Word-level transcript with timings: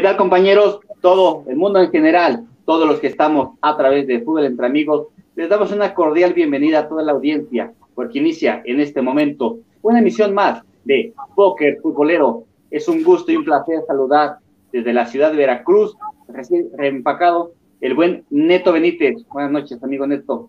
¿Qué 0.00 0.06
tal 0.06 0.16
compañeros? 0.16 0.80
Todo 1.02 1.44
el 1.46 1.56
mundo 1.56 1.78
en 1.78 1.90
general, 1.90 2.46
todos 2.64 2.88
los 2.88 3.00
que 3.00 3.06
estamos 3.06 3.58
a 3.60 3.76
través 3.76 4.06
de 4.06 4.20
Fútbol 4.22 4.46
Entre 4.46 4.64
Amigos, 4.64 5.08
les 5.36 5.50
damos 5.50 5.72
una 5.72 5.92
cordial 5.92 6.32
bienvenida 6.32 6.78
a 6.78 6.88
toda 6.88 7.02
la 7.02 7.12
audiencia, 7.12 7.74
porque 7.94 8.18
inicia 8.18 8.62
en 8.64 8.80
este 8.80 9.02
momento 9.02 9.58
una 9.82 9.98
emisión 9.98 10.32
más 10.32 10.62
de 10.86 11.12
Póker 11.36 11.80
Futbolero. 11.82 12.44
Es 12.70 12.88
un 12.88 13.02
gusto 13.04 13.30
y 13.30 13.36
un 13.36 13.44
placer 13.44 13.82
saludar 13.86 14.38
desde 14.72 14.94
la 14.94 15.04
ciudad 15.04 15.32
de 15.32 15.36
Veracruz, 15.36 15.94
recién 16.28 16.70
reempacado, 16.78 17.52
el 17.82 17.92
buen 17.92 18.24
Neto 18.30 18.72
Benítez. 18.72 19.16
Buenas 19.28 19.52
noches, 19.52 19.84
amigo 19.84 20.06
Neto. 20.06 20.48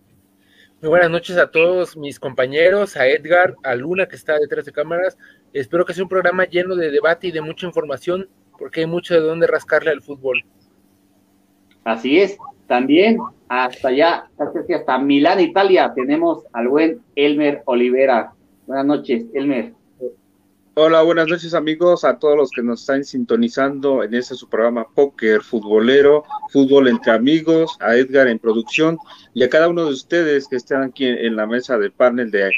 Muy 0.81 0.91
buenas 0.91 1.11
noches 1.11 1.37
a 1.37 1.51
todos 1.51 1.97
mis 1.97 2.21
compañeros, 2.21 2.95
a 2.95 3.05
Edgar, 3.05 3.55
a 3.63 3.75
Luna 3.75 4.07
que 4.07 4.15
está 4.15 4.39
detrás 4.39 4.63
de 4.63 4.71
cámaras. 4.71 5.17
Espero 5.51 5.85
que 5.85 5.93
sea 5.93 6.03
un 6.03 6.09
programa 6.09 6.45
lleno 6.45 6.77
de 6.77 6.89
debate 6.89 7.27
y 7.27 7.31
de 7.31 7.41
mucha 7.41 7.67
información, 7.67 8.29
porque 8.61 8.81
hay 8.81 8.85
mucho 8.85 9.15
de 9.15 9.21
dónde 9.21 9.47
rascarle 9.47 9.89
al 9.89 10.03
fútbol. 10.03 10.45
Así 11.83 12.19
es. 12.19 12.37
También 12.67 13.17
hasta 13.49 13.87
allá, 13.87 14.29
hasta 14.37 14.99
Milán, 14.99 15.39
Italia, 15.39 15.91
tenemos 15.95 16.43
al 16.53 16.67
buen 16.67 17.01
Elmer 17.15 17.63
Olivera. 17.65 18.33
Buenas 18.67 18.85
noches, 18.85 19.25
Elmer. 19.33 19.73
Hola, 20.75 21.01
buenas 21.01 21.27
noches 21.27 21.55
amigos, 21.55 22.05
a 22.05 22.19
todos 22.19 22.37
los 22.37 22.51
que 22.51 22.61
nos 22.61 22.81
están 22.81 23.03
sintonizando 23.03 24.03
en 24.03 24.13
este 24.13 24.35
su 24.35 24.47
programa 24.47 24.85
Póker 24.93 25.41
Futbolero, 25.41 26.23
Fútbol 26.49 26.87
entre 26.87 27.13
Amigos, 27.13 27.75
a 27.81 27.95
Edgar 27.95 28.27
en 28.27 28.37
producción 28.37 28.99
y 29.33 29.43
a 29.43 29.49
cada 29.49 29.69
uno 29.69 29.85
de 29.85 29.91
ustedes 29.91 30.47
que 30.47 30.55
están 30.55 30.83
aquí 30.83 31.07
en 31.07 31.35
la 31.35 31.47
mesa 31.47 31.79
de 31.79 31.89
panel 31.89 32.29
de 32.29 32.51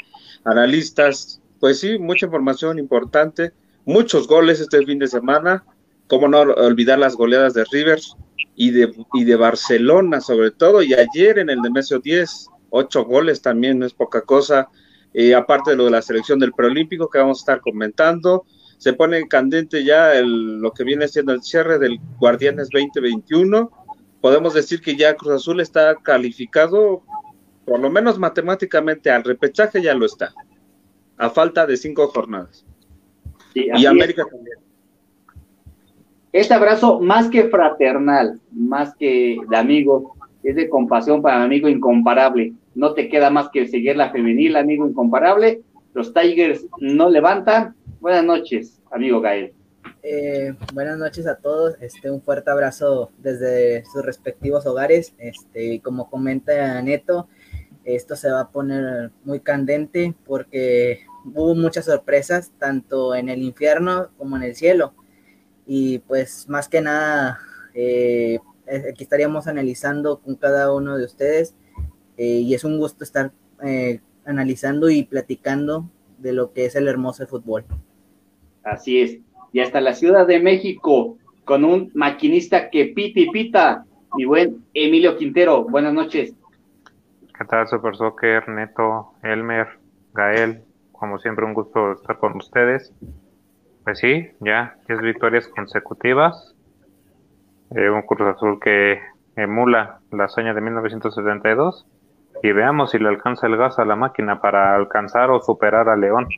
analistas. 0.44 1.40
Pues 1.60 1.80
sí, 1.80 1.98
mucha 1.98 2.26
información 2.26 2.78
importante, 2.78 3.52
muchos 3.86 4.28
goles 4.28 4.60
este 4.60 4.84
fin 4.84 4.98
de 4.98 5.08
semana, 5.08 5.64
cómo 6.08 6.28
no 6.28 6.40
olvidar 6.40 6.98
las 6.98 7.16
goleadas 7.16 7.54
de 7.54 7.64
Rivers 7.70 8.16
y 8.54 8.70
de, 8.70 8.92
y 9.14 9.24
de 9.24 9.36
Barcelona 9.36 10.20
sobre 10.20 10.50
todo, 10.50 10.82
y 10.82 10.94
ayer 10.94 11.38
en 11.38 11.50
el 11.50 11.60
Nemesio 11.60 11.98
10, 11.98 12.48
ocho 12.70 13.04
goles 13.04 13.42
también, 13.42 13.78
no 13.78 13.86
es 13.86 13.94
poca 13.94 14.22
cosa 14.22 14.68
eh, 15.14 15.32
aparte 15.32 15.70
de 15.70 15.76
lo 15.76 15.84
de 15.84 15.92
la 15.92 16.02
selección 16.02 16.40
del 16.40 16.52
preolímpico 16.52 17.08
que 17.08 17.18
vamos 17.18 17.38
a 17.38 17.42
estar 17.42 17.60
comentando. 17.60 18.44
Se 18.78 18.92
pone 18.92 19.28
candente 19.28 19.84
ya 19.84 20.12
lo 20.22 20.72
que 20.72 20.82
viene 20.82 21.06
siendo 21.06 21.32
el 21.32 21.42
cierre 21.42 21.78
del 21.78 22.00
Guardianes 22.18 22.68
2021. 22.70 23.70
Podemos 24.20 24.54
decir 24.54 24.80
que 24.80 24.96
ya 24.96 25.14
Cruz 25.14 25.34
Azul 25.34 25.60
está 25.60 25.94
calificado, 26.02 27.04
por 27.64 27.78
lo 27.78 27.90
menos 27.90 28.18
matemáticamente, 28.18 29.08
al 29.10 29.22
repechaje 29.22 29.80
ya 29.80 29.94
lo 29.94 30.04
está, 30.04 30.34
a 31.16 31.30
falta 31.30 31.64
de 31.64 31.76
cinco 31.76 32.08
jornadas. 32.08 32.66
y 33.54 33.86
América 33.86 34.24
también. 34.28 34.63
Este 36.34 36.52
abrazo, 36.52 37.00
más 37.00 37.30
que 37.30 37.44
fraternal, 37.44 38.38
más 38.52 38.94
que 38.96 39.38
de 39.48 39.56
amigos, 39.56 40.04
es 40.42 40.56
de 40.56 40.68
compasión 40.68 41.22
para 41.22 41.38
mi 41.38 41.44
amigo 41.44 41.68
incomparable 41.70 42.52
no 42.74 42.94
te 42.94 43.08
queda 43.08 43.30
más 43.30 43.48
que 43.50 43.68
seguir 43.68 43.96
la 43.96 44.10
femenil, 44.10 44.56
amigo 44.56 44.86
incomparable. 44.86 45.62
Los 45.92 46.12
Tigers 46.12 46.66
no 46.80 47.08
levantan. 47.08 47.76
Buenas 48.00 48.24
noches, 48.24 48.80
amigo 48.90 49.20
Gael. 49.20 49.52
Eh, 50.02 50.54
buenas 50.72 50.98
noches 50.98 51.26
a 51.26 51.36
todos. 51.36 51.76
Este, 51.80 52.10
un 52.10 52.20
fuerte 52.20 52.50
abrazo 52.50 53.12
desde 53.18 53.84
sus 53.84 54.04
respectivos 54.04 54.66
hogares. 54.66 55.14
Este, 55.18 55.80
como 55.80 56.10
comenta 56.10 56.82
Neto, 56.82 57.28
esto 57.84 58.16
se 58.16 58.30
va 58.30 58.40
a 58.40 58.50
poner 58.50 59.12
muy 59.24 59.40
candente 59.40 60.14
porque 60.26 61.06
hubo 61.24 61.54
muchas 61.54 61.84
sorpresas, 61.84 62.52
tanto 62.58 63.14
en 63.14 63.28
el 63.28 63.42
infierno 63.42 64.08
como 64.18 64.36
en 64.36 64.42
el 64.42 64.56
cielo. 64.56 64.94
Y 65.66 65.98
pues 66.00 66.48
más 66.48 66.68
que 66.68 66.80
nada, 66.80 67.38
eh, 67.74 68.38
aquí 68.66 69.02
estaríamos 69.02 69.46
analizando 69.46 70.20
con 70.20 70.36
cada 70.36 70.72
uno 70.74 70.96
de 70.96 71.04
ustedes 71.04 71.54
eh, 72.16 72.40
y 72.40 72.54
es 72.54 72.64
un 72.64 72.78
gusto 72.78 73.04
estar 73.04 73.32
eh, 73.62 74.00
analizando 74.24 74.90
y 74.90 75.04
platicando 75.04 75.88
de 76.18 76.32
lo 76.32 76.52
que 76.52 76.66
es 76.66 76.76
el 76.76 76.88
hermoso 76.88 77.26
fútbol. 77.26 77.64
Así 78.62 79.00
es. 79.00 79.18
Y 79.52 79.60
hasta 79.60 79.80
la 79.80 79.94
Ciudad 79.94 80.26
de 80.26 80.40
México, 80.40 81.18
con 81.44 81.64
un 81.64 81.90
maquinista 81.94 82.70
que 82.70 82.86
pita 82.86 83.20
y 83.20 83.30
pita, 83.30 83.84
mi 84.16 84.24
buen 84.24 84.64
Emilio 84.74 85.16
Quintero. 85.16 85.64
Buenas 85.64 85.92
noches. 85.92 86.34
¿Qué 87.38 87.44
tal, 87.44 87.66
Super 87.68 87.96
Soccer, 87.96 88.48
Neto, 88.48 89.12
Elmer, 89.22 89.66
Gael? 90.12 90.62
Como 90.92 91.18
siempre, 91.18 91.44
un 91.44 91.54
gusto 91.54 91.92
estar 91.92 92.18
con 92.18 92.36
ustedes. 92.36 92.92
Pues 93.84 93.98
sí, 93.98 94.28
ya 94.40 94.76
10 94.88 95.00
victorias 95.02 95.46
consecutivas. 95.48 96.54
Eh, 97.76 97.90
un 97.90 98.02
Cruz 98.02 98.34
Azul 98.34 98.58
que 98.58 98.98
emula 99.36 100.00
la 100.10 100.24
hazaña 100.24 100.54
de 100.54 100.60
1972 100.62 101.86
y 102.42 102.52
veamos 102.52 102.90
si 102.90 102.98
le 102.98 103.08
alcanza 103.08 103.46
el 103.46 103.56
gas 103.56 103.78
a 103.78 103.84
la 103.84 103.96
máquina 103.96 104.40
para 104.40 104.74
alcanzar 104.74 105.30
o 105.30 105.42
superar 105.42 105.88
a 105.88 105.96
León. 105.96 106.28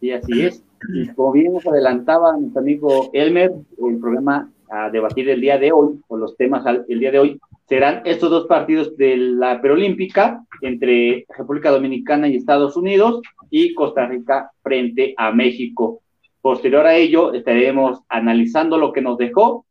Y 0.00 0.12
así 0.12 0.46
es. 0.46 0.64
Y 0.94 1.08
como 1.08 1.32
bien 1.32 1.52
nos 1.52 1.66
adelantaba 1.66 2.34
nuestro 2.36 2.62
amigo 2.62 3.10
Elmer, 3.12 3.52
el 3.86 3.98
programa 3.98 4.50
a 4.70 4.88
debatir 4.88 5.28
el 5.28 5.40
día 5.40 5.58
de 5.58 5.72
hoy, 5.72 6.00
o 6.08 6.16
los 6.16 6.36
temas 6.36 6.64
el 6.88 7.00
día 7.00 7.10
de 7.10 7.18
hoy, 7.18 7.40
serán 7.70 8.02
estos 8.04 8.30
dos 8.30 8.46
partidos 8.48 8.96
de 8.96 9.16
la 9.16 9.60
preolímpica 9.60 10.44
entre 10.60 11.24
República 11.28 11.70
Dominicana 11.70 12.26
y 12.26 12.34
Estados 12.34 12.76
Unidos 12.76 13.22
y 13.48 13.74
Costa 13.74 14.06
Rica 14.06 14.50
frente 14.60 15.14
a 15.16 15.30
México. 15.30 16.00
Posterior 16.42 16.84
a 16.84 16.96
ello, 16.96 17.32
estaremos 17.32 18.00
analizando 18.08 18.76
lo 18.76 18.92
que 18.92 19.00
nos 19.00 19.16
dejó 19.18 19.66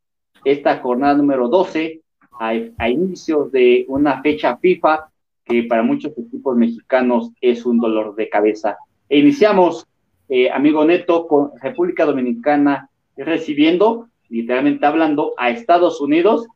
esta 0.45 0.77
jornada 0.77 1.15
número 1.15 1.49
12 1.49 1.99
a, 2.39 2.89
inicios 2.89 3.51
de 3.51 3.83
una 3.89 4.21
fecha 4.21 4.55
FIFA 4.55 5.09
que 5.43 5.63
para 5.63 5.83
muchos 5.83 6.17
equipos 6.17 6.55
mexicanos 6.55 7.33
es 7.41 7.65
un 7.65 7.79
dolor 7.79 8.15
de 8.15 8.29
cabeza. 8.29 8.77
E 9.09 9.19
iniciamos, 9.19 9.85
eh, 10.29 10.49
amigo 10.49 10.85
Neto, 10.85 11.27
con 11.27 11.51
República 11.61 12.05
Dominicana 12.05 12.89
recibiendo, 13.17 14.07
literalmente 14.29 14.85
hablando, 14.85 15.33
a 15.35 15.49
Estados 15.49 15.99
Unidos, 15.99 16.47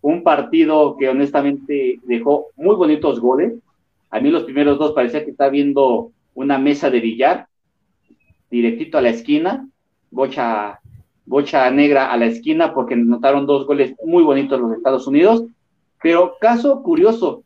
un 0.00 0.22
partido 0.22 0.96
que 0.96 1.08
honestamente 1.08 2.00
dejó 2.04 2.48
muy 2.56 2.76
bonitos 2.76 3.20
goles. 3.20 3.54
A 4.10 4.20
mí 4.20 4.30
los 4.30 4.44
primeros 4.44 4.78
dos 4.78 4.92
parecía 4.92 5.24
que 5.24 5.30
estaba 5.30 5.50
viendo 5.50 6.12
una 6.34 6.58
mesa 6.58 6.90
de 6.90 7.00
billar, 7.00 7.48
directito 8.50 8.98
a 8.98 9.02
la 9.02 9.10
esquina, 9.10 9.68
bocha 10.10 10.80
bocha 11.26 11.68
negra 11.70 12.12
a 12.12 12.16
la 12.16 12.26
esquina 12.26 12.72
porque 12.72 12.96
notaron 12.96 13.46
dos 13.46 13.66
goles 13.66 13.94
muy 14.04 14.22
bonitos 14.22 14.60
los 14.60 14.72
Estados 14.72 15.06
Unidos. 15.06 15.44
Pero 16.00 16.36
caso 16.40 16.82
curioso, 16.82 17.42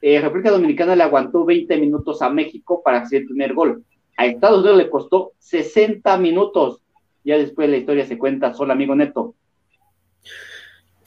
eh, 0.00 0.20
República 0.20 0.50
Dominicana 0.50 0.96
le 0.96 1.04
aguantó 1.04 1.44
20 1.44 1.78
minutos 1.78 2.20
a 2.22 2.28
México 2.28 2.82
para 2.84 2.98
hacer 2.98 3.22
el 3.22 3.26
primer 3.26 3.54
gol. 3.54 3.84
A 4.16 4.26
Estados 4.26 4.60
Unidos 4.60 4.78
le 4.78 4.90
costó 4.90 5.32
60 5.38 6.18
minutos. 6.18 6.82
Ya 7.24 7.38
después 7.38 7.70
la 7.70 7.76
historia 7.76 8.04
se 8.04 8.18
cuenta 8.18 8.52
solo, 8.52 8.72
amigo 8.72 8.94
Neto. 8.96 9.34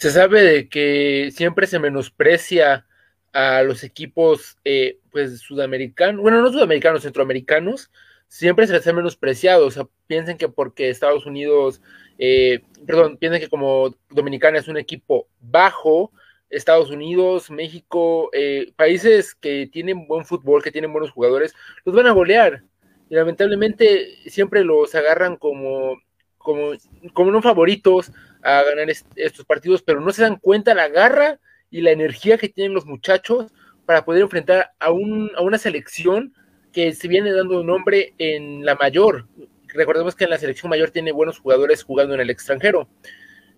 Se 0.06 0.12
sabe 0.12 0.44
de 0.44 0.70
que 0.70 1.32
siempre 1.34 1.66
se 1.66 1.80
menosprecia 1.80 2.86
a 3.34 3.64
los 3.64 3.84
equipos 3.84 4.56
eh, 4.64 5.00
pues 5.10 5.40
sudamericanos, 5.40 6.22
bueno, 6.22 6.44
no 6.44 6.52
sudamericanos, 6.52 7.02
centroamericanos, 7.02 7.90
siempre 8.28 8.68
se 8.68 8.74
les 8.74 8.86
ha 8.86 8.94
menospreciado, 8.94 9.66
o 9.66 9.72
sea, 9.72 9.88
piensen 10.06 10.38
que 10.38 10.48
porque 10.48 10.92
Estados 10.92 11.26
Unidos, 11.26 11.82
eh, 12.20 12.62
perdón, 12.86 13.18
piensen 13.18 13.42
que 13.42 13.50
como 13.50 13.96
Dominicana 14.12 14.60
es 14.60 14.68
un 14.68 14.78
equipo 14.78 15.28
bajo, 15.42 16.12
Estados 16.52 16.92
Unidos, 16.92 17.50
México, 17.50 18.30
eh, 18.32 18.74
países 18.76 19.34
que 19.34 19.66
tienen 19.66 20.06
buen 20.06 20.24
fútbol, 20.24 20.62
que 20.62 20.72
tienen 20.72 20.94
buenos 20.94 21.10
jugadores, 21.10 21.56
los 21.84 21.96
van 21.96 22.06
a 22.06 22.12
golear. 22.12 22.62
Y 23.10 23.16
lamentablemente 23.16 24.30
siempre 24.30 24.64
los 24.64 24.94
agarran 24.94 25.36
como, 25.36 26.00
como, 26.38 26.74
como 27.14 27.32
no 27.32 27.42
favoritos 27.42 28.12
a 28.46 28.62
ganar 28.62 28.88
estos 29.16 29.44
partidos, 29.46 29.82
pero 29.82 30.00
no 30.00 30.12
se 30.12 30.22
dan 30.22 30.38
cuenta 30.38 30.76
la 30.76 30.88
garra 30.88 31.40
y 31.72 31.82
la 31.82 31.92
energía 31.92 32.38
que 32.38 32.48
tienen 32.48 32.76
los 32.76 32.86
muchachos 32.86 33.52
para 33.88 34.06
poder 34.06 34.22
enfrentar 34.22 34.72
a, 34.80 34.92
un, 34.92 35.32
a 35.36 35.42
una 35.42 35.58
selección 35.58 36.34
que 36.72 36.94
se 36.94 37.08
viene 37.08 37.32
dando 37.32 37.64
nombre 37.64 38.14
en 38.20 38.64
la 38.64 38.76
mayor. 38.76 39.28
Recordemos 39.70 40.16
que 40.16 40.26
en 40.26 40.30
la 40.30 40.38
selección 40.38 40.70
mayor 40.70 40.92
tiene 40.92 41.12
buenos 41.12 41.40
jugadores 41.40 41.84
jugando 41.84 42.14
en 42.14 42.20
el 42.20 42.30
extranjero. 42.30 42.88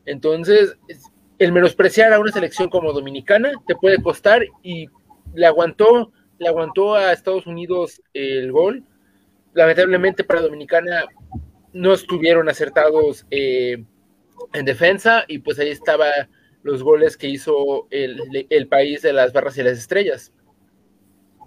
Entonces, 0.05 0.77
el 1.37 1.51
menospreciar 1.51 2.13
a 2.13 2.19
una 2.19 2.31
selección 2.31 2.69
como 2.69 2.93
Dominicana 2.93 3.51
te 3.67 3.75
puede 3.75 4.01
costar 4.01 4.45
y 4.63 4.87
le 5.33 5.45
aguantó, 5.45 6.13
le 6.39 6.47
aguantó 6.47 6.95
a 6.95 7.11
Estados 7.11 7.45
Unidos 7.45 8.01
el 8.13 8.53
gol. 8.53 8.85
Lamentablemente 9.53 10.23
para 10.23 10.41
Dominicana 10.41 11.07
no 11.73 11.91
estuvieron 11.91 12.47
acertados 12.47 13.25
eh, 13.31 13.83
en 14.53 14.65
defensa 14.65 15.23
y 15.27 15.39
pues 15.39 15.59
ahí 15.59 15.69
estaban 15.69 16.11
los 16.63 16.83
goles 16.83 17.17
que 17.17 17.29
hizo 17.29 17.87
el, 17.91 18.21
el 18.49 18.67
país 18.67 19.01
de 19.01 19.13
las 19.13 19.31
barras 19.33 19.57
y 19.57 19.63
las 19.63 19.77
estrellas. 19.77 20.33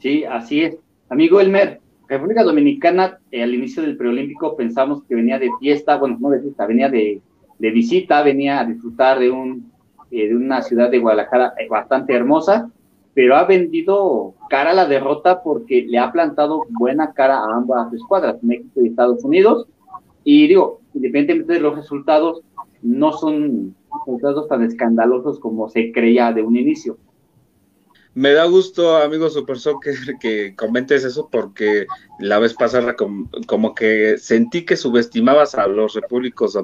Sí, 0.00 0.24
así 0.24 0.62
es. 0.62 0.76
Amigo 1.10 1.40
Elmer, 1.40 1.80
República 2.08 2.42
Dominicana 2.42 3.18
eh, 3.30 3.42
al 3.42 3.54
inicio 3.54 3.82
del 3.82 3.96
preolímpico 3.96 4.56
pensamos 4.56 5.04
que 5.04 5.14
venía 5.14 5.38
de 5.38 5.50
fiesta, 5.60 5.96
bueno, 5.96 6.16
no 6.20 6.30
de 6.30 6.40
fiesta, 6.40 6.66
venía 6.66 6.88
de, 6.88 7.20
de 7.58 7.70
visita, 7.70 8.22
venía 8.22 8.60
a 8.60 8.64
disfrutar 8.64 9.18
de, 9.18 9.30
un, 9.30 9.70
eh, 10.10 10.28
de 10.28 10.34
una 10.34 10.62
ciudad 10.62 10.90
de 10.90 10.98
Guadalajara 10.98 11.54
eh, 11.58 11.68
bastante 11.68 12.14
hermosa, 12.14 12.70
pero 13.14 13.36
ha 13.36 13.44
vendido 13.44 14.34
cara 14.48 14.70
a 14.70 14.74
la 14.74 14.86
derrota 14.86 15.42
porque 15.42 15.82
le 15.86 15.98
ha 15.98 16.10
plantado 16.10 16.64
buena 16.70 17.12
cara 17.12 17.38
a 17.38 17.56
ambas 17.56 17.92
escuadras, 17.92 18.42
México 18.42 18.80
y 18.82 18.88
Estados 18.88 19.22
Unidos. 19.22 19.66
Y 20.24 20.48
digo, 20.48 20.80
independientemente 20.94 21.54
de 21.54 21.60
los 21.60 21.76
resultados, 21.76 22.42
no 22.82 23.12
son 23.12 23.74
resultados 23.92 24.48
tan 24.48 24.62
escandalosos 24.62 25.38
como 25.38 25.68
se 25.68 25.92
creía 25.92 26.32
de 26.32 26.42
un 26.42 26.56
inicio. 26.56 26.98
Me 28.12 28.32
da 28.32 28.44
gusto, 28.44 28.96
amigo 28.96 29.30
Super 29.30 29.58
Soccer, 29.58 29.94
que 30.20 30.56
comentes 30.56 31.04
eso 31.04 31.28
porque 31.30 31.86
la 32.18 32.40
vez 32.40 32.54
pasada 32.54 32.96
como, 32.96 33.74
que 33.74 34.18
sentí 34.18 34.64
que 34.64 34.76
subestimabas 34.76 35.54
a 35.54 35.68
los 35.68 35.94
repúblicos 35.94 36.58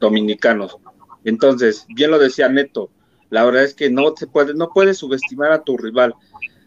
dominicanos. 0.00 0.78
Entonces, 1.24 1.86
bien 1.94 2.10
lo 2.10 2.18
decía 2.18 2.48
Neto, 2.48 2.90
la 3.28 3.44
verdad 3.44 3.64
es 3.64 3.74
que 3.74 3.90
no 3.90 4.14
se 4.16 4.26
puede, 4.26 4.54
no 4.54 4.70
puedes 4.72 4.98
subestimar 4.98 5.52
a 5.52 5.64
tu 5.64 5.76
rival. 5.76 6.14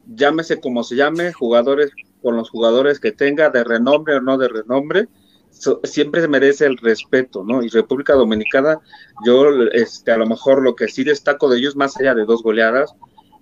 Llámese 0.06 0.60
como 0.60 0.84
se 0.84 0.96
llame, 0.96 1.34
jugadores 1.34 1.92
con 2.22 2.36
los 2.36 2.50
jugadores 2.50 3.00
que 3.00 3.12
tenga, 3.12 3.50
de 3.50 3.64
renombre 3.64 4.16
o 4.16 4.22
no 4.22 4.38
de 4.38 4.50
renombre, 4.50 5.08
siempre 5.84 6.22
se 6.22 6.28
merece 6.28 6.66
el 6.66 6.78
respeto, 6.78 7.44
¿no? 7.44 7.64
Y 7.64 7.70
República 7.70 8.14
Dominicana, 8.14 8.80
yo 9.26 9.46
este, 9.74 10.12
a 10.12 10.18
lo 10.18 10.26
mejor 10.26 10.62
lo 10.62 10.76
que 10.76 10.88
sí 10.88 11.04
destaco 11.04 11.50
de 11.50 11.60
ellos, 11.60 11.76
más 11.76 11.98
allá 11.98 12.16
de 12.16 12.26
dos 12.26 12.44
goleadas, 12.44 12.94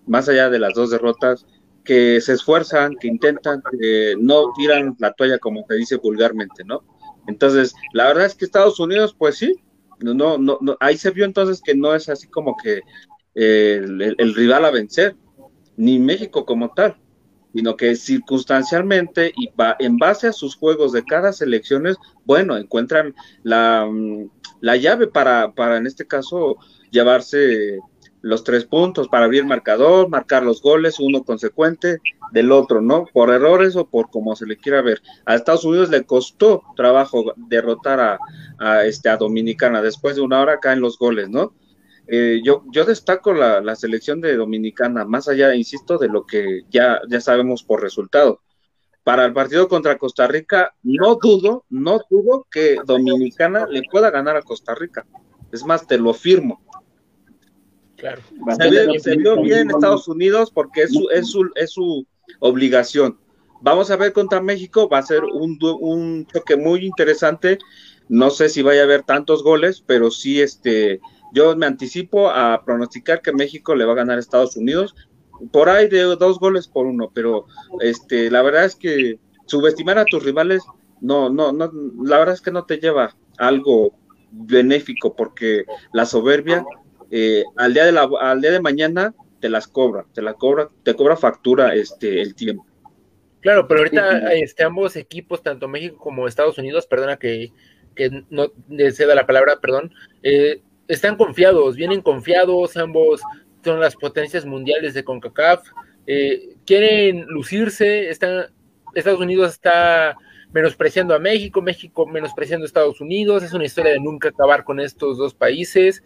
más 0.06 0.28
allá 0.30 0.50
de 0.50 0.60
las 0.60 0.74
dos 0.74 0.90
derrotas, 0.90 1.46
que 1.84 2.20
se 2.20 2.34
esfuerzan, 2.34 2.96
que 3.00 3.08
intentan, 3.08 3.62
que 3.80 4.16
no 4.20 4.52
tiran 4.58 4.96
la 5.00 5.14
toalla 5.14 5.40
como 5.40 5.66
se 5.68 5.76
dice 5.76 5.96
vulgarmente, 5.98 6.64
¿no? 6.66 6.84
Entonces, 7.28 7.74
la 7.94 8.08
verdad 8.08 8.26
es 8.26 8.36
que 8.36 8.46
Estados 8.46 8.80
Unidos, 8.80 9.16
pues 9.18 9.38
sí, 9.38 9.54
no, 10.00 10.14
no, 10.14 10.38
no, 10.38 10.78
ahí 10.80 10.98
se 10.98 11.12
vio 11.12 11.26
entonces 11.26 11.62
que 11.64 11.76
no 11.76 11.96
es 11.96 12.10
así 12.10 12.28
como 12.28 12.56
que 12.58 12.82
el, 13.36 14.36
rival 14.36 14.66
a 14.66 14.72
vencer, 14.72 15.16
ni 15.76 16.00
México 16.00 16.46
como 16.46 16.74
tal, 16.74 16.98
sino 17.58 17.76
que 17.76 17.96
circunstancialmente 17.96 19.34
y 19.36 19.50
en 19.80 19.98
base 19.98 20.28
a 20.28 20.32
sus 20.32 20.56
juegos 20.56 20.92
de 20.92 21.04
cada 21.04 21.34
selección, 21.34 21.86
bueno, 22.24 22.56
encuentran 22.56 23.16
la, 23.42 23.88
mm, 23.92 24.30
la 24.62 24.76
llave 24.76 25.08
para, 25.08 25.54
para, 25.54 25.78
en 25.78 25.88
este 25.88 26.06
caso, 26.06 26.58
llevarse 26.92 27.80
los 28.22 28.44
tres 28.44 28.66
puntos 28.66 29.08
para 29.08 29.26
abrir 29.26 29.44
marcador, 29.44 30.08
marcar 30.08 30.44
los 30.44 30.62
goles, 30.62 31.00
uno 31.00 31.24
consecuente 31.24 31.98
del 32.32 32.52
otro, 32.52 32.80
¿no? 32.80 33.06
Por 33.12 33.32
errores 33.32 33.76
o 33.76 33.88
por 33.90 34.12
como 34.12 34.36
se 34.36 34.46
le 34.46 34.58
quiera 34.58 34.84
ver. 34.84 35.02
A 35.26 35.34
Estados 35.34 35.66
Unidos 35.66 35.90
le 35.90 36.04
costó 36.04 36.62
trabajo 36.76 37.34
derrotar 37.38 38.00
a, 38.00 38.20
a 38.60 38.86
este, 38.86 39.10
a 39.10 39.18
Dominicana 39.18 39.82
después 39.82 40.16
de 40.16 40.22
una 40.22 40.42
hora 40.42 40.60
caen 40.60 40.80
los 40.80 41.00
goles, 41.00 41.28
¿no? 41.28 41.54
Eh, 42.08 42.42
yo, 42.44 42.64
yo 42.72 42.86
destaco 42.86 43.34
la, 43.34 43.62
la, 43.62 43.76
selección 43.76 44.22
de 44.22 44.36
Dominicana, 44.36 45.06
más 45.06 45.28
allá, 45.28 45.54
insisto, 45.56 45.98
de 45.98 46.08
lo 46.08 46.26
que 46.26 46.62
ya, 46.70 47.02
ya 47.10 47.20
sabemos 47.20 47.64
por 47.64 47.82
resultado. 47.82 48.42
Para 49.04 49.26
el 49.26 49.34
partido 49.34 49.68
contra 49.68 49.98
Costa 49.98 50.28
Rica, 50.28 50.74
no 50.84 51.16
dudo, 51.16 51.66
no 51.70 52.00
dudo 52.10 52.46
que 52.50 52.78
Dominicana 52.86 53.66
le 53.68 53.84
pueda 53.90 54.10
ganar 54.12 54.36
a 54.36 54.42
Costa 54.42 54.76
Rica. 54.76 55.06
Es 55.52 55.66
más, 55.66 55.88
te 55.88 55.98
lo 55.98 56.14
firmo 56.14 56.62
Claro. 57.98 58.22
Se 59.02 59.16
vio, 59.16 59.42
bien 59.42 59.70
Estados 59.72 60.08
Unidos 60.08 60.52
porque 60.52 60.84
es 60.84 60.94
su, 60.94 61.10
es 61.10 61.28
su, 61.28 61.50
es 61.56 61.72
su 61.72 62.06
obligación. 62.40 63.20
Vamos 63.62 63.90
a 63.90 63.96
ver 63.96 64.14
contra 64.14 64.40
México, 64.40 64.88
va 64.88 65.00
a 65.00 65.04
ser 65.04 65.24
un, 65.24 65.58
un 65.62 66.28
choque 66.28 66.56
muy 66.56 66.86
interesante. 66.86 67.58
No 68.08 68.30
sé 68.30 68.50
si 68.50 68.62
vaya 68.62 68.82
a 68.82 68.84
haber 68.84 69.02
tantos 69.02 69.44
goles, 69.44 69.84
pero 69.86 70.12
sí, 70.12 70.42
este, 70.42 71.02
yo 71.34 71.56
me 71.56 71.66
anticipo 71.66 72.30
a 72.30 72.64
pronosticar 72.66 73.22
que 73.22 73.34
México 73.34 73.76
le 73.76 73.86
va 73.86 73.94
a 73.94 73.98
ganar 73.98 74.18
a 74.18 74.20
Estados 74.20 74.58
Unidos 74.58 74.96
por 75.52 75.70
ahí 75.70 75.88
de 75.88 76.02
dos 76.02 76.40
goles 76.40 76.68
por 76.68 76.86
uno, 76.86 77.12
pero 77.14 77.46
este, 77.80 78.32
la 78.32 78.42
verdad 78.42 78.66
es 78.66 78.76
que 78.76 79.20
subestimar 79.46 79.98
a 79.98 80.06
tus 80.06 80.24
rivales, 80.24 80.64
no, 81.02 81.30
no, 81.30 81.52
no, 81.52 81.72
la 82.04 82.18
verdad 82.18 82.36
es 82.36 82.42
que 82.42 82.52
no 82.52 82.66
te 82.66 82.78
lleva 82.78 83.16
algo 83.38 83.94
benéfico 84.32 85.16
porque 85.16 85.66
la 85.94 86.06
soberbia 86.06 86.66
eh, 87.12 87.44
al 87.56 87.74
día 87.74 87.86
de 87.86 87.92
la, 87.92 88.10
al 88.20 88.42
día 88.42 88.52
de 88.52 88.60
mañana 88.60 89.14
te 89.40 89.50
las 89.50 89.68
cobra, 89.68 90.06
te 90.14 90.22
la 90.22 90.34
cobra, 90.34 90.70
te 90.84 90.96
cobra 90.96 91.16
factura 91.16 91.74
este 91.76 92.22
el 92.22 92.36
tiempo. 92.36 92.66
Claro, 93.42 93.68
pero 93.68 93.82
ahorita 93.82 94.34
este, 94.34 94.64
ambos 94.64 94.96
equipos, 94.96 95.44
tanto 95.44 95.68
México 95.68 95.98
como 95.98 96.28
Estados 96.28 96.58
Unidos, 96.58 96.88
perdona 96.88 97.18
que, 97.18 97.54
que 97.96 98.26
no 98.30 98.52
ceda 98.92 99.16
la 99.16 99.28
palabra, 99.28 99.60
perdón, 99.62 99.94
eh, 100.24 100.62
están 100.88 101.16
confiados, 101.16 101.76
vienen 101.76 102.02
confiados, 102.02 102.78
ambos 102.78 103.22
son 103.64 103.80
las 103.80 103.96
potencias 103.96 104.46
mundiales 104.46 104.94
de 104.94 105.04
CONCACAF, 105.04 105.68
eh, 106.06 106.56
quieren 106.66 107.26
lucirse, 107.28 108.10
están, 108.10 108.48
Estados 108.94 109.20
Unidos 109.20 109.52
está 109.54 110.18
menospreciando 110.54 111.14
a 111.14 111.20
México, 111.20 111.62
México 111.62 112.08
menospreciando 112.08 112.64
a 112.64 112.68
Estados 112.68 113.02
Unidos, 113.02 113.44
es 113.44 113.54
una 113.54 113.66
historia 113.66 113.92
de 113.92 114.00
nunca 114.00 114.30
acabar 114.30 114.64
con 114.64 114.80
estos 114.80 115.18
dos 115.18 115.34
países. 115.34 116.04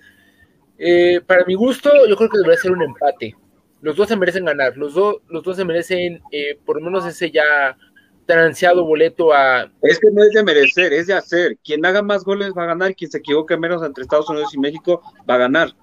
Eh, 0.77 1.21
para 1.25 1.45
mi 1.45 1.53
gusto, 1.53 1.91
yo 2.07 2.15
creo 2.15 2.29
que 2.29 2.39
debería 2.39 2.59
ser 2.59 2.71
un 2.71 2.81
empate. 2.81 3.35
Los 3.81 3.95
dos 3.95 4.09
se 4.09 4.15
merecen 4.15 4.45
ganar, 4.45 4.75
los, 4.77 4.93
dos 4.95 5.17
los 5.27 5.43
dos 5.43 5.57
se 5.57 5.65
merecen 5.65 6.21
eh, 6.31 6.57
por 6.65 6.77
lo 6.77 6.85
menos 6.85 7.05
ese 7.05 7.31
ya 7.31 7.77
tan 8.25 8.39
ansiado 8.39 8.85
boleto 8.85 9.33
a... 9.33 9.71
Es 9.81 9.99
que 9.99 10.09
no 10.11 10.23
es 10.23 10.31
de 10.31 10.43
merecer, 10.43 10.93
es 10.93 11.07
de 11.07 11.13
hacer. 11.13 11.57
Quien 11.63 11.85
haga 11.85 12.01
más 12.01 12.23
goles 12.23 12.53
va 12.57 12.63
a 12.63 12.67
ganar, 12.67 12.95
quien 12.95 13.11
se 13.11 13.19
equivoque 13.19 13.57
menos 13.57 13.83
entre 13.83 14.03
Estados 14.03 14.29
Unidos 14.29 14.53
y 14.53 14.59
México 14.59 15.01
va 15.29 15.35
a 15.35 15.39
ganar. 15.39 15.75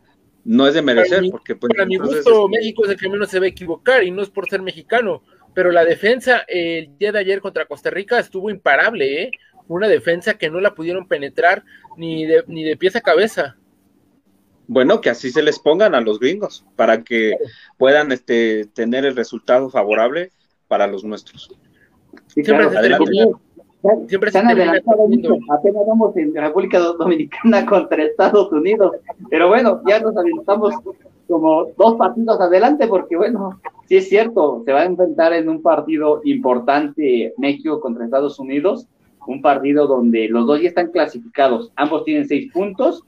No 0.45 0.67
es 0.67 0.75
de 0.75 0.83
merecer, 0.83 1.23
porque... 1.31 1.57
Pues, 1.57 1.73
para 1.75 1.87
mi 1.87 1.97
gusto, 1.97 2.49
México 2.49 2.85
es 2.85 2.93
el 2.93 2.99
que 2.99 3.09
menos 3.09 3.29
se 3.29 3.39
va 3.39 3.47
a 3.47 3.51
equivocar 3.51 4.05
y 4.05 4.11
no 4.11 4.23
es 4.23 4.31
por 4.31 4.49
ser 4.49 4.63
mexicano, 4.63 5.23
pero 5.55 5.71
la 5.71 5.85
defensa 5.85 6.45
el 6.49 6.97
día 6.99 7.13
de 7.13 7.19
ayer 7.19 7.41
contra 7.41 7.67
Costa 7.67 7.91
Rica 7.91 8.19
estuvo 8.19 8.51
imparable, 8.51 9.23
¿eh? 9.23 9.31
Una 9.67 9.89
defensa 9.89 10.39
que 10.39 10.49
no 10.49 10.61
la 10.61 10.75
pudieron 10.75 11.07
penetrar 11.07 11.65
ni 11.99 12.25
de, 12.25 12.45
ni 12.47 12.65
de 12.65 12.77
pieza 12.77 13.01
a 13.01 13.03
cabeza 13.03 13.57
bueno, 14.69 15.01
que 15.01 15.09
así 15.09 15.31
se 15.31 15.43
les 15.43 15.59
pongan 15.59 15.95
a 15.95 16.03
los 16.03 16.21
gringos 16.21 16.65
para 16.77 17.03
que 17.03 17.37
puedan 17.79 18.13
este, 18.13 18.67
tener 18.67 19.07
el 19.07 19.17
resultado 19.17 19.71
favorable 19.71 20.31
para 20.69 20.87
los 20.87 21.05
nuestros. 21.05 21.51
Siempre 22.45 22.67
adelante. 22.67 23.11
Siempre 24.09 24.33
se 24.33 24.39
apenas 24.39 25.87
vamos 25.87 26.17
en 26.17 26.35
República 26.35 26.81
Dominicana 26.81 27.65
contra 27.67 28.03
Estados 28.03 28.51
Unidos, 28.51 28.97
pero 29.31 29.49
bueno, 29.49 29.81
ya 29.87 30.01
nos 30.01 30.17
adelantamos 30.17 30.75
como 31.29 31.67
dos 31.77 31.95
partidos 31.95 32.41
adelante 32.41 32.89
porque 32.89 33.17
bueno, 33.17 33.61
sí 33.87 33.99
es 33.99 34.09
cierto, 34.09 34.63
se 34.65 34.73
va 34.73 34.81
a 34.81 34.85
enfrentar 34.85 35.33
en 35.33 35.49
un 35.49 35.63
partido 35.63 36.21
importante 36.25 37.33
México 37.39 37.81
contra 37.81 38.05
Estados 38.05 38.41
Unidos, 38.41 38.89
un 39.29 39.41
partido 39.43 39.87
donde 39.87 40.29
los 40.29 40.47
dos 40.47 40.61
ya 40.61 40.69
están 40.69 40.91
clasificados, 40.91 41.71
ambos 41.77 42.05
tienen 42.05 42.27
seis 42.27 42.51
puntos 42.53 43.05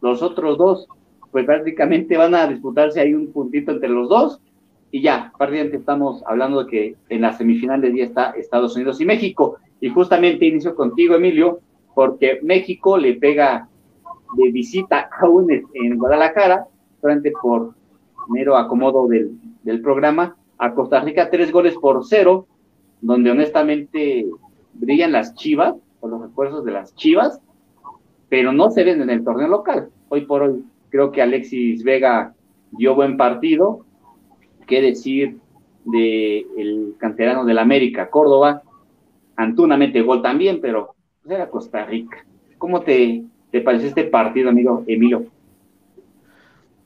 los 0.00 0.22
otros 0.22 0.58
dos, 0.58 0.86
pues 1.30 1.44
prácticamente 1.44 2.16
van 2.16 2.34
a 2.34 2.46
disputarse 2.46 3.00
ahí 3.00 3.14
un 3.14 3.32
puntito 3.32 3.72
entre 3.72 3.88
los 3.88 4.08
dos. 4.08 4.40
Y 4.90 5.02
ya, 5.02 5.32
prácticamente 5.36 5.76
estamos 5.76 6.22
hablando 6.26 6.64
de 6.64 6.70
que 6.70 6.96
en 7.08 7.20
las 7.20 7.38
semifinales 7.38 7.94
ya 7.94 8.04
está 8.04 8.30
Estados 8.30 8.74
Unidos 8.76 9.00
y 9.00 9.04
México. 9.04 9.56
Y 9.80 9.90
justamente 9.90 10.46
inicio 10.46 10.74
contigo, 10.74 11.14
Emilio, 11.14 11.60
porque 11.94 12.40
México 12.42 12.96
le 12.96 13.14
pega 13.14 13.68
de 14.36 14.50
visita 14.50 15.08
aún 15.20 15.50
en 15.50 15.98
Guadalajara, 15.98 16.66
frente 17.00 17.32
por 17.42 17.74
mero 18.28 18.56
acomodo 18.56 19.06
del, 19.08 19.32
del 19.62 19.80
programa, 19.80 20.36
a 20.58 20.74
Costa 20.74 21.00
Rica 21.00 21.30
tres 21.30 21.52
goles 21.52 21.74
por 21.76 22.04
cero, 22.04 22.46
donde 23.00 23.30
honestamente 23.30 24.26
brillan 24.74 25.12
las 25.12 25.34
chivas, 25.34 25.76
o 26.00 26.08
los 26.08 26.20
refuerzos 26.20 26.64
de 26.64 26.72
las 26.72 26.94
chivas, 26.94 27.40
pero 28.28 28.52
no 28.52 28.70
se 28.70 28.84
ven 28.84 29.02
en 29.02 29.10
el 29.10 29.24
torneo 29.24 29.48
local. 29.48 29.88
Hoy 30.08 30.22
por 30.22 30.42
hoy 30.42 30.64
creo 30.90 31.10
que 31.10 31.22
Alexis 31.22 31.82
Vega 31.82 32.34
dio 32.72 32.94
buen 32.94 33.16
partido. 33.16 33.84
¿Qué 34.68 34.82
decir 34.82 35.38
del 35.84 36.46
el 36.56 36.94
canterano 36.98 37.44
del 37.44 37.58
América, 37.58 38.10
Córdoba? 38.10 38.62
Antuna 39.34 39.76
mete 39.76 40.02
gol 40.02 40.20
también, 40.20 40.60
pero 40.60 40.94
pues, 41.22 41.34
era 41.34 41.48
Costa 41.48 41.84
Rica. 41.86 42.24
¿Cómo 42.58 42.82
te, 42.82 43.24
te 43.50 43.62
pareció 43.62 43.88
este 43.88 44.04
partido, 44.04 44.50
amigo 44.50 44.84
Emilio? 44.86 45.24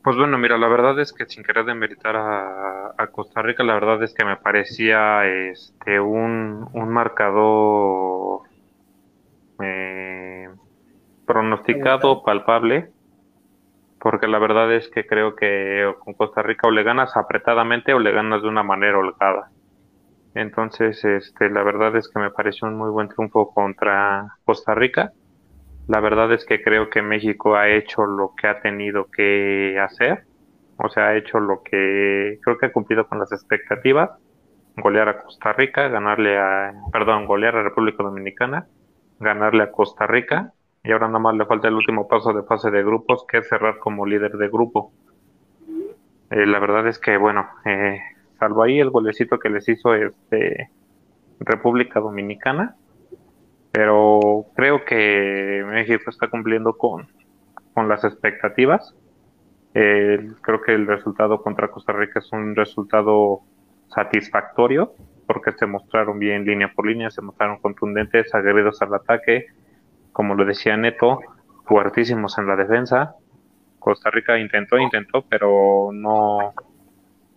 Pues 0.05 0.17
bueno, 0.17 0.39
mira, 0.39 0.59
la 0.59 0.69
verdad 0.69 0.99
es 1.01 1.13
que 1.13 1.27
sin 1.27 1.43
querer 1.43 1.65
demeritar 1.65 2.15
a, 2.17 2.95
a 2.97 3.07
Costa 3.09 3.43
Rica, 3.43 3.65
la 3.65 3.75
verdad 3.75 4.03
es 4.03 4.15
que 4.15 4.25
me 4.25 4.37
parecía 4.37 5.27
este 5.27 5.99
un, 5.99 6.69
un 6.73 6.89
marcador 6.89 8.43
eh, 9.61 10.49
pronosticado, 11.27 12.23
palpable, 12.23 12.92
porque 14.03 14.27
la 14.27 14.41
verdad 14.41 14.75
es 14.75 14.89
que 14.89 15.07
creo 15.07 15.37
que 15.37 15.95
con 16.01 16.15
Costa 16.15 16.43
Rica 16.43 16.67
o 16.67 16.73
le 16.73 16.83
ganas 16.83 17.17
apretadamente 17.17 17.95
o 17.95 18.01
le 18.01 18.11
ganas 18.11 18.43
de 18.43 18.49
una 18.49 18.65
manera 18.65 18.99
holgada. 18.99 19.53
Entonces, 20.35 21.05
este, 21.05 21.49
la 21.51 21.63
verdad 21.63 21.95
es 21.95 22.09
que 22.09 22.19
me 22.19 22.31
pareció 22.31 22.67
un 22.67 22.77
muy 22.77 22.91
buen 22.91 23.09
triunfo 23.09 23.55
contra 23.55 24.39
Costa 24.45 24.75
Rica. 24.75 25.13
La 25.87 26.01
verdad 26.01 26.33
es 26.33 26.45
que 26.45 26.63
creo 26.63 26.91
que 26.91 27.01
México 27.01 27.55
ha 27.55 27.69
hecho 27.69 28.05
lo 28.05 28.35
que 28.35 28.49
ha 28.49 28.61
tenido 28.61 29.07
que 29.09 29.79
hacer, 29.79 30.25
o 30.79 30.89
sea, 30.89 31.09
ha 31.09 31.17
hecho 31.17 31.39
lo 31.39 31.63
que 31.63 32.41
creo 32.43 32.59
que 32.59 32.67
ha 32.67 32.73
cumplido 32.73 33.07
con 33.07 33.21
las 33.21 33.31
expectativas, 33.31 34.11
golear 34.79 35.11
a 35.11 35.23
Costa 35.23 35.53
Rica, 35.53 35.87
ganarle 35.87 36.39
a, 36.39 36.73
perdón, 36.91 37.27
golear 37.27 37.55
a 37.55 37.63
República 37.63 38.03
Dominicana, 38.03 38.67
ganarle 39.21 39.63
a 39.63 39.71
Costa 39.71 40.09
Rica, 40.09 40.55
y 40.85 40.91
ahora 40.91 41.07
nada 41.07 41.21
más 41.21 41.37
le 41.37 41.47
falta 41.47 41.69
el 41.69 41.75
último 41.75 42.09
paso 42.09 42.33
de 42.33 42.43
fase 42.43 42.71
de 42.71 42.83
grupos, 42.83 43.25
que 43.29 43.39
es 43.39 43.49
cerrar 43.49 43.79
como 43.79 44.05
líder 44.05 44.33
de 44.33 44.49
grupo. 44.49 44.93
Eh, 46.31 46.47
la 46.47 46.59
verdad 46.59 46.89
es 46.89 46.99
que, 46.99 47.17
bueno, 47.17 47.47
eh, 47.65 48.01
salvo 48.39 48.63
ahí 48.63 48.81
el 48.81 48.91
golecito 48.91 49.39
que 49.39 49.51
les 49.51 49.69
hizo 49.69 49.95
este 49.95 50.71
República 51.39 52.01
Dominicana, 52.01 52.77
pero 53.71 54.47
creo 54.55 54.85
que 54.85 55.65
México 55.67 56.11
está 56.11 56.29
cumpliendo 56.29 56.77
con, 56.77 57.09
con 57.75 57.89
las 57.89 58.05
expectativas. 58.05 58.95
Eh, 59.75 60.31
creo 60.41 60.61
que 60.61 60.75
el 60.75 60.87
resultado 60.87 61.43
contra 61.43 61.69
Costa 61.69 61.93
Rica 61.93 62.19
es 62.19 62.31
un 62.33 62.55
resultado 62.57 63.41
satisfactorio 63.89 64.95
porque 65.27 65.53
se 65.53 65.67
mostraron 65.67 66.19
bien 66.19 66.45
línea 66.45 66.73
por 66.75 66.87
línea, 66.87 67.11
se 67.11 67.23
mostraron 67.23 67.59
contundentes, 67.59 68.35
aguerridos 68.35 68.83
al 68.83 68.95
ataque, 68.95 69.47
como 70.13 70.35
lo 70.35 70.45
decía 70.45 70.77
Neto, 70.77 71.21
fuertísimos 71.65 72.39
en 72.39 72.47
la 72.47 72.57
defensa. 72.57 73.17
Costa 73.79 74.11
Rica 74.11 74.39
intentó, 74.39 74.79
intentó, 74.79 75.25
pero 75.29 75.91
no, 75.93 76.55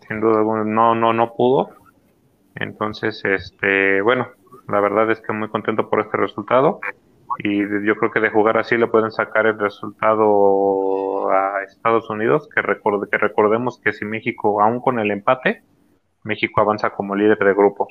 sin 0.08 0.22
duda 0.22 0.44
no, 0.64 0.96
no, 0.96 1.14
no 1.14 1.34
pudo. 1.34 1.70
Entonces, 2.56 3.24
este, 3.26 4.02
bueno, 4.02 4.28
la 4.68 4.80
verdad 4.80 5.10
es 5.12 5.22
que 5.22 5.34
muy 5.34 5.50
contento 5.50 5.90
por 5.90 6.00
este 6.02 6.18
resultado 6.18 6.80
y 7.40 7.60
yo 7.86 7.96
creo 7.96 8.12
que 8.12 8.20
de 8.20 8.30
jugar 8.30 8.58
así 8.58 8.78
le 8.78 8.88
pueden 8.88 9.12
sacar 9.12 9.46
el 9.46 9.60
resultado 9.60 11.30
a 11.32 11.64
Estados 11.64 12.10
Unidos, 12.10 12.48
que, 12.54 12.62
que 12.62 13.18
recordemos 13.18 13.80
que 13.84 13.94
si 13.94 14.06
México, 14.06 14.62
aún 14.62 14.80
con 14.80 15.00
el 15.00 15.12
empate, 15.12 15.64
México 16.24 16.62
avanza 16.62 16.92
como 16.92 17.16
líder 17.16 17.38
de 17.38 17.54
grupo. 17.54 17.88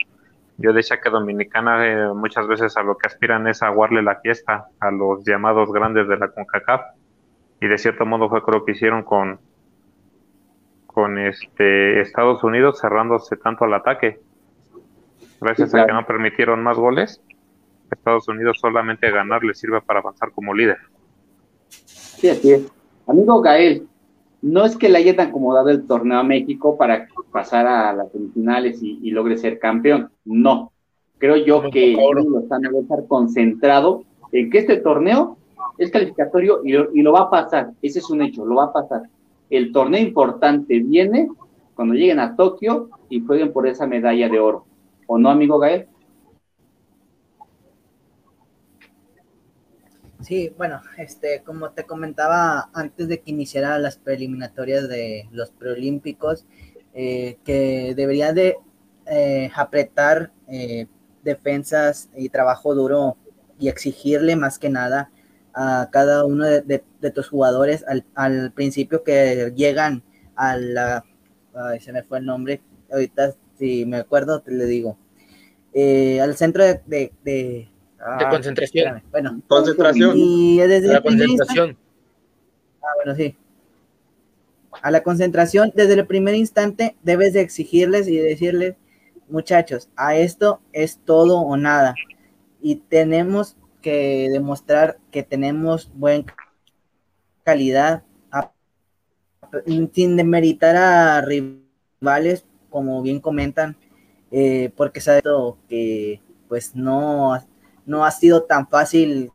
Yo 0.57 0.73
decía 0.73 1.01
que 1.01 1.11
Dominicana 1.11 1.87
eh, 1.87 2.15
muchas 2.15 2.47
veces 2.47 2.77
a 2.77 2.83
lo 2.83 2.97
que 2.97 3.09
aspiran 3.09 3.47
es 3.49 3.63
aguarle 3.63 4.03
la 4.03 4.21
fiesta 4.21 4.67
a 4.81 4.91
los 4.91 5.25
llamados 5.25 5.73
grandes 5.73 6.07
de 6.09 6.17
la 6.17 6.29
CONCACAF 6.29 6.83
y 7.61 7.67
de 7.67 7.79
cierto 7.79 8.07
modo 8.07 8.29
fue 8.29 8.41
lo 8.47 8.65
que 8.65 8.73
hicieron 8.73 9.03
con 9.03 9.41
con 10.87 11.19
este 11.19 12.01
Estados 12.01 12.45
Unidos 12.45 12.79
cerrándose 12.81 13.37
tanto 13.37 13.65
al 13.65 13.75
ataque 13.75 14.21
Gracias 15.41 15.75
a 15.75 15.87
que 15.87 15.93
no 15.93 16.07
permitieron 16.07 16.63
más 16.63 16.79
goles, 16.79 17.21
Estados 17.91 18.27
Unidos 18.29 18.59
solamente 18.61 19.11
ganar 19.11 19.45
le 19.45 19.53
sirve 19.55 19.81
para 19.83 20.01
avanzar 20.01 20.31
como 20.33 20.55
líder. 20.55 20.79
Sí, 21.69 22.29
así 22.31 22.53
es. 22.53 22.73
Amigo 23.07 23.43
Gael, 23.43 23.87
no 24.41 24.65
es 24.65 24.77
que 24.77 24.89
le 24.89 24.99
haya 24.99 25.23
acomodado 25.23 25.69
el 25.69 25.87
torneo 25.87 26.19
a 26.19 26.23
México 26.23 26.79
para 26.79 27.07
pasar 27.35 27.67
a 27.67 27.93
las 27.93 28.13
semifinales 28.13 28.81
y, 28.81 29.11
logre 29.11 29.37
ser 29.37 29.59
campeón. 29.59 30.09
No. 30.25 30.71
Creo 31.19 31.35
yo 31.35 31.69
que 31.69 31.95
están 31.95 32.63
debe 32.63 32.79
estar 32.79 33.05
concentrado 33.09 34.05
en 34.31 34.51
que 34.51 34.59
este 34.59 34.77
torneo 34.77 35.37
es 35.77 35.91
calificatorio 35.91 36.61
y 36.65 36.77
y 36.77 37.03
lo 37.03 37.13
va 37.13 37.23
a 37.23 37.31
pasar. 37.31 37.73
Ese 37.83 37.99
es 37.99 38.09
un 38.09 38.23
hecho, 38.23 38.47
lo 38.47 38.55
va 38.55 38.67
a 38.67 38.73
pasar. 38.73 39.03
El 39.51 39.73
torneo 39.73 40.01
importante 40.01 40.79
viene 40.79 41.29
cuando 41.75 41.95
lleguen 41.95 42.21
a 42.21 42.37
Tokio 42.37 42.89
y 43.09 43.21
jueguen 43.21 43.53
por 43.53 43.67
esa 43.67 43.85
medalla 43.85 44.29
de 44.29 44.39
oro. 44.39 44.65
¿O 45.09 45.19
no, 45.19 45.29
amigo 45.29 45.59
Gael? 45.59 45.89
Sí, 50.21 50.53
bueno, 50.57 50.81
este, 50.99 51.43
como 51.45 51.73
te 51.73 51.85
comentaba 51.85 52.71
antes 52.73 53.09
de 53.09 53.21
que 53.21 53.33
iniciara 53.33 53.77
las 53.81 53.99
preliminatorias 53.99 54.89
de 54.89 55.29
los 55.33 55.51
preolímpicos, 55.51 56.47
eh, 56.95 57.39
que 57.45 57.95
debería 57.95 58.33
de 58.33 58.57
eh, 59.07 59.51
apretar 59.55 60.33
eh, 60.49 60.87
defensas 61.23 62.09
y 62.17 62.29
trabajo 62.29 62.75
duro 62.75 63.17
y 63.59 63.69
exigirle 63.69 64.37
más 64.37 64.59
que 64.59 64.71
nada 64.71 65.11
a 65.55 65.89
cada 65.93 66.25
uno 66.25 66.45
de, 66.45 66.85
tus 67.15 67.29
jugadores 67.29 67.85
al, 67.87 68.05
al, 68.15 68.53
principio 68.53 69.05
que 69.05 69.53
llegan 69.55 70.03
a 70.37 70.57
la, 70.57 71.05
ay, 71.55 71.81
se 71.81 71.93
me 71.93 72.03
fue 72.03 72.19
el 72.19 72.27
nombre, 72.27 72.63
ahorita 72.91 73.35
si 73.59 73.87
me 73.87 73.99
acuerdo, 73.99 74.41
te 74.41 74.53
le 74.53 74.67
digo. 74.67 74.99
Eh, 75.73 76.21
al 76.21 76.37
centro 76.37 76.65
de... 76.65 76.81
De, 76.87 77.13
de, 77.25 77.69
ah, 78.01 78.29
concentración. 78.31 79.03
Bueno, 79.11 79.41
concentración. 79.47 80.13
Y 80.17 80.59
desde 80.59 80.89
la 80.89 81.03
concentración. 81.03 81.77
ah, 82.83 82.87
bueno, 82.97 83.15
sí. 83.17 83.37
A 84.83 84.91
la 84.91 85.03
concentración, 85.03 85.73
desde 85.75 85.95
el 85.95 86.07
primer 86.07 86.35
instante, 86.35 86.97
debes 87.03 87.33
de 87.33 87.41
exigirles 87.41 88.09
y 88.09 88.17
decirles, 88.17 88.77
muchachos, 89.29 89.89
a 89.97 90.17
esto 90.17 90.61
es 90.73 90.99
todo 90.99 91.41
o 91.41 91.57
nada. 91.57 91.95
Y 92.61 92.77
tenemos 92.77 93.57
que 93.81 94.29
demostrar 94.31 94.99
que 95.11 95.23
tenemos 95.23 95.91
buena 95.95 96.35
calidad, 97.43 98.03
sin 99.93 100.17
demeritar 100.17 100.75
a 100.75 101.21
rivales 101.21 102.45
como 102.71 103.03
bien 103.03 103.21
comentan, 103.21 103.77
eh, 104.33 104.73
porque 104.77 105.01
sabe 105.01 105.23
que 105.69 106.21
pues 106.49 106.75
no, 106.75 107.39
no 107.87 108.05
ha 108.05 108.11
sido 108.11 108.45
tan 108.45 108.67
fácil 108.69 109.31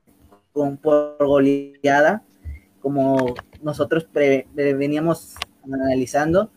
con, 0.51 0.77
por 0.77 1.15
goleada 1.19 2.23
como 2.81 3.33
nosotros 3.61 4.07
veníamos 4.13 5.35
analizando 5.63 6.51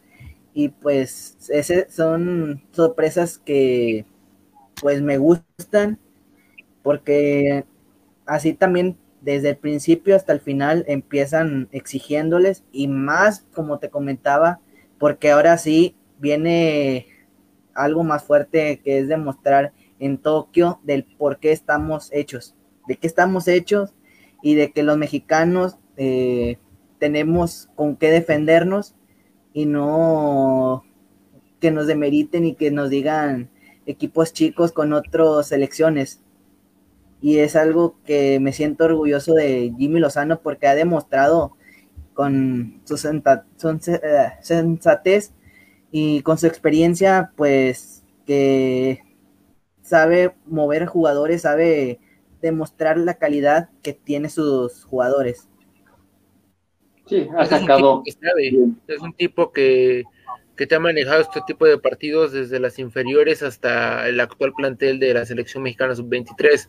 y 0.54 0.68
pues 0.68 1.36
ese 1.50 1.90
son 1.90 2.62
sorpresas 2.72 3.38
que 3.38 4.04
pues 4.80 5.00
me 5.02 5.18
gustan 5.18 5.98
porque 6.82 7.64
así 8.26 8.52
también 8.52 8.96
desde 9.20 9.50
el 9.50 9.56
principio 9.56 10.16
hasta 10.16 10.32
el 10.32 10.40
final 10.40 10.84
empiezan 10.88 11.68
exigiéndoles 11.72 12.64
y 12.72 12.88
más 12.88 13.46
como 13.54 13.78
te 13.78 13.88
comentaba 13.88 14.60
porque 14.98 15.30
ahora 15.30 15.56
sí 15.58 15.96
viene 16.18 17.06
algo 17.74 18.04
más 18.04 18.24
fuerte 18.24 18.80
que 18.84 18.98
es 18.98 19.08
demostrar 19.08 19.72
en 19.98 20.18
Tokio 20.18 20.80
del 20.82 21.04
por 21.04 21.38
qué 21.38 21.52
estamos 21.52 22.10
hechos, 22.12 22.54
de 22.86 22.96
qué 22.96 23.06
estamos 23.06 23.48
hechos 23.48 23.94
y 24.42 24.56
de 24.56 24.72
que 24.72 24.82
los 24.82 24.98
mexicanos 24.98 25.78
eh, 25.96 26.58
tenemos 27.02 27.68
con 27.74 27.96
qué 27.96 28.12
defendernos 28.12 28.94
y 29.52 29.66
no 29.66 30.84
que 31.58 31.72
nos 31.72 31.88
demeriten 31.88 32.44
y 32.44 32.54
que 32.54 32.70
nos 32.70 32.90
digan 32.90 33.50
equipos 33.86 34.32
chicos 34.32 34.70
con 34.70 34.92
otras 34.92 35.48
selecciones. 35.48 36.20
Y 37.20 37.38
es 37.38 37.56
algo 37.56 37.96
que 38.04 38.38
me 38.38 38.52
siento 38.52 38.84
orgulloso 38.84 39.34
de 39.34 39.74
Jimmy 39.76 39.98
Lozano 39.98 40.42
porque 40.42 40.68
ha 40.68 40.76
demostrado 40.76 41.56
con 42.14 42.80
su 42.84 42.94
eh, 42.94 44.32
sensatez 44.40 45.32
y 45.90 46.22
con 46.22 46.38
su 46.38 46.46
experiencia, 46.46 47.32
pues 47.34 48.04
que 48.26 49.02
sabe 49.82 50.36
mover 50.46 50.86
jugadores, 50.86 51.42
sabe 51.42 51.98
demostrar 52.40 52.96
la 52.96 53.14
calidad 53.14 53.70
que 53.82 53.92
tiene 53.92 54.28
sus 54.28 54.84
jugadores. 54.84 55.48
Sí, 57.06 57.28
ha 57.36 57.46
sacado. 57.46 58.02
Es 58.06 59.00
un 59.00 59.12
tipo 59.14 59.52
que, 59.52 60.04
que 60.56 60.66
te 60.66 60.74
ha 60.74 60.80
manejado 60.80 61.22
este 61.22 61.40
tipo 61.46 61.66
de 61.66 61.78
partidos 61.78 62.32
desde 62.32 62.60
las 62.60 62.78
inferiores 62.78 63.42
hasta 63.42 64.08
el 64.08 64.20
actual 64.20 64.52
plantel 64.54 64.98
de 64.98 65.14
la 65.14 65.26
selección 65.26 65.62
mexicana 65.62 65.94
sub-23. 65.94 66.68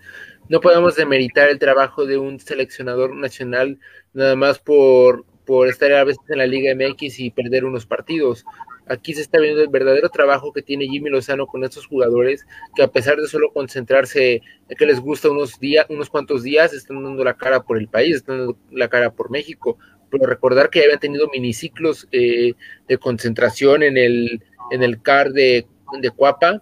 No 0.50 0.60
podemos 0.62 0.96
demeritar 0.96 1.50
el 1.50 1.60
trabajo 1.60 2.06
de 2.06 2.18
un 2.18 2.40
seleccionador 2.40 3.16
nacional 3.16 3.80
nada 4.14 4.36
más 4.36 4.60
por, 4.60 5.26
por 5.46 5.68
estar 5.68 5.92
a 5.94 6.04
veces 6.04 6.24
en 6.30 6.38
la 6.38 6.48
Liga 6.48 6.74
MX 6.74 7.20
y 7.20 7.32
perder 7.32 7.66
unos 7.66 7.86
partidos. 7.86 8.46
Aquí 8.88 9.14
se 9.14 9.22
está 9.22 9.40
viendo 9.40 9.62
el 9.62 9.70
verdadero 9.70 10.10
trabajo 10.10 10.52
que 10.52 10.62
tiene 10.62 10.88
Jimmy 10.88 11.10
Lozano 11.10 11.48
con 11.48 11.64
estos 11.64 11.88
jugadores, 11.88 12.46
que 12.76 12.84
a 12.84 12.90
pesar 12.90 13.18
de 13.18 13.28
solo 13.28 13.52
concentrarse 13.54 14.42
que 14.78 14.86
les 14.86 15.00
gusta 15.00 15.30
unos 15.30 15.58
días, 15.60 15.86
unos 15.90 16.10
cuantos 16.10 16.44
días, 16.44 16.74
están 16.74 17.02
dando 17.02 17.24
la 17.24 17.36
cara 17.36 17.64
por 17.64 17.78
el 17.78 17.88
país, 17.88 18.18
están 18.18 18.40
dando 18.40 18.58
la 18.72 18.90
cara 18.90 19.12
por 19.12 19.30
México. 19.30 19.78
Pero 20.14 20.28
recordar 20.28 20.70
que 20.70 20.80
ya 20.80 20.86
habían 20.86 21.00
tenido 21.00 21.28
miniciclos 21.28 22.08
eh, 22.12 22.54
de 22.88 22.98
concentración 23.00 23.82
en 23.82 23.98
el, 23.98 24.44
en 24.70 24.84
el 24.84 25.02
CAR 25.02 25.32
de, 25.32 25.66
de 26.00 26.12
Cuapa. 26.12 26.62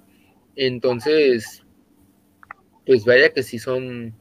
Entonces, 0.56 1.64
pues 2.86 3.04
vaya 3.04 3.34
que 3.34 3.44
si 3.44 3.60
son, 3.60 4.16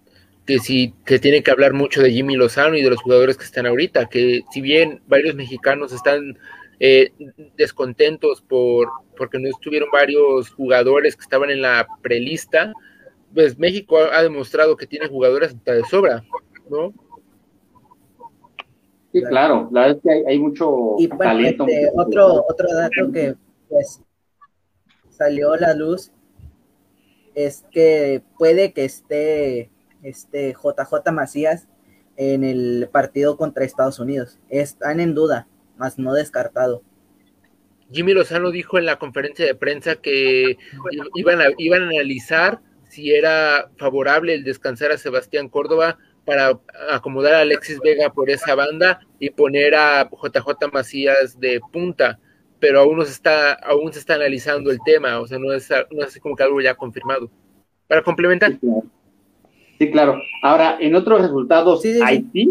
que 0.47 0.59
sí, 0.59 0.95
que 1.07 1.21
tiene 1.21 1.45
que 1.45 1.53
hablar 1.53 1.75
mucho 1.75 2.03
de 2.03 2.11
Jimmy 2.11 2.35
Lozano 2.35 2.77
y 2.77 2.83
de 2.83 2.91
los 2.91 3.01
jugadores 3.01 3.37
que 3.37 3.45
están 3.45 3.67
ahorita, 3.67 4.09
que 4.09 4.43
si 4.51 4.61
bien 4.61 5.01
varios 5.07 5.37
mexicanos 5.37 5.93
están 5.93 6.37
eh, 6.81 7.13
descontentos 7.57 8.41
por 8.43 8.89
porque 9.17 9.39
no 9.39 9.49
estuvieron 9.49 9.91
varios 9.93 10.49
jugadores 10.49 11.15
que 11.15 11.23
estaban 11.23 11.51
en 11.51 11.61
la 11.61 11.87
prelista, 12.01 12.73
pues 13.35 13.59
México 13.59 13.99
ha, 13.99 14.23
demostrado 14.23 14.77
que 14.79 14.87
tiene 14.87 15.09
jugadores 15.09 15.55
hasta 15.55 15.75
de 15.75 15.85
sobra. 15.85 16.25
¿no? 16.71 16.95
Sí, 19.13 19.23
claro, 19.23 19.69
la 19.73 19.81
verdad 19.81 19.97
es 19.97 20.03
que 20.03 20.31
hay, 20.31 20.39
mucho 20.39 20.95
y, 20.99 21.09
talento. 21.09 21.67
Este, 21.67 21.91
otro, 21.97 22.45
otro 22.49 22.69
dato 22.75 23.13
que 23.13 23.35
pues, 23.69 24.01
salió 25.11 25.53
a 25.53 25.59
la 25.59 25.75
luz 25.75 26.13
es 27.35 27.65
que 27.73 28.23
puede 28.39 28.73
que 28.73 28.85
esté 28.85 29.71
este 30.03 30.53
JJ 30.53 31.13
Macías 31.13 31.69
en 32.17 32.45
el 32.45 32.89
partido 32.93 33.37
contra 33.37 33.65
Estados 33.65 33.99
Unidos. 33.99 34.39
Están 34.49 35.01
en 35.01 35.15
duda, 35.15 35.49
más 35.77 35.99
no 35.99 36.13
descartado. 36.15 36.83
Jimmy 37.93 38.13
Lozano 38.13 38.51
dijo 38.51 38.79
en 38.79 38.87
la 38.87 38.99
conferencia 38.99 39.45
de 39.45 39.55
prensa 39.55 39.97
que 39.97 40.57
iban 41.15 41.41
a, 41.41 41.47
iban 41.59 41.83
a 41.83 41.87
analizar 41.87 42.61
si 42.89 43.13
era 43.13 43.71
favorable 43.77 44.35
el 44.35 44.45
descansar 44.45 44.93
a 44.93 44.99
Sebastián 44.99 45.49
Córdoba 45.49 45.99
para 46.31 46.57
acomodar 46.93 47.35
a 47.35 47.41
Alexis 47.41 47.81
Vega 47.83 48.09
por 48.09 48.31
esa 48.31 48.55
banda 48.55 49.01
y 49.19 49.31
poner 49.31 49.75
a 49.75 50.09
JJ 50.09 50.73
Macías 50.73 51.41
de 51.41 51.61
punta, 51.73 52.21
pero 52.61 52.79
aún, 52.79 52.99
no 52.99 53.05
se 53.05 53.11
está, 53.11 53.55
aún 53.55 53.93
se 53.93 53.99
está 53.99 54.15
analizando 54.15 54.71
el 54.71 54.79
tema, 54.85 55.19
o 55.19 55.27
sea, 55.27 55.41
no 55.41 55.53
es, 55.53 55.69
no 55.91 56.05
es 56.05 56.21
como 56.21 56.37
que 56.37 56.45
algo 56.45 56.61
ya 56.61 56.77
confirmado. 56.77 57.29
Para 57.89 58.05
complementar. 58.05 58.53
Sí, 59.77 59.91
claro. 59.91 60.21
Ahora, 60.41 60.77
en 60.79 60.95
otros 60.95 61.21
resultados, 61.23 61.83
Haití 62.05 62.49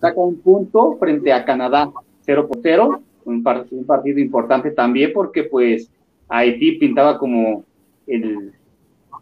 saca 0.00 0.20
un 0.20 0.40
punto 0.40 0.96
frente 1.00 1.32
a 1.32 1.44
Canadá, 1.44 1.90
0 2.20 2.46
por 2.46 2.58
0, 2.62 3.02
un, 3.24 3.42
partido 3.42 4.20
importante 4.20 4.70
también 4.70 5.12
porque 5.12 5.42
pues 5.42 5.90
Haití 6.28 6.78
pintaba 6.78 7.18
como 7.18 7.64
el, 8.06 8.52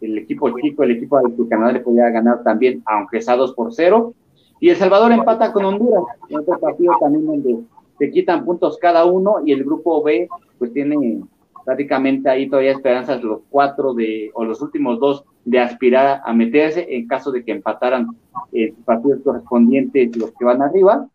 equipo 0.01 0.49
chico, 0.59 0.83
el 0.83 0.91
equipo 0.91 1.17
al 1.17 1.35
que 1.35 1.47
Canadá 1.47 1.71
le 1.73 1.79
podía 1.79 2.09
ganar 2.09 2.43
también, 2.43 2.81
aunque 2.85 3.21
sea 3.21 3.35
2 3.35 3.53
por 3.53 3.73
0. 3.73 4.13
Y 4.59 4.69
El 4.69 4.75
Salvador 4.77 5.11
empata 5.11 5.51
con 5.51 5.65
Honduras, 5.65 6.03
otro 6.31 6.59
partido 6.59 6.93
también 6.99 7.25
donde 7.25 7.59
se 7.97 8.11
quitan 8.11 8.45
puntos 8.45 8.77
cada 8.77 9.05
uno 9.05 9.37
y 9.45 9.51
el 9.51 9.63
grupo 9.63 10.01
B 10.03 10.27
pues 10.57 10.73
tiene 10.73 11.21
prácticamente 11.65 12.29
ahí 12.29 12.47
todavía 12.47 12.71
esperanzas 12.71 13.23
los 13.23 13.41
cuatro 13.49 13.93
de, 13.93 14.31
o 14.33 14.45
los 14.45 14.61
últimos 14.61 14.99
dos 14.99 15.25
de 15.43 15.59
aspirar 15.59 16.21
a 16.23 16.33
meterse 16.33 16.85
en 16.89 17.07
caso 17.07 17.31
de 17.31 17.43
que 17.43 17.51
empataran 17.51 18.09
eh, 18.53 18.73
partidos 18.85 19.21
correspondientes 19.23 20.15
los 20.15 20.31
que 20.31 20.45
van 20.45 20.61
arriba. 20.61 21.07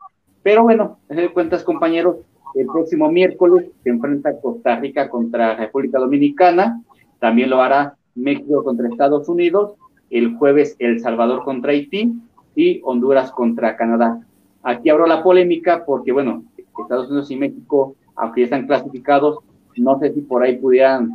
Pero 0.43 0.63
bueno, 0.63 0.99
de 1.09 1.33
cuentas, 1.33 1.63
compañeros, 1.63 2.17
el 2.55 2.67
próximo 2.67 3.11
miércoles 3.11 3.67
se 3.83 3.91
enfrenta 3.91 4.41
Costa 4.41 4.77
Rica 4.77 5.09
contra 5.09 5.55
República 5.57 5.99
Dominicana, 5.99 6.83
también 7.19 7.51
lo 7.51 7.63
hará 7.63 7.97
México 8.21 8.63
contra 8.65 8.89
Estados 8.89 9.29
Unidos, 9.29 9.75
el 10.11 10.37
jueves 10.37 10.77
El 10.79 11.01
Salvador 11.01 11.45
contra 11.45 11.73
Haití 11.73 12.13
y 12.55 12.81
Honduras 12.85 13.33
contra 13.33 13.77
Canadá. 13.77 14.21
Aquí 14.63 14.91
abro 14.91 15.07
la 15.07 15.23
polémica 15.23 15.85
porque, 15.85 16.13
bueno, 16.13 16.45
Estados 16.79 17.09
Unidos 17.09 17.31
y 17.31 17.37
México, 17.37 17.95
aunque 18.17 18.43
ya 18.43 18.45
están 18.47 18.67
clasificados, 18.67 19.39
no 19.77 19.99
sé 19.99 20.13
si 20.13 20.21
por 20.23 20.43
ahí 20.43 20.57
pudieran, 20.57 21.13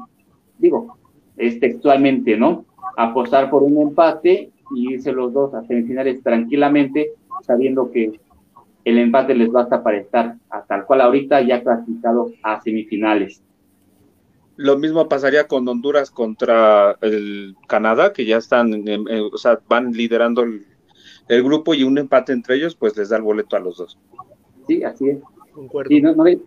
digo, 0.58 0.98
es 1.38 1.60
textualmente, 1.60 2.38
¿no? 2.38 2.66
apostar 2.98 3.50
por 3.50 3.64
un 3.64 3.82
empate 3.82 4.52
y 4.76 4.94
irse 4.94 5.12
los 5.12 5.34
dos 5.34 5.54
a 5.54 5.64
semifinales 5.64 6.22
tranquilamente, 6.24 7.12
sabiendo 7.42 7.92
que 7.92 8.20
el 8.86 8.98
empate 8.98 9.36
les 9.36 9.52
basta 9.52 9.84
para 9.84 9.98
estar 9.98 10.36
a 10.50 10.62
tal 10.64 10.86
cual 10.86 11.02
ahorita 11.02 11.42
ya 11.42 11.62
clasificados 11.62 12.32
a 12.44 12.62
semifinales. 12.62 13.44
Lo 14.58 14.78
mismo 14.78 15.10
pasaría 15.10 15.48
con 15.48 15.68
Honduras 15.68 16.12
contra 16.12 16.98
el 17.02 17.56
Canadá, 17.68 18.14
que 18.14 18.26
ya 18.26 18.38
están, 18.38 18.86
o 19.34 19.38
sea, 19.38 19.60
van 19.68 19.92
liderando 19.92 20.44
el, 20.44 21.44
grupo 21.44 21.74
y 21.74 21.84
un 21.84 21.98
empate 21.98 22.32
entre 22.32 22.56
ellos, 22.56 22.76
pues 22.76 22.96
les 22.96 23.10
da 23.10 23.18
el 23.18 23.24
boleto 23.24 23.56
a 23.56 23.60
los 23.60 23.78
dos. 23.78 23.98
Sí, 24.68 24.84
así 24.84 25.10
es. 25.10 25.20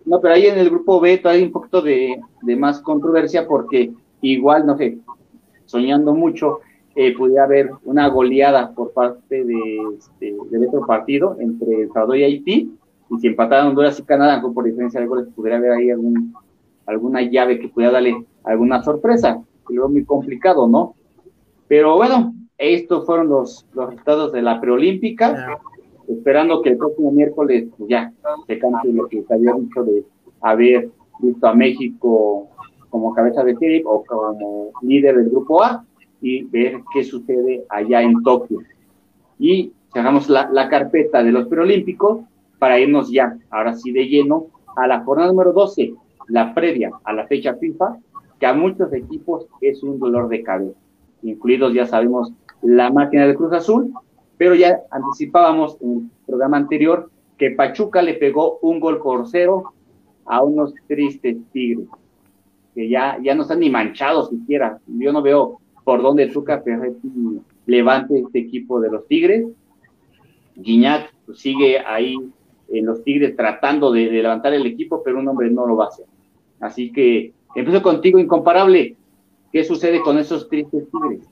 no, 0.05 0.21
pero 0.21 0.33
ahí 0.33 0.47
en 0.47 0.57
el 0.57 0.69
grupo 0.69 0.99
B 0.99 1.17
todavía 1.17 1.41
hay 1.41 1.47
un 1.47 1.51
poquito 1.51 1.81
de, 1.81 2.19
de 2.41 2.55
más 2.55 2.81
controversia 2.81 3.47
porque 3.47 3.91
igual, 4.21 4.65
no 4.65 4.77
sé, 4.77 4.97
soñando 5.65 6.13
mucho, 6.13 6.61
eh, 6.95 7.15
pudiera 7.15 7.43
haber 7.43 7.71
una 7.83 8.07
goleada 8.07 8.73
por 8.73 8.91
parte 8.91 9.45
de, 9.45 9.77
este, 9.97 10.35
del 10.49 10.67
otro 10.67 10.85
partido 10.85 11.37
entre 11.39 11.83
El 11.83 11.91
Salvador 11.93 12.17
y 12.17 12.23
Haití, 12.23 12.77
y 13.11 13.19
si 13.19 13.27
empataran 13.27 13.67
Honduras 13.67 13.99
y 13.99 14.03
Canadá, 14.03 14.41
por 14.41 14.65
diferencia 14.65 14.99
de 14.99 15.07
goles, 15.07 15.27
pudiera 15.35 15.57
haber 15.57 15.71
ahí 15.71 15.91
algún, 15.91 16.33
alguna 16.89 17.21
llave 17.21 17.59
que 17.59 17.69
pudiera 17.69 17.93
darle 17.93 18.25
alguna 18.43 18.81
sorpresa, 18.83 19.41
que 19.67 19.73
luego 19.73 19.89
muy 19.89 20.03
complicado, 20.05 20.67
¿no? 20.67 20.95
Pero 21.67 21.95
bueno, 21.97 22.33
estos 22.57 23.05
fueron 23.05 23.29
los, 23.29 23.65
los 23.73 23.89
resultados 23.89 24.31
de 24.33 24.41
la 24.41 24.59
preolímpica, 24.59 25.59
esperando 26.07 26.61
que 26.61 26.69
el 26.69 26.77
próximo 26.77 27.11
miércoles 27.11 27.67
pues 27.77 27.89
ya 27.89 28.11
se 28.47 28.57
cante 28.57 28.91
lo 28.91 29.07
que 29.07 29.23
se 29.23 29.33
había 29.33 29.53
dicho 29.53 29.83
de 29.83 30.03
haber 30.41 30.89
visto 31.19 31.47
a 31.47 31.53
México 31.53 32.47
como 32.89 33.13
cabeza 33.13 33.43
de 33.43 33.55
serie 33.57 33.83
o 33.85 34.03
como 34.03 34.71
líder 34.81 35.17
del 35.17 35.29
grupo 35.29 35.63
A 35.63 35.85
y 36.21 36.43
ver 36.43 36.81
qué 36.91 37.03
sucede 37.03 37.65
allá 37.69 38.01
en 38.01 38.23
Tokio. 38.23 38.61
Y 39.37 39.71
cerramos 39.93 40.27
la, 40.27 40.49
la 40.51 40.69
carpeta 40.69 41.23
de 41.23 41.31
los 41.31 41.47
preolímpicos 41.47 42.21
para 42.57 42.79
irnos 42.79 43.11
ya, 43.11 43.37
ahora 43.51 43.75
sí 43.75 43.91
de 43.91 44.07
lleno, 44.07 44.47
a 44.75 44.87
la 44.87 45.01
jornada 45.03 45.31
número 45.31 45.53
12, 45.53 45.93
la 46.29 46.53
previa 46.53 46.91
a 47.03 47.13
la 47.13 47.27
fecha 47.27 47.55
FIFA, 47.55 47.97
que 48.39 48.45
a 48.45 48.53
muchos 48.53 48.93
equipos 48.93 49.45
es 49.61 49.83
un 49.83 49.99
dolor 49.99 50.29
de 50.29 50.41
cabeza, 50.41 50.79
incluidos 51.21 51.73
ya 51.73 51.85
sabemos 51.85 52.31
la 52.61 52.89
máquina 52.89 53.27
de 53.27 53.35
Cruz 53.35 53.53
Azul, 53.53 53.93
pero 54.37 54.55
ya 54.55 54.79
anticipábamos 54.91 55.77
en 55.81 55.91
el 55.91 56.25
programa 56.25 56.57
anterior 56.57 57.11
que 57.37 57.51
Pachuca 57.51 58.01
le 58.01 58.13
pegó 58.13 58.59
un 58.61 58.79
gol 58.79 59.01
por 59.01 59.27
cero 59.27 59.73
a 60.25 60.41
unos 60.41 60.73
tristes 60.87 61.37
Tigres 61.51 61.87
que 62.75 62.87
ya, 62.87 63.17
ya 63.21 63.35
no 63.35 63.41
están 63.41 63.59
ni 63.59 63.69
manchados 63.69 64.29
siquiera. 64.29 64.79
Yo 64.87 65.11
no 65.11 65.21
veo 65.21 65.59
por 65.83 66.01
dónde 66.01 66.27
Tuca 66.27 66.61
Ferretti 66.61 67.09
levante 67.65 68.19
este 68.19 68.39
equipo 68.39 68.79
de 68.79 68.89
los 68.89 69.07
Tigres. 69.07 69.47
Guiñac 70.55 71.13
sigue 71.33 71.79
ahí 71.79 72.15
en 72.69 72.85
los 72.85 73.03
Tigres 73.03 73.35
tratando 73.35 73.91
de, 73.91 74.11
levantar 74.11 74.53
el 74.53 74.65
equipo, 74.65 75.01
pero 75.03 75.19
un 75.19 75.27
hombre 75.27 75.49
no 75.49 75.65
lo 75.65 75.75
va 75.75 75.85
a 75.85 75.87
hacer. 75.87 76.05
Así 76.59 76.91
que 76.91 77.33
empiezo 77.55 77.81
contigo, 77.81 78.19
incomparable. 78.19 78.95
¿Qué 79.51 79.63
sucede 79.63 80.01
con 80.01 80.17
esos 80.17 80.47
tristes 80.47 80.83
Tigres? 80.91 81.27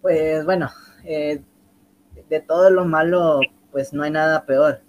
Pues 0.00 0.44
bueno, 0.44 0.70
eh, 1.04 1.42
de 2.28 2.40
todo 2.40 2.70
lo 2.70 2.84
malo, 2.84 3.40
pues 3.72 3.92
no 3.92 4.02
hay 4.02 4.10
nada 4.10 4.46
peor. 4.46 4.80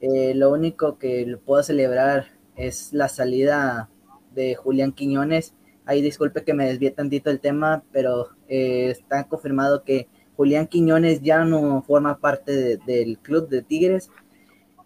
Eh, 0.00 0.34
lo 0.34 0.50
único 0.52 0.98
que 0.98 1.38
puedo 1.44 1.62
celebrar 1.62 2.26
es 2.56 2.92
la 2.92 3.08
salida 3.08 3.88
de 4.34 4.54
Julián 4.54 4.92
Quiñones. 4.92 5.54
Ahí 5.84 6.02
disculpe 6.02 6.44
que 6.44 6.54
me 6.54 6.66
desvíe 6.66 6.90
tantito 6.90 7.30
el 7.30 7.40
tema, 7.40 7.82
pero 7.92 8.28
eh, 8.48 8.90
está 8.90 9.28
confirmado 9.28 9.84
que 9.84 10.08
Julián 10.36 10.66
Quiñones 10.66 11.22
ya 11.22 11.44
no 11.44 11.82
forma 11.82 12.18
parte 12.18 12.76
del 12.76 13.18
club 13.18 13.48
de 13.48 13.62
Tigres. 13.62 14.10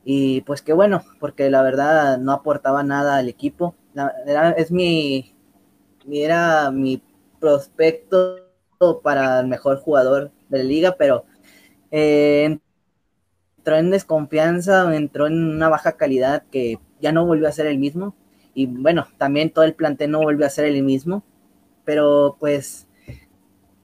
Y 0.05 0.41
pues 0.43 0.63
qué 0.63 0.73
bueno, 0.73 1.03
porque 1.19 1.51
la 1.51 1.63
verdad 1.63 2.19
no 2.19 2.33
aportaba 2.33 2.83
nada 2.83 3.17
al 3.17 3.29
equipo. 3.29 3.75
era, 4.27 4.51
es 4.53 4.71
mi, 4.71 5.35
era 6.11 6.71
mi 6.71 7.03
prospecto 7.39 8.39
para 9.03 9.41
el 9.41 9.47
mejor 9.49 9.79
jugador 9.81 10.31
de 10.49 10.59
la 10.59 10.65
liga, 10.65 10.97
pero 10.97 11.25
eh, 11.91 12.59
entró 13.59 13.77
en 13.77 13.91
desconfianza, 13.91 14.95
entró 14.97 15.27
en 15.27 15.35
una 15.35 15.69
baja 15.69 15.93
calidad 15.93 16.45
que 16.51 16.79
ya 17.01 17.13
no 17.13 17.27
volvió 17.27 17.49
a 17.49 17.53
ser 17.53 17.67
el 17.67 17.79
mismo. 17.79 18.15
Y 18.55 18.67
bueno, 18.67 19.07
también 19.19 19.51
todo 19.51 19.65
el 19.65 19.75
plantel 19.75 20.11
no 20.11 20.21
volvió 20.21 20.47
a 20.47 20.51
ser 20.51 20.65
el 20.65 20.83
mismo. 20.83 21.23
Pero 21.85 22.37
pues, 22.41 22.87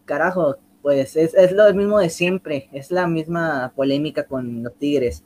carajo, 0.04 0.56
pues 0.82 1.16
es, 1.16 1.34
es 1.34 1.52
lo 1.52 1.72
mismo 1.74 1.98
de 1.98 2.10
siempre. 2.10 2.68
Es 2.72 2.90
la 2.90 3.06
misma 3.06 3.72
polémica 3.76 4.24
con 4.26 4.62
los 4.62 4.74
Tigres. 4.76 5.24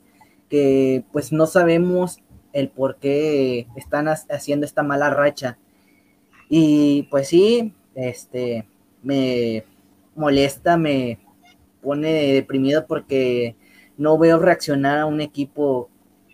Que 0.51 1.03
pues 1.11 1.31
no 1.31 1.47
sabemos 1.47 2.19
el 2.53 2.69
por 2.69 2.97
qué 2.97 3.65
están 3.75 4.07
haciendo 4.07 4.67
esta 4.67 4.83
mala 4.83 5.09
racha. 5.09 5.57
Y 6.47 7.07
pues 7.09 7.29
sí, 7.29 7.73
este, 7.95 8.67
me 9.01 9.63
molesta, 10.15 10.77
me 10.77 11.17
pone 11.81 12.33
deprimido 12.33 12.85
porque 12.85 13.55
no 13.97 14.19
veo 14.19 14.37
reaccionar 14.37 14.99
a 14.99 15.05
un 15.07 15.21
equipo 15.21 15.89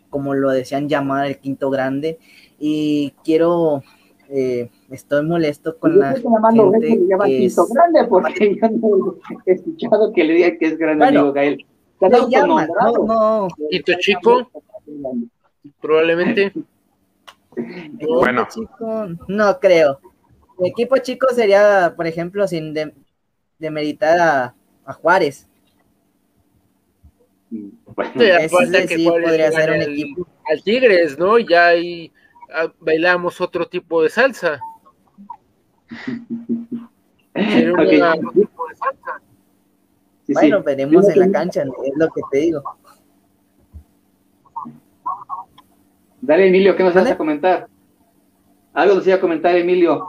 como 0.09 0.33
lo 0.33 0.49
decían 0.49 0.89
llamar 0.89 1.27
el 1.27 1.37
quinto 1.37 1.69
grande, 1.69 2.17
y 2.59 3.13
quiero, 3.23 3.83
eh, 4.29 4.69
estoy 4.89 5.25
molesto 5.25 5.77
con 5.77 5.99
la 5.99 6.13
gente 6.13 6.23
que 7.25 7.45
es... 7.45 7.55
grande 7.73 8.05
porque 8.09 8.55
yo 8.61 8.69
no 8.69 9.15
he 9.45 9.51
escuchado 9.51 10.13
que 10.13 10.23
le 10.23 10.33
diga 10.33 10.57
que 10.57 10.65
es 10.67 10.77
grande 10.77 11.05
amigo 11.05 11.33
Gael. 11.33 11.65
No, 11.99 13.47
Quinto 13.69 13.93
chico, 13.99 14.49
probablemente. 15.81 16.53
bueno. 17.99 18.47
Chico, 18.49 19.07
no 19.27 19.59
creo. 19.59 19.99
El 20.59 20.67
equipo 20.67 20.97
chico 20.97 21.27
sería, 21.33 21.93
por 21.95 22.07
ejemplo, 22.07 22.47
sin 22.47 22.73
demeritar 23.59 24.17
de 24.17 24.23
a, 24.23 24.55
a 24.85 24.93
Juárez. 24.93 25.47
Bueno, 27.49 28.13
sí, 28.15 28.87
que 28.87 29.03
podría 29.03 29.51
ser 29.51 29.71
un 29.71 29.81
equipo. 29.81 30.27
Al 30.49 30.63
Tigres, 30.63 31.17
¿no? 31.17 31.39
Ya 31.39 31.67
ahí 31.67 32.11
ah, 32.53 32.71
bailamos 32.79 33.41
otro 33.41 33.67
tipo 33.67 34.03
de 34.03 34.09
salsa. 34.09 34.59
bueno, 40.27 40.63
veremos 40.63 41.07
en 41.09 41.19
la 41.19 41.31
cancha, 41.31 41.63
es 41.63 41.93
lo 41.95 42.07
que 42.09 42.21
te 42.31 42.37
digo. 42.39 42.63
Dale, 46.21 46.47
Emilio, 46.47 46.75
¿qué 46.75 46.83
nos 46.83 46.93
vas 46.93 47.09
a 47.09 47.17
comentar? 47.17 47.67
Algo 48.73 48.95
nos 48.95 49.07
iba 49.07 49.15
a 49.15 49.21
comentar, 49.21 49.55
Emilio. 49.55 50.05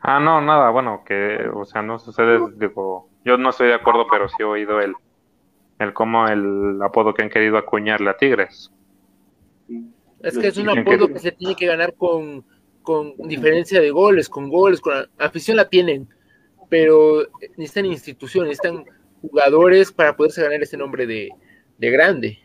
Ah, 0.00 0.20
no, 0.20 0.40
nada, 0.40 0.70
bueno, 0.70 1.02
que, 1.04 1.48
o 1.52 1.64
sea, 1.64 1.82
no 1.82 1.98
sucede, 1.98 2.38
digo, 2.56 3.08
yo 3.24 3.36
no 3.36 3.50
estoy 3.50 3.68
de 3.68 3.74
acuerdo, 3.74 4.06
pero 4.10 4.28
sí 4.28 4.36
he 4.38 4.44
oído 4.44 4.80
el, 4.80 4.94
el 5.78 5.92
cómo 5.92 6.28
el 6.28 6.80
apodo 6.80 7.12
que 7.12 7.22
han 7.22 7.30
querido 7.30 7.58
acuñarle 7.58 8.10
a 8.10 8.16
Tigres. 8.16 8.70
Es 10.20 10.38
que 10.38 10.48
es 10.48 10.56
un 10.58 10.70
apodo 10.70 11.08
que 11.08 11.18
se 11.18 11.32
tiene 11.32 11.56
que 11.56 11.66
ganar 11.66 11.94
con, 11.94 12.44
con 12.82 13.14
diferencia 13.18 13.80
de 13.80 13.90
goles, 13.90 14.28
con 14.28 14.48
goles, 14.48 14.80
con 14.80 14.94
afición 15.18 15.56
la 15.56 15.68
tienen, 15.68 16.08
pero 16.68 17.26
necesitan 17.56 17.86
instituciones, 17.86 18.50
necesitan 18.50 18.84
jugadores 19.28 19.92
para 19.92 20.16
poderse 20.16 20.42
ganar 20.42 20.62
ese 20.62 20.76
nombre 20.76 21.06
de, 21.06 21.30
grande. 21.78 22.38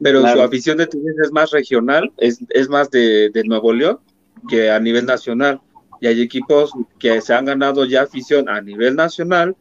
Pero 0.00 0.20
su 0.20 0.40
afición 0.40 0.78
de 0.78 0.86
Tigres 0.86 1.16
es 1.22 1.32
más 1.32 1.50
regional, 1.50 2.12
es, 2.18 2.40
es 2.50 2.68
más 2.68 2.90
de, 2.90 3.30
de 3.30 3.44
Nuevo 3.44 3.72
León 3.72 4.00
que 4.48 4.70
a 4.70 4.80
nivel 4.80 5.06
nacional. 5.06 5.60
Y 6.00 6.06
hay 6.06 6.20
equipos 6.20 6.72
que 6.98 7.20
se 7.20 7.34
han 7.34 7.46
ganado 7.46 7.84
ya 7.84 8.02
afición 8.02 8.48
a 8.48 8.60
nivel 8.60 8.96
nacional 8.96 9.56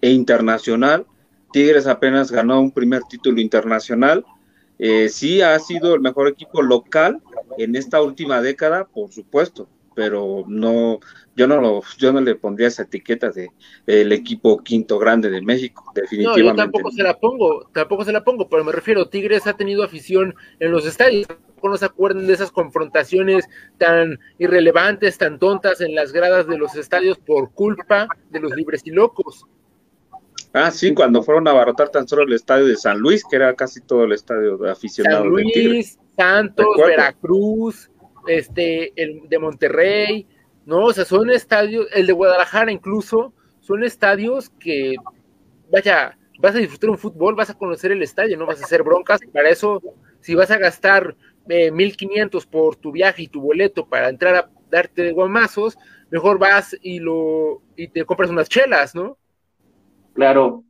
e 0.00 0.10
internacional. 0.10 1.06
Tigres 1.52 1.86
apenas 1.86 2.30
ganó 2.30 2.60
un 2.60 2.70
primer 2.70 3.02
título 3.04 3.40
internacional. 3.40 4.24
Eh, 4.78 5.08
sí 5.08 5.42
ha 5.42 5.58
sido 5.58 5.94
el 5.94 6.00
mejor 6.00 6.28
equipo 6.28 6.62
local 6.62 7.20
en 7.58 7.76
esta 7.76 8.00
última 8.00 8.40
década, 8.40 8.84
por 8.86 9.12
supuesto, 9.12 9.68
pero 10.00 10.46
no, 10.48 10.98
yo 11.36 11.46
no 11.46 11.60
lo, 11.60 11.82
yo 11.98 12.10
no 12.10 12.22
le 12.22 12.34
pondría 12.34 12.68
esa 12.68 12.84
etiqueta 12.84 13.28
de 13.28 13.50
el 13.86 14.12
equipo 14.12 14.64
quinto 14.64 14.98
grande 14.98 15.28
de 15.28 15.42
México, 15.42 15.92
definitivamente. 15.94 16.42
No, 16.42 16.48
yo 16.52 16.56
tampoco 16.56 16.90
se 16.90 17.02
la 17.02 17.18
pongo, 17.18 17.68
tampoco 17.74 18.04
se 18.06 18.12
la 18.12 18.24
pongo, 18.24 18.48
pero 18.48 18.64
me 18.64 18.72
refiero, 18.72 19.10
Tigres 19.10 19.46
ha 19.46 19.58
tenido 19.58 19.84
afición 19.84 20.34
en 20.58 20.72
los 20.72 20.86
estadios, 20.86 21.26
no 21.62 21.76
se 21.76 21.84
acuerdan 21.84 22.26
de 22.26 22.32
esas 22.32 22.50
confrontaciones 22.50 23.46
tan 23.76 24.18
irrelevantes, 24.38 25.18
tan 25.18 25.38
tontas 25.38 25.82
en 25.82 25.94
las 25.94 26.14
gradas 26.14 26.46
de 26.46 26.56
los 26.56 26.74
estadios 26.76 27.18
por 27.18 27.52
culpa 27.52 28.08
de 28.30 28.40
los 28.40 28.56
libres 28.56 28.80
y 28.86 28.90
locos. 28.92 29.44
Ah, 30.54 30.70
sí, 30.70 30.94
cuando 30.94 31.22
fueron 31.22 31.46
a 31.46 31.50
abarrotar 31.50 31.90
tan 31.90 32.08
solo 32.08 32.22
el 32.22 32.32
estadio 32.32 32.64
de 32.64 32.76
San 32.76 32.98
Luis, 32.98 33.22
que 33.28 33.36
era 33.36 33.54
casi 33.54 33.82
todo 33.82 34.04
el 34.04 34.12
estadio 34.12 34.56
de 34.56 34.70
aficionados. 34.70 35.24
San 35.24 35.30
Luis, 35.30 35.98
Santos, 36.16 36.66
Veracruz, 36.78 37.90
este, 38.26 38.92
el 39.00 39.28
de 39.28 39.38
Monterrey, 39.38 40.26
¿no? 40.66 40.86
O 40.86 40.92
sea, 40.92 41.04
son 41.04 41.30
estadios, 41.30 41.86
el 41.92 42.06
de 42.06 42.12
Guadalajara 42.12 42.72
incluso, 42.72 43.32
son 43.60 43.84
estadios 43.84 44.50
que, 44.50 44.96
vaya, 45.70 46.16
vas 46.38 46.54
a 46.54 46.58
disfrutar 46.58 46.90
un 46.90 46.98
fútbol, 46.98 47.34
vas 47.34 47.50
a 47.50 47.58
conocer 47.58 47.92
el 47.92 48.02
estadio, 48.02 48.36
no 48.36 48.46
vas 48.46 48.60
a 48.60 48.64
hacer 48.64 48.82
broncas, 48.82 49.20
para 49.32 49.50
eso, 49.50 49.82
si 50.20 50.34
vas 50.34 50.50
a 50.50 50.58
gastar 50.58 51.16
eh, 51.48 51.70
1500 51.70 52.46
por 52.46 52.76
tu 52.76 52.92
viaje 52.92 53.22
y 53.22 53.28
tu 53.28 53.40
boleto 53.40 53.86
para 53.86 54.08
entrar 54.08 54.34
a 54.34 54.50
darte 54.70 55.12
guamazos, 55.12 55.76
mejor 56.10 56.38
vas 56.38 56.76
y 56.80 56.98
lo 57.00 57.62
y 57.76 57.88
te 57.88 58.04
compras 58.04 58.30
unas 58.30 58.48
chelas, 58.48 58.94
¿no? 58.94 59.18
Claro, 60.14 60.64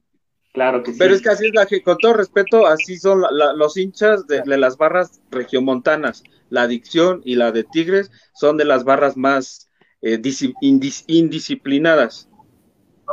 claro 0.52 0.82
que 0.82 0.92
sí. 0.92 0.98
Pero 0.98 1.14
es 1.14 1.22
que 1.22 1.30
así 1.30 1.46
es 1.46 1.54
la 1.54 1.66
que, 1.66 1.82
con 1.82 1.98
todo 1.98 2.14
respeto, 2.14 2.66
así 2.66 2.96
son 2.96 3.22
los 3.56 3.76
hinchas 3.76 4.26
de, 4.26 4.42
las 4.44 4.76
barras 4.76 5.20
regiomontanas. 5.30 6.22
La 6.48 6.62
adicción 6.62 7.22
y 7.24 7.36
la 7.36 7.52
de 7.52 7.64
Tigres 7.64 8.10
son 8.34 8.56
de 8.56 8.64
las 8.64 8.84
barras 8.84 9.16
más 9.16 9.70
eh, 10.02 10.20
indisciplinadas. 10.60 12.30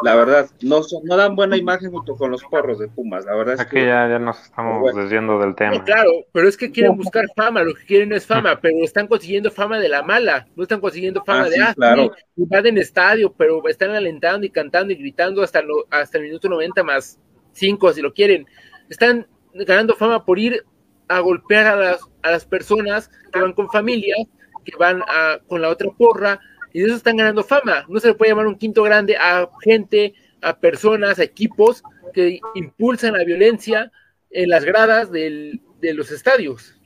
La 0.03 0.15
verdad, 0.15 0.49
no, 0.61 0.81
no 1.03 1.17
dan 1.17 1.35
buena 1.35 1.57
imagen 1.57 1.91
junto 1.91 2.15
con 2.15 2.29
los 2.31 2.43
porros 2.43 2.79
de 2.79 2.87
Pumas, 2.87 3.25
la 3.25 3.35
verdad 3.35 3.55
es 3.55 3.59
Aquí 3.59 3.77
que... 3.77 3.85
ya, 3.85 4.07
ya 4.07 4.19
nos 4.19 4.39
estamos 4.41 4.95
desviando 4.95 5.39
del 5.39 5.55
tema. 5.55 5.83
claro, 5.83 6.11
pero 6.31 6.47
es 6.47 6.55
que 6.55 6.71
quieren 6.71 6.95
buscar 6.95 7.25
fama, 7.35 7.63
lo 7.63 7.73
que 7.73 7.85
quieren 7.85 8.13
es 8.13 8.25
fama, 8.25 8.59
pero 8.61 8.77
están 8.83 9.07
consiguiendo 9.07 9.49
fama 9.49 9.79
de 9.79 9.89
la 9.89 10.03
mala, 10.03 10.47
no 10.55 10.63
están 10.63 10.81
consiguiendo 10.81 11.23
fama 11.23 11.45
ah, 11.45 11.49
de, 11.49 11.61
ah, 11.61 11.73
claro. 11.75 12.11
en 12.37 12.77
estadio, 12.77 13.33
pero 13.35 13.67
están 13.67 13.91
alentando 13.91 14.45
y 14.45 14.49
cantando 14.49 14.93
y 14.93 14.97
gritando 14.97 15.41
hasta, 15.41 15.61
lo, 15.61 15.87
hasta 15.89 16.17
el 16.17 16.25
minuto 16.25 16.47
90 16.47 16.83
más 16.83 17.19
5 17.57 17.93
si 17.93 18.01
lo 18.01 18.13
quieren. 18.13 18.45
Están 18.89 19.27
ganando 19.53 19.95
fama 19.95 20.25
por 20.25 20.39
ir 20.39 20.63
a 21.07 21.19
golpear 21.19 21.67
a 21.67 21.75
las, 21.75 22.01
a 22.21 22.31
las 22.31 22.45
personas 22.45 23.09
que 23.31 23.39
van 23.39 23.53
con 23.53 23.69
familias, 23.69 24.27
que 24.63 24.75
van 24.77 25.01
a, 25.07 25.39
con 25.47 25.61
la 25.61 25.69
otra 25.69 25.89
porra, 25.97 26.39
y 26.73 26.79
de 26.79 26.87
eso 26.87 26.95
están 26.95 27.17
ganando 27.17 27.43
fama. 27.43 27.85
No 27.87 27.99
se 27.99 28.09
le 28.09 28.13
puede 28.13 28.31
llamar 28.31 28.47
un 28.47 28.57
quinto 28.57 28.83
grande 28.83 29.15
a 29.15 29.49
gente, 29.61 30.13
a 30.41 30.57
personas, 30.57 31.19
a 31.19 31.23
equipos 31.23 31.83
que 32.13 32.39
impulsan 32.55 33.13
la 33.13 33.23
violencia 33.23 33.91
en 34.29 34.49
las 34.49 34.65
gradas 34.65 35.11
de 35.11 35.59
los 35.81 36.11
estadios. 36.11 36.79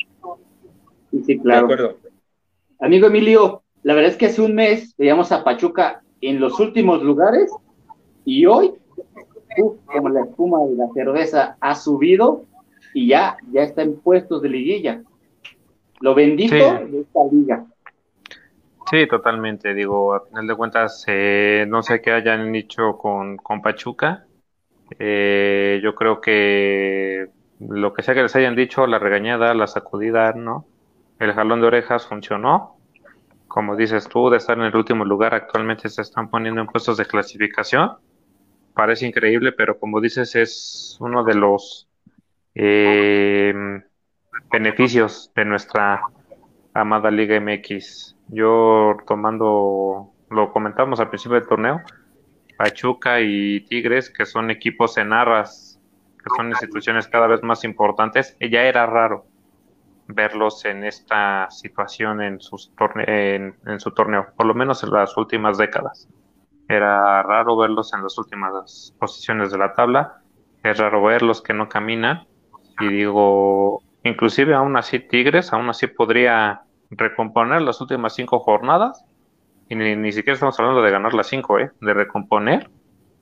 Sí, 1.25 1.39
claro. 1.39 1.99
Amigo 2.79 3.07
Emilio, 3.07 3.63
la 3.83 3.93
verdad 3.93 4.11
es 4.11 4.17
que 4.17 4.27
hace 4.27 4.41
un 4.41 4.55
mes 4.55 4.95
veíamos 4.97 5.31
a 5.31 5.43
Pachuca 5.43 6.03
en 6.21 6.39
los 6.39 6.59
últimos 6.59 7.01
lugares 7.03 7.51
y 8.25 8.45
hoy, 8.45 8.73
como 9.85 10.09
la 10.09 10.21
espuma 10.21 10.59
de 10.65 10.75
la 10.75 10.87
cerveza 10.93 11.57
ha 11.59 11.75
subido 11.75 12.45
y 12.93 13.07
ya, 13.07 13.37
ya 13.51 13.63
está 13.63 13.81
en 13.81 13.99
puestos 13.99 14.41
de 14.41 14.49
liguilla. 14.49 15.01
Lo 15.99 16.15
bendito 16.15 16.55
de 16.55 17.01
esta 17.01 17.19
liga. 17.31 17.65
Sí, 18.89 19.07
totalmente. 19.07 19.73
Digo, 19.73 20.13
a 20.13 20.25
final 20.25 20.47
de 20.47 20.55
cuentas, 20.55 21.05
eh, 21.07 21.65
no 21.67 21.81
sé 21.81 22.01
qué 22.01 22.11
hayan 22.11 22.51
dicho 22.51 22.97
con, 22.97 23.37
con 23.37 23.61
Pachuca. 23.61 24.25
Eh, 24.99 25.79
yo 25.81 25.95
creo 25.95 26.19
que 26.19 27.29
lo 27.59 27.93
que 27.93 28.01
sea 28.01 28.13
que 28.13 28.23
les 28.23 28.35
hayan 28.35 28.55
dicho, 28.55 28.87
la 28.87 28.99
regañada, 28.99 29.53
la 29.53 29.67
sacudida, 29.67 30.33
¿no? 30.33 30.65
El 31.19 31.33
jalón 31.33 31.61
de 31.61 31.67
orejas 31.67 32.07
funcionó. 32.07 32.75
Como 33.47 33.75
dices 33.75 34.07
tú, 34.07 34.29
de 34.29 34.37
estar 34.37 34.57
en 34.57 34.63
el 34.63 34.75
último 34.75 35.05
lugar, 35.05 35.35
actualmente 35.35 35.87
se 35.89 36.01
están 36.01 36.29
poniendo 36.29 36.61
en 36.61 36.67
puestos 36.67 36.97
de 36.97 37.05
clasificación. 37.05 37.91
Parece 38.81 39.05
increíble, 39.05 39.51
pero 39.51 39.77
como 39.77 40.01
dices, 40.01 40.35
es 40.35 40.97
uno 40.99 41.23
de 41.23 41.35
los 41.35 41.87
eh, 42.55 43.53
beneficios 44.51 45.31
de 45.35 45.45
nuestra 45.45 46.01
amada 46.73 47.11
Liga 47.11 47.39
MX. 47.39 48.15
Yo 48.29 48.97
tomando, 49.05 50.09
lo 50.31 50.51
comentamos 50.51 50.99
al 50.99 51.09
principio 51.09 51.37
del 51.37 51.47
torneo, 51.47 51.81
Pachuca 52.57 53.21
y 53.21 53.59
Tigres, 53.67 54.09
que 54.09 54.25
son 54.25 54.49
equipos 54.49 54.97
en 54.97 55.13
arras, 55.13 55.79
que 56.17 56.35
son 56.35 56.49
instituciones 56.49 57.07
cada 57.07 57.27
vez 57.27 57.43
más 57.43 57.63
importantes, 57.63 58.35
ya 58.39 58.63
era 58.63 58.87
raro 58.87 59.27
verlos 60.07 60.65
en 60.65 60.85
esta 60.85 61.51
situación 61.51 62.19
en, 62.19 62.41
sus 62.41 62.73
en, 62.95 63.79
su 63.79 63.91
torneo, 63.91 64.33
por 64.35 64.47
lo 64.47 64.55
menos 64.55 64.83
en 64.83 64.89
las 64.89 65.15
últimas 65.17 65.59
décadas. 65.59 66.09
Era 66.71 67.21
raro 67.23 67.57
verlos 67.57 67.93
en 67.93 68.01
las 68.01 68.17
últimas 68.17 68.95
posiciones 68.97 69.51
de 69.51 69.57
la 69.57 69.73
tabla, 69.73 70.21
es 70.63 70.77
raro 70.77 71.03
verlos 71.03 71.41
que 71.41 71.53
no 71.53 71.67
caminan, 71.67 72.27
y 72.79 72.87
digo, 72.87 73.83
inclusive 74.03 74.53
aún 74.53 74.77
así 74.77 74.99
Tigres, 74.99 75.51
aún 75.51 75.69
así 75.69 75.87
podría 75.87 76.61
recomponer 76.89 77.61
las 77.61 77.81
últimas 77.81 78.15
cinco 78.15 78.39
jornadas, 78.39 79.03
y 79.67 79.75
ni, 79.75 80.11
siquiera 80.13 80.35
estamos 80.35 80.57
hablando 80.59 80.81
de 80.81 80.91
ganar 80.91 81.13
las 81.13 81.27
cinco, 81.27 81.59
¿eh? 81.59 81.71
de 81.81 81.93
recomponer 81.93 82.69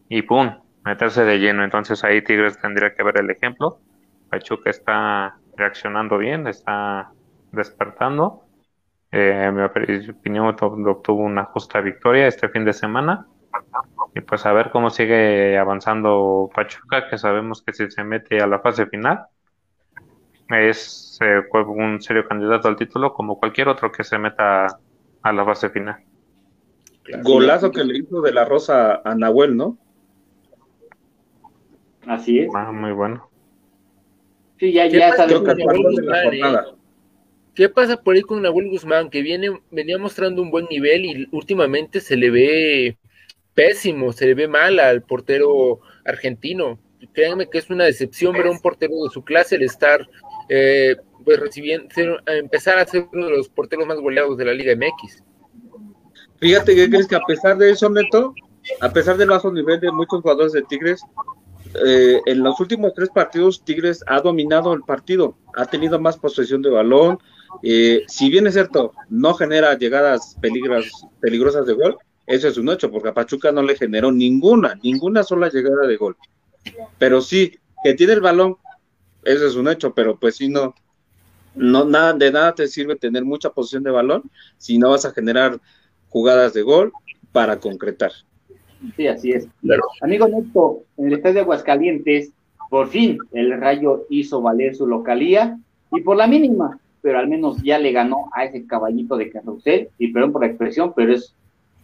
y 0.10 0.22
¡pum! 0.22 0.52
meterse 0.86 1.24
de 1.24 1.40
lleno. 1.40 1.64
Entonces 1.64 2.04
ahí 2.04 2.24
Tigres 2.24 2.60
tendría 2.60 2.96
que 2.96 3.04
ver 3.04 3.20
el 3.20 3.30
ejemplo. 3.30 3.80
Pachuca 4.30 4.72
está 4.72 5.38
reaccionando 5.56 6.18
bien, 6.18 6.48
está 6.48 7.12
despertando. 7.52 8.46
Eh, 9.12 9.52
mi 9.54 9.62
opinión 9.62 10.48
obtuvo 10.48 11.24
una 11.24 11.46
justa 11.46 11.82
victoria 11.82 12.28
este 12.28 12.50
fin 12.50 12.66
de 12.66 12.74
semana. 12.74 13.28
Y 14.16 14.22
pues 14.22 14.46
a 14.46 14.54
ver 14.54 14.72
cómo 14.72 14.90
sigue 14.90 15.58
avanzando 15.58 16.50
Pachuca, 16.54 17.08
que 17.10 17.18
sabemos 17.18 17.62
que 17.62 17.74
si 17.74 17.90
se 17.90 18.04
mete 18.04 18.40
a 18.42 18.48
la 18.48 18.60
fase 18.60 18.86
final, 18.88 19.26
es 20.50 21.20
eh, 21.22 21.42
un 21.52 22.02
serio 22.02 22.28
candidato 22.28 22.68
al 22.68 22.76
título 22.76 23.14
como 23.14 23.40
cualquier 23.40 23.68
otro 23.68 23.92
que 23.92 24.04
se 24.04 24.18
meta 24.18 24.68
a 25.22 25.34
la 25.34 25.46
fase 25.46 25.70
final. 25.70 25.98
Golazo 27.24 27.72
que 27.72 27.84
le 27.84 28.00
hizo 28.00 28.22
de 28.22 28.34
la 28.34 28.46
Rosa 28.46 29.02
a 29.04 29.16
Nahuel, 29.16 29.56
¿no? 29.56 29.78
Así 32.08 32.40
es. 32.40 32.50
Ah, 32.56 32.72
muy 32.72 32.92
bueno. 32.92 33.30
Sí, 34.60 34.74
ya, 34.74 34.88
ya 34.88 35.10
pasa, 35.10 35.26
eh? 35.26 36.54
¿Qué 37.56 37.70
pasa 37.70 38.02
por 38.02 38.16
ahí 38.16 38.22
con 38.22 38.42
Nahuel 38.42 38.70
Guzmán? 38.70 39.10
Que 39.10 39.22
viene, 39.22 39.60
venía 39.72 39.98
mostrando 39.98 40.42
un 40.42 40.52
buen 40.52 40.66
nivel 40.70 41.06
y 41.06 41.28
últimamente 41.32 42.00
se 42.00 42.16
le 42.16 42.30
ve 42.30 42.98
pésimo, 43.60 44.14
se 44.14 44.26
le 44.26 44.36
ve 44.36 44.48
mal 44.48 44.80
al 44.80 45.02
portero 45.02 45.82
argentino. 46.06 46.80
Créanme 47.12 47.50
que 47.50 47.58
es 47.58 47.70
una 47.70 47.84
decepción 47.84 48.32
ver 48.32 48.48
a 48.48 48.52
un 48.52 48.62
portero 48.62 48.94
de 49.04 49.10
su 49.10 49.22
clase 49.22 49.58
el 49.58 49.64
estar 49.64 50.08
eh, 50.48 50.96
pues 51.26 51.42
recibiendo, 51.42 51.90
empezar 52.26 52.80
a 52.80 52.86
ser 52.86 53.08
uno 53.12 53.26
de 53.26 53.36
los 53.36 53.50
porteros 53.50 53.86
más 53.86 54.00
goleados 54.00 54.38
de 54.38 54.46
la 54.46 54.54
Liga 54.54 54.74
MX. 54.74 55.24
Fíjate 56.40 56.74
que 56.74 56.90
crees 56.90 57.06
que 57.06 57.18
a 57.18 57.22
pesar 57.28 57.58
de 57.58 57.72
eso, 57.72 57.90
Neto, 57.90 58.34
a 58.80 58.94
pesar 58.94 59.18
del 59.18 59.28
bajo 59.28 59.52
nivel 59.52 59.82
de 59.82 59.92
muchos 59.92 60.22
jugadores 60.22 60.54
de 60.54 60.62
Tigres, 60.62 61.02
eh, 61.86 62.22
en 62.28 62.42
los 62.42 62.58
últimos 62.62 62.94
tres 62.94 63.10
partidos 63.10 63.66
Tigres 63.66 64.06
ha 64.08 64.22
dominado 64.22 64.72
el 64.72 64.84
partido, 64.84 65.36
ha 65.54 65.66
tenido 65.66 66.00
más 66.00 66.18
posesión 66.18 66.62
de 66.62 66.70
balón. 66.70 67.20
Eh, 67.62 68.04
si 68.08 68.30
bien 68.30 68.48
es 68.48 68.54
cierto, 68.54 68.94
no 69.10 69.34
genera 69.34 69.78
llegadas 69.78 70.38
peligrosas 71.20 71.66
de 71.66 71.74
gol, 71.74 71.98
eso 72.30 72.48
es 72.48 72.58
un 72.60 72.70
hecho, 72.70 72.92
porque 72.92 73.10
a 73.10 73.14
Pachuca 73.14 73.52
no 73.52 73.64
le 73.64 73.76
generó 73.76 74.12
ninguna, 74.12 74.76
ninguna 74.84 75.24
sola 75.24 75.50
llegada 75.50 75.88
de 75.88 75.98
gol. 75.98 76.16
Pero 77.00 77.22
sí, 77.22 77.58
que 77.84 77.96
tiene 77.96 78.14
el 78.14 78.22
balón, 78.22 78.56
eso 79.24 79.48
es 79.48 79.56
un 79.56 79.68
hecho, 79.68 79.96
pero 79.96 80.20
pues 80.20 80.36
si 80.36 80.48
no, 80.48 80.76
no 81.56 81.86
nada, 81.86 82.14
de 82.14 82.32
nada 82.32 82.54
te 82.54 82.68
sirve 82.68 82.96
tener 82.96 83.26
mucha 83.26 83.50
posesión 83.50 83.82
de 83.82 83.90
balón 83.90 84.30
si 84.60 84.78
no 84.78 84.92
vas 84.92 85.06
a 85.06 85.12
generar 85.12 85.60
jugadas 86.10 86.54
de 86.54 86.62
gol 86.62 86.94
para 87.32 87.60
concretar. 87.60 88.12
Sí, 88.96 89.08
así 89.08 89.32
es. 89.32 89.48
Amigo 90.00 90.28
Neto, 90.28 90.84
en 90.98 91.08
el 91.08 91.14
estadio 91.14 91.34
de 91.34 91.42
Aguascalientes, 91.42 92.32
por 92.70 92.90
fin 92.90 93.18
el 93.32 93.60
Rayo 93.60 94.06
hizo 94.12 94.40
valer 94.40 94.76
su 94.76 94.86
localía 94.86 95.58
y 95.92 96.02
por 96.02 96.16
la 96.16 96.28
mínima, 96.28 96.80
pero 97.02 97.18
al 97.18 97.28
menos 97.28 97.58
ya 97.64 97.80
le 97.80 97.92
ganó 97.92 98.30
a 98.36 98.46
ese 98.46 98.68
caballito 98.68 99.18
de 99.18 99.32
carrusel, 99.32 99.90
y 99.98 100.14
perdón 100.14 100.32
por 100.32 100.44
la 100.44 100.50
expresión, 100.50 100.94
pero 100.96 101.14
es, 101.14 101.34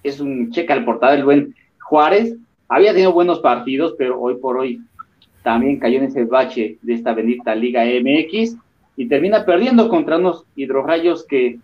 es 0.07 0.19
un 0.19 0.51
cheque 0.51 0.73
al 0.73 0.85
portada 0.85 1.13
del 1.13 1.25
buen 1.25 1.55
Juárez. 1.81 2.35
Había 2.67 2.93
tenido 2.93 3.13
buenos 3.13 3.39
partidos, 3.39 3.95
pero 3.97 4.19
hoy 4.19 4.35
por 4.35 4.57
hoy 4.57 4.81
también 5.43 5.79
cayó 5.79 5.99
en 5.99 6.05
ese 6.05 6.25
bache 6.25 6.77
de 6.81 6.93
esta 6.93 7.13
bendita 7.13 7.53
Liga 7.53 7.83
MX 7.83 8.55
y 8.97 9.07
termina 9.07 9.45
perdiendo 9.45 9.89
contra 9.89 10.17
unos 10.17 10.45
hidrorrayos 10.55 11.25
que 11.25 11.59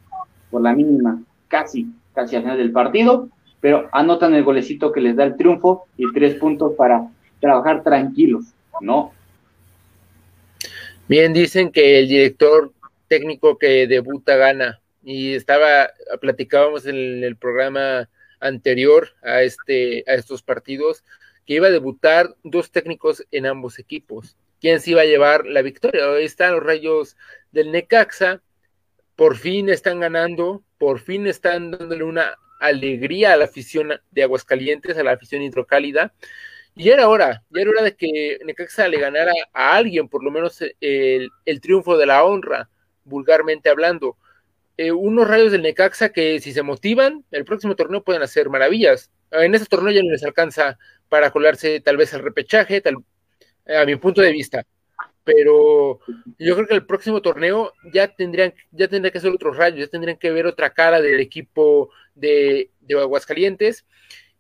por 0.50 0.62
la 0.62 0.74
mínima 0.74 1.22
casi, 1.48 1.88
casi 2.14 2.36
al 2.36 2.44
final 2.44 2.58
del 2.58 2.72
partido 2.72 3.30
pero 3.62 3.88
anotan 3.94 4.34
el 4.34 4.44
golecito 4.44 4.92
que 4.92 5.00
les 5.00 5.16
da 5.16 5.24
el 5.24 5.38
triunfo 5.38 5.86
y 5.96 6.12
tres 6.12 6.36
puntos 6.36 6.74
para 6.76 7.08
trabajar 7.40 7.84
tranquilos, 7.84 8.46
¿no? 8.82 9.14
Bien, 11.08 11.32
dicen 11.32 11.72
que 11.72 12.00
el 12.00 12.08
director 12.08 12.72
técnico 13.08 13.58
que 13.58 13.86
debuta 13.88 14.36
gana 14.36 14.80
y 15.04 15.34
estaba, 15.34 15.90
platicábamos 16.20 16.86
en 16.88 17.24
el 17.24 17.36
programa 17.36 18.10
anterior 18.42 19.10
a, 19.24 19.44
este, 19.44 20.04
a 20.08 20.16
estos 20.16 20.44
partidos 20.44 21.04
que 21.46 21.56
iba 21.56 21.68
a 21.68 21.72
debutar 21.72 22.36
dos 22.44 22.72
técnicos 22.72 23.26
en 23.32 23.46
ambos 23.46 23.80
equipos. 23.80 24.36
¿Quién 24.60 24.80
se 24.80 24.92
iba 24.92 25.02
a 25.02 25.06
llevar 25.06 25.46
la 25.46 25.62
victoria? 25.62 26.06
Ahí 26.12 26.26
están 26.26 26.54
los 26.54 26.64
rayos 26.64 27.18
del 27.52 27.72
Necaxa, 27.72 28.42
por 29.16 29.38
fin 29.38 29.70
están 29.70 30.00
ganando, 30.00 30.64
por 30.78 31.00
fin 31.00 31.28
están 31.28 31.72
dándole 31.72 32.04
una 32.04 32.38
alegría 32.60 33.34
a 33.34 33.38
la 33.38 33.46
afición 33.46 33.92
de 34.12 34.24
Aguascalientes, 34.24 34.98
a 34.98 35.04
la 35.04 35.14
afición 35.14 35.42
hidrocálida. 35.42 36.14
Y 36.76 36.90
era 36.90 37.10
hora, 37.10 37.44
ya 37.50 37.62
era 37.62 37.72
hora 37.72 37.84
de 37.84 37.96
que 37.96 38.40
Necaxa 38.46 38.88
le 38.88 39.00
ganara 39.00 39.34
a 39.52 39.76
alguien, 39.76 40.08
por 40.08 40.24
lo 40.24 40.32
menos 40.32 40.64
el, 40.80 41.32
triunfo 41.62 41.98
de 41.98 42.06
la 42.06 42.24
honra, 42.24 42.70
vulgarmente 43.04 43.70
hablando. 43.70 44.18
Eh, 44.78 44.92
unos 44.92 45.28
rayos 45.28 45.52
del 45.52 45.62
Necaxa 45.62 46.10
que 46.10 46.40
si 46.40 46.54
se 46.54 46.64
motivan, 46.64 47.26
el 47.32 47.46
próximo 47.46 47.76
torneo 47.76 48.04
pueden 48.04 48.22
hacer 48.22 48.50
maravillas. 48.50 49.12
En 49.32 49.54
ese 49.56 49.66
torneo 49.66 49.94
ya 49.94 50.02
no 50.04 50.12
les 50.12 50.24
alcanza 50.24 50.78
para 51.10 51.32
colarse 51.32 51.82
tal 51.82 51.98
vez 51.98 52.14
al 52.14 52.22
repechaje, 52.24 52.82
tal, 52.82 52.98
a 53.68 53.86
mi 53.86 53.96
punto 53.96 54.22
de 54.22 54.32
vista. 54.32 54.66
Pero 55.24 56.00
yo 56.40 56.56
creo 56.56 56.68
que 56.68 56.74
el 56.74 56.86
próximo 56.86 57.22
torneo 57.22 57.74
ya 57.94 58.08
tendrían, 58.08 58.54
ya 58.72 58.88
tendría 58.88 59.12
que 59.12 59.20
ser 59.20 59.32
otros 59.32 59.56
rayos, 59.56 59.80
ya 59.80 59.88
tendrían 59.88 60.18
que 60.18 60.32
ver 60.32 60.48
otra 60.48 60.72
cara 60.72 61.02
del 61.02 61.20
equipo 61.20 61.92
de, 62.16 62.72
Aguascalientes. 62.90 63.86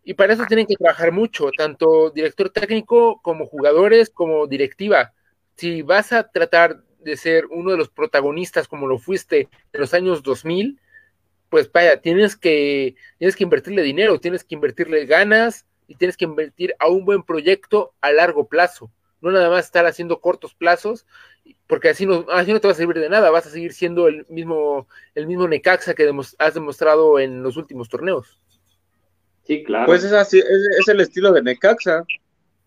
Y 0.03 0.15
para 0.15 0.33
eso 0.33 0.45
tienen 0.47 0.65
que 0.65 0.75
trabajar 0.75 1.11
mucho, 1.11 1.51
tanto 1.55 2.09
director 2.09 2.49
técnico 2.49 3.21
como 3.21 3.45
jugadores, 3.45 4.09
como 4.09 4.47
directiva. 4.47 5.13
Si 5.55 5.83
vas 5.83 6.11
a 6.11 6.23
tratar 6.31 6.83
de 7.03 7.17
ser 7.17 7.45
uno 7.47 7.71
de 7.71 7.77
los 7.77 7.89
protagonistas 7.89 8.67
como 8.67 8.87
lo 8.87 8.97
fuiste 8.97 9.49
en 9.73 9.81
los 9.81 9.93
años 9.93 10.23
2000, 10.23 10.79
pues 11.49 11.71
vaya, 11.71 11.99
tienes 12.01 12.35
que, 12.35 12.95
tienes 13.17 13.35
que 13.35 13.43
invertirle 13.43 13.81
dinero, 13.81 14.19
tienes 14.19 14.43
que 14.43 14.55
invertirle 14.55 15.05
ganas 15.05 15.65
y 15.87 15.95
tienes 15.95 16.15
que 16.15 16.25
invertir 16.25 16.73
a 16.79 16.87
un 16.87 17.03
buen 17.03 17.23
proyecto 17.23 17.93
a 17.99 18.11
largo 18.11 18.47
plazo. 18.47 18.91
No 19.19 19.31
nada 19.31 19.49
más 19.49 19.65
estar 19.65 19.85
haciendo 19.85 20.21
cortos 20.21 20.55
plazos, 20.55 21.05
porque 21.67 21.89
así 21.89 22.05
no, 22.05 22.25
así 22.31 22.53
no 22.53 22.59
te 22.59 22.67
va 22.67 22.71
a 22.71 22.75
servir 22.77 22.99
de 22.99 23.09
nada, 23.09 23.29
vas 23.29 23.45
a 23.45 23.49
seguir 23.49 23.73
siendo 23.73 24.07
el 24.07 24.25
mismo, 24.29 24.87
el 25.15 25.27
mismo 25.27 25.47
Necaxa 25.47 25.93
que 25.93 26.09
has 26.39 26.53
demostrado 26.53 27.19
en 27.19 27.43
los 27.43 27.57
últimos 27.57 27.89
torneos. 27.89 28.39
Sí, 29.43 29.63
claro. 29.63 29.85
Pues 29.85 30.03
es 30.03 30.13
así, 30.13 30.39
es, 30.39 30.87
el 30.87 31.01
estilo 31.01 31.31
de 31.33 31.41
Necaxa, 31.41 32.05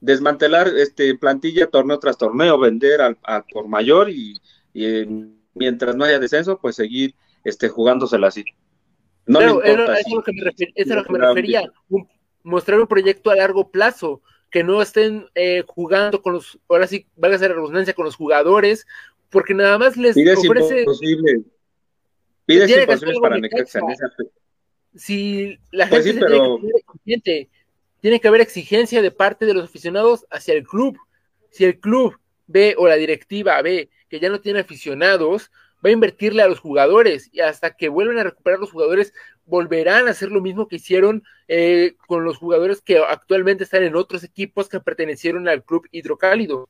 desmantelar 0.05 0.69
este 0.69 1.17
plantilla 1.17 1.67
torneo 1.67 1.99
tras 1.99 2.19
torneo, 2.19 2.59
vender 2.59 3.01
al, 3.01 3.17
por 3.51 3.69
mayor 3.69 4.11
y, 4.11 4.40
eh, 4.75 5.07
mientras 5.55 5.97
no 5.97 6.05
haya 6.05 6.19
descenso, 6.19 6.59
pues 6.61 6.77
seguir 6.77 7.14
este 7.43 7.69
jugándosela 7.69 8.29
así. 8.29 8.45
No 9.27 9.40
eso 9.40 9.62
es 9.62 10.09
lo 10.14 10.23
que 10.23 10.33
me, 11.12 11.19
refería, 11.19 11.62
mostrar 12.43 12.79
un 12.79 12.87
proyecto 12.87 13.31
a 13.31 13.37
largo 13.37 13.71
plazo, 13.71 14.21
que 14.51 14.62
no 14.62 14.83
estén 14.83 15.27
eh, 15.35 15.64
jugando 15.67 16.21
con 16.21 16.35
los, 16.35 16.59
ahora 16.69 16.87
sí, 16.87 17.07
valga 17.17 17.38
la 17.38 17.49
redundancia, 17.49 17.95
con 17.95 18.05
los 18.05 18.17
jugadores, 18.17 18.87
porque 19.31 19.55
nada 19.55 19.79
más 19.79 19.97
les 19.97 20.14
Pides 20.14 20.38
ofrece... 20.38 20.81
Imposible. 20.81 21.43
Pides 22.45 22.71
imposible 22.71 23.21
para 23.21 23.38
Necaxa. 23.38 23.81
Si 24.95 25.59
la 25.73 25.88
pues 25.88 26.05
gente 26.05 26.25
tiene, 27.05 27.23
que 27.23 27.49
tiene 28.05 28.21
que 28.21 28.29
haber 28.29 28.43
exigencia 28.43 29.01
de 29.01 29.11
parte 29.11 29.47
de 29.47 29.55
los 29.55 29.64
aficionados 29.64 30.27
hacia 30.31 30.53
el 30.53 30.64
club. 30.64 30.99
Si 31.49 31.64
el 31.64 31.81
club 31.81 32.14
ve 32.47 32.75
o 32.77 32.87
la 32.87 32.97
directiva 32.97 33.62
ve 33.62 33.88
que 34.11 34.21
ya 34.21 34.29
no 34.29 34.43
tiene 34.43 34.61
aficionados, 34.61 35.51
va 35.83 35.88
a 35.88 35.93
invertirle 35.93 36.43
a 36.43 36.49
los 36.49 36.61
jugadores 36.61 37.31
y 37.33 37.40
hasta 37.40 37.75
que 37.75 37.88
vuelvan 37.88 38.19
a 38.19 38.25
recuperar 38.25 38.61
los 38.61 38.73
jugadores 38.73 39.14
volverán 39.47 40.07
a 40.07 40.11
hacer 40.11 40.31
lo 40.31 40.43
mismo 40.43 40.69
que 40.69 40.77
hicieron 40.77 41.23
eh, 41.49 41.95
con 42.07 42.25
los 42.25 42.37
jugadores 42.37 42.83
que 42.83 42.99
actualmente 42.99 43.64
están 43.64 43.85
en 43.85 43.97
otros 43.97 44.23
equipos 44.23 44.69
que 44.69 44.81
pertenecieron 44.81 45.49
al 45.49 45.64
club 45.64 45.88
hidrocálido. 45.90 46.69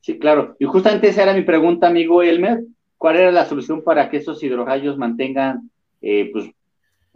Sí, 0.00 0.18
claro. 0.18 0.56
Y 0.58 0.64
justamente 0.64 1.08
esa 1.08 1.24
era 1.24 1.34
mi 1.34 1.42
pregunta, 1.42 1.86
amigo 1.86 2.22
Elmer. 2.22 2.62
¿Cuál 2.96 3.16
era 3.16 3.30
la 3.30 3.44
solución 3.44 3.84
para 3.84 4.08
que 4.08 4.16
esos 4.16 4.42
hidrorrayos 4.42 4.96
mantengan, 4.96 5.70
eh, 6.00 6.30
pues, 6.32 6.46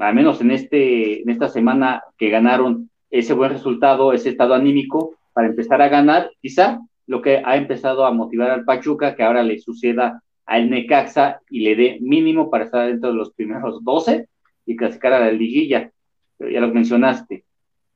al 0.03 0.15
menos 0.15 0.41
en, 0.41 0.51
este, 0.51 1.23
en 1.23 1.31
esta 1.31 1.49
semana 1.49 2.03
que 2.19 2.29
ganaron 2.29 2.91
ese 3.11 3.35
buen 3.35 3.53
resultado, 3.53 4.13
ese 4.13 4.31
estado 4.31 4.55
anímico, 4.55 5.15
para 5.33 5.49
empezar 5.49 5.81
a 5.81 5.89
ganar? 5.89 6.31
Quizá 6.41 6.81
lo 7.07 7.23
que 7.23 7.43
ha 7.45 7.57
empezado 7.57 8.05
a 8.05 8.13
motivar 8.13 8.51
al 8.51 8.65
Pachuca, 8.65 9.15
que 9.15 9.23
ahora 9.23 9.43
le 9.43 9.59
suceda 9.59 10.23
al 10.47 10.71
Necaxa 10.71 11.41
y 11.51 11.61
le 11.61 11.77
dé 11.77 11.99
mínimo 12.01 12.51
para 12.51 12.65
estar 12.65 12.87
dentro 12.87 13.11
de 13.11 13.17
los 13.17 13.33
primeros 13.33 13.85
12 13.85 14.29
y 14.67 14.77
clasificar 14.77 15.13
a 15.13 15.21
la 15.21 15.33
liguilla. 15.33 15.91
Pero 16.37 16.51
ya 16.51 16.61
lo 16.61 16.69
mencionaste, 16.69 17.45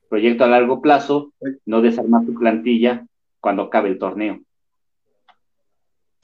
proyecto 0.09 0.45
a 0.45 0.49
largo 0.49 0.81
plazo, 0.81 1.33
no 1.65 1.83
desarmar 1.83 2.25
tu 2.25 2.35
plantilla 2.35 3.05
cuando 3.41 3.65
acabe 3.65 3.89
el 3.89 3.99
torneo. 3.99 4.41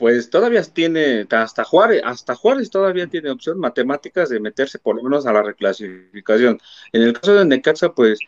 Pues 0.02 0.30
todavía 0.30 0.60
tiene, 0.64 1.28
hasta 1.30 1.62
Juárez, 1.62 2.02
hasta 2.04 2.34
Juárez 2.34 2.70
todavía 2.70 3.06
tiene 3.06 3.30
opción 3.30 3.60
matemáticas 3.60 4.30
de 4.30 4.40
meterse 4.40 4.80
por 4.80 4.96
lo 4.96 5.02
menos 5.04 5.26
a 5.26 5.32
la 5.32 5.44
reclasificación. 5.44 6.58
En 6.92 7.02
el 7.02 7.12
caso 7.12 7.34
de 7.36 7.44
Necaxa, 7.44 7.92
pues 7.94 8.18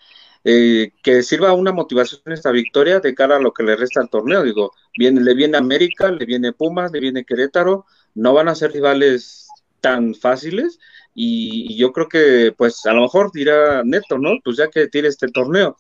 eh, 0.45 0.93
que 1.03 1.25
sirva 1.25 1.53
una 1.53 1.73
motivación 1.73 2.21
esta 2.27 2.53
victoria 2.53 3.01
de 3.01 3.13
cara 3.13 3.39
a 3.39 3.41
lo 3.41 3.53
que 3.53 3.65
le 3.65 3.75
resta 3.75 4.01
al 4.01 4.09
torneo. 4.09 4.45
Digo, 4.45 4.71
viene, 4.97 5.21
le 5.21 5.35
viene 5.35 5.57
América, 5.59 6.13
le 6.13 6.25
viene 6.25 6.53
Pumas, 6.53 6.93
le 6.93 7.01
viene 7.01 7.25
Querétaro, 7.25 7.87
no 8.15 8.33
van 8.33 8.47
a 8.47 8.55
ser 8.55 8.71
rivales 8.71 9.49
tan 9.81 10.15
fáciles 10.15 10.79
y, 11.13 11.77
yo 11.77 11.93
creo 11.93 12.09
que 12.09 12.55
pues 12.57 12.87
a 12.87 12.93
lo 12.93 13.03
mejor 13.03 13.33
dirá 13.33 13.83
Neto, 13.83 14.17
¿no? 14.19 14.39
Pues 14.45 14.59
ya 14.59 14.71
que 14.71 14.87
tiene 14.87 15.09
este 15.09 15.27
torneo. 15.27 15.77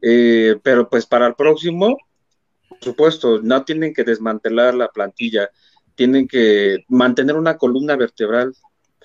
Eh, 0.00 0.56
pero 0.62 0.88
pues 0.88 1.04
para 1.04 1.26
el 1.26 1.34
próximo, 1.34 1.98
por 2.68 2.78
supuesto, 2.80 3.40
no 3.42 3.64
tienen 3.64 3.94
que 3.94 4.04
desmantelar 4.04 4.74
la 4.74 4.88
plantilla, 4.88 5.50
tienen 5.94 6.28
que 6.28 6.84
mantener 6.88 7.36
una 7.36 7.56
columna 7.56 7.96
vertebral 7.96 8.54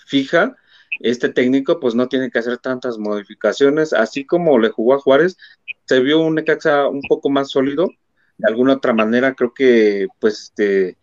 fija. 0.06 0.56
Este 1.00 1.30
técnico 1.30 1.80
pues 1.80 1.96
no 1.96 2.08
tiene 2.08 2.30
que 2.30 2.40
hacer 2.40 2.60
tantas 2.60 2.98
modificaciones, 2.98 3.94
así 3.94 4.26
como 4.26 4.60
le 4.60 4.70
jugó 4.70 4.94
a 4.94 5.00
Juárez, 5.00 5.38
se 5.86 6.00
vio 6.00 6.22
un 6.22 6.36
Necaxa 6.36 6.88
un 6.88 7.02
poco 7.02 7.30
más 7.30 7.50
sólido, 7.50 7.90
de 8.38 8.48
alguna 8.48 8.74
otra 8.74 8.94
manera 8.94 9.34
creo 9.34 9.54
que 9.54 10.08
pues 10.20 10.44
este 10.44 10.98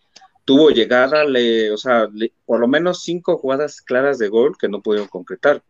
tuvo 0.45 0.71
llegada, 0.71 1.25
le, 1.25 1.71
o 1.71 1.77
sea, 1.77 2.09
por 2.45 2.61
lo 2.61 2.69
menos 2.69 3.03
cinco 3.03 3.37
jugadas 3.37 3.81
claras 3.83 4.19
de 4.19 4.29
gol 4.29 4.57
que 4.59 4.69
no 4.69 4.83
pudieron 4.83 5.09
concretar. 5.09 5.63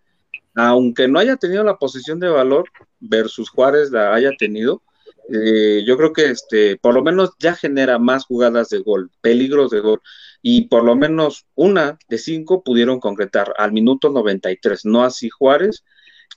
aunque 0.55 1.09
no 1.09 1.19
haya 1.19 1.37
tenido 1.37 1.65
la 1.65 1.79
posición 1.79 2.21
de 2.21 2.29
valor 2.29 2.71
versus 2.99 3.51
Juárez 3.51 3.91
la 3.91 4.15
haya 4.15 4.33
tenido, 4.39 4.83
eh, 5.33 5.85
yo 5.87 5.97
creo 5.97 6.13
que 6.13 6.27
este, 6.27 6.77
por 6.77 6.95
lo 6.95 7.03
menos 7.03 7.31
ya 7.39 7.55
genera 7.55 7.99
más 7.99 8.25
jugadas 8.25 8.69
de 8.71 8.79
gol, 8.79 9.11
peligros 9.21 9.71
de 9.71 9.81
gol, 9.81 10.01
y 10.43 10.69
por 10.69 10.85
lo 10.85 10.97
menos 10.97 11.47
una 11.55 11.99
de 12.09 12.19
cinco 12.19 12.65
pudieron 12.65 13.01
concretar 13.01 13.55
al 13.59 13.73
minuto 13.73 14.11
93, 14.11 14.85
no 14.87 15.05
así 15.05 15.29
Juárez, 15.31 15.85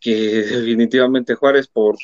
que 0.02 0.12
definitivamente 0.44 1.36
Juárez 1.36 1.68
por, 1.68 1.96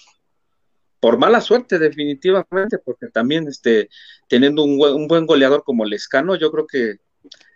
por 1.00 1.18
mala 1.18 1.42
suerte, 1.42 1.80
definitivamente, 1.80 2.80
porque 2.80 3.08
también 3.08 3.48
este, 3.48 3.90
teniendo 4.28 4.64
un, 4.64 4.82
un 4.82 5.08
buen 5.08 5.26
goleador 5.26 5.64
como 5.64 5.86
Lescano, 5.86 6.36
yo 6.36 6.52
creo 6.52 6.66
que 6.68 6.98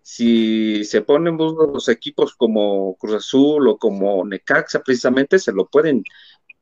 si 0.04 0.84
se 0.84 1.02
ponen 1.02 1.38
los 1.38 1.88
equipos 1.90 2.36
como 2.36 2.96
Cruz 2.98 3.16
Azul 3.16 3.68
o 3.70 3.78
como 3.78 4.26
Necaxa, 4.26 4.82
precisamente 4.84 5.40
se 5.40 5.54
lo 5.54 5.68
pueden 5.68 6.04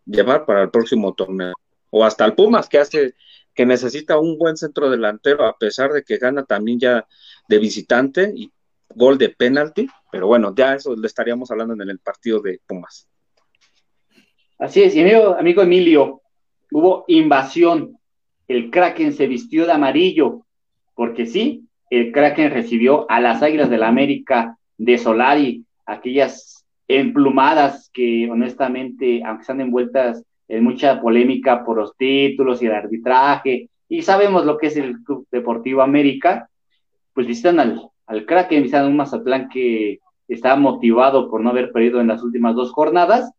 llevar 0.06 0.46
para 0.46 0.64
el 0.64 0.70
próximo 0.70 1.14
torneo. 1.14 1.54
O 1.92 2.04
hasta 2.04 2.26
el 2.26 2.34
Pumas, 2.34 2.68
que 2.68 2.80
hace, 2.80 3.14
que 3.54 3.66
necesita 3.66 4.18
un 4.18 4.38
buen 4.38 4.58
centro 4.58 4.90
delantero, 4.90 5.46
a 5.46 5.58
pesar 5.58 5.92
de 5.92 6.04
que 6.04 6.18
gana 6.18 6.44
también 6.44 6.80
ya 6.80 7.08
de 7.48 7.60
visitante 7.60 8.34
y 8.36 8.52
gol 8.96 9.18
de 9.18 9.30
penalti. 9.30 9.88
Pero 10.12 10.28
bueno, 10.28 10.54
ya 10.56 10.74
eso 10.74 10.96
le 10.96 11.06
estaríamos 11.06 11.52
hablando 11.52 11.74
en 11.76 11.90
el 11.90 12.00
partido 12.00 12.42
de 12.42 12.60
Pumas. 12.66 13.08
Así 14.58 14.84
es, 14.84 14.96
y 14.96 15.02
amigo, 15.02 15.36
amigo 15.38 15.62
Emilio, 15.62 16.22
hubo 16.72 17.06
invasión. 17.08 17.98
El 18.48 18.70
Kraken 18.70 19.14
se 19.14 19.28
vistió 19.28 19.66
de 19.66 19.72
amarillo, 19.72 20.46
porque 20.96 21.26
sí, 21.26 21.68
el 21.90 22.12
Kraken 22.12 22.52
recibió 22.52 23.10
a 23.10 23.20
las 23.20 23.42
Águilas 23.42 23.70
del 23.70 23.82
la 23.82 23.88
América 23.88 24.58
de 24.78 24.98
Solari, 24.98 25.66
aquellas 25.86 26.66
emplumadas 26.88 27.90
que 27.94 28.30
honestamente, 28.30 29.22
aunque 29.26 29.42
están 29.42 29.62
envueltas 29.62 30.24
en 30.52 30.64
mucha 30.66 31.02
polémica 31.02 31.64
por 31.64 31.78
los 31.78 31.96
títulos 31.96 32.62
y 32.62 32.66
el 32.66 32.74
arbitraje, 32.74 33.70
y 33.88 34.02
sabemos 34.02 34.46
lo 34.46 34.58
que 34.58 34.68
es 34.68 34.76
el 34.76 35.02
Club 35.04 35.26
Deportivo 35.32 35.82
América, 35.82 36.50
pues 37.14 37.26
visitan 37.26 37.60
al, 37.60 37.82
al 38.06 38.26
Kraken, 38.26 38.64
visitan 38.64 38.88
un 38.88 38.98
Mazatlán 38.98 39.48
que 39.48 40.00
está 40.28 40.58
motivado 40.58 41.30
por 41.30 41.42
no 41.42 41.52
haber 41.52 41.72
perdido 41.72 42.02
en 42.02 42.08
las 42.08 42.22
últimas 42.22 42.56
dos 42.56 42.72
jornadas, 42.74 43.32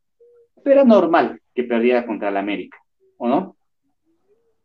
pero 0.65 0.85
normal 0.85 1.41
que 1.55 1.65
perdiera 1.65 2.07
contra 2.07 2.31
el 2.31 2.37
América, 2.39 2.79
¿o 3.19 3.29
no? 3.29 3.57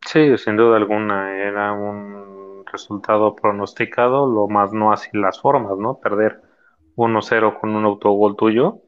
Sí, 0.06 0.38
sin 0.38 0.56
duda 0.56 0.78
alguna, 0.78 1.38
era 1.38 1.74
un 1.74 2.64
resultado 2.72 3.36
pronosticado, 3.36 4.26
lo 4.26 4.48
más 4.48 4.72
no 4.72 4.94
así 4.94 5.10
las 5.12 5.42
formas, 5.42 5.78
¿no? 5.78 6.00
Perder 6.00 6.42
1-0 6.96 7.60
con 7.60 7.76
un 7.76 7.84
autogol 7.84 8.38
tuyo. 8.38 8.80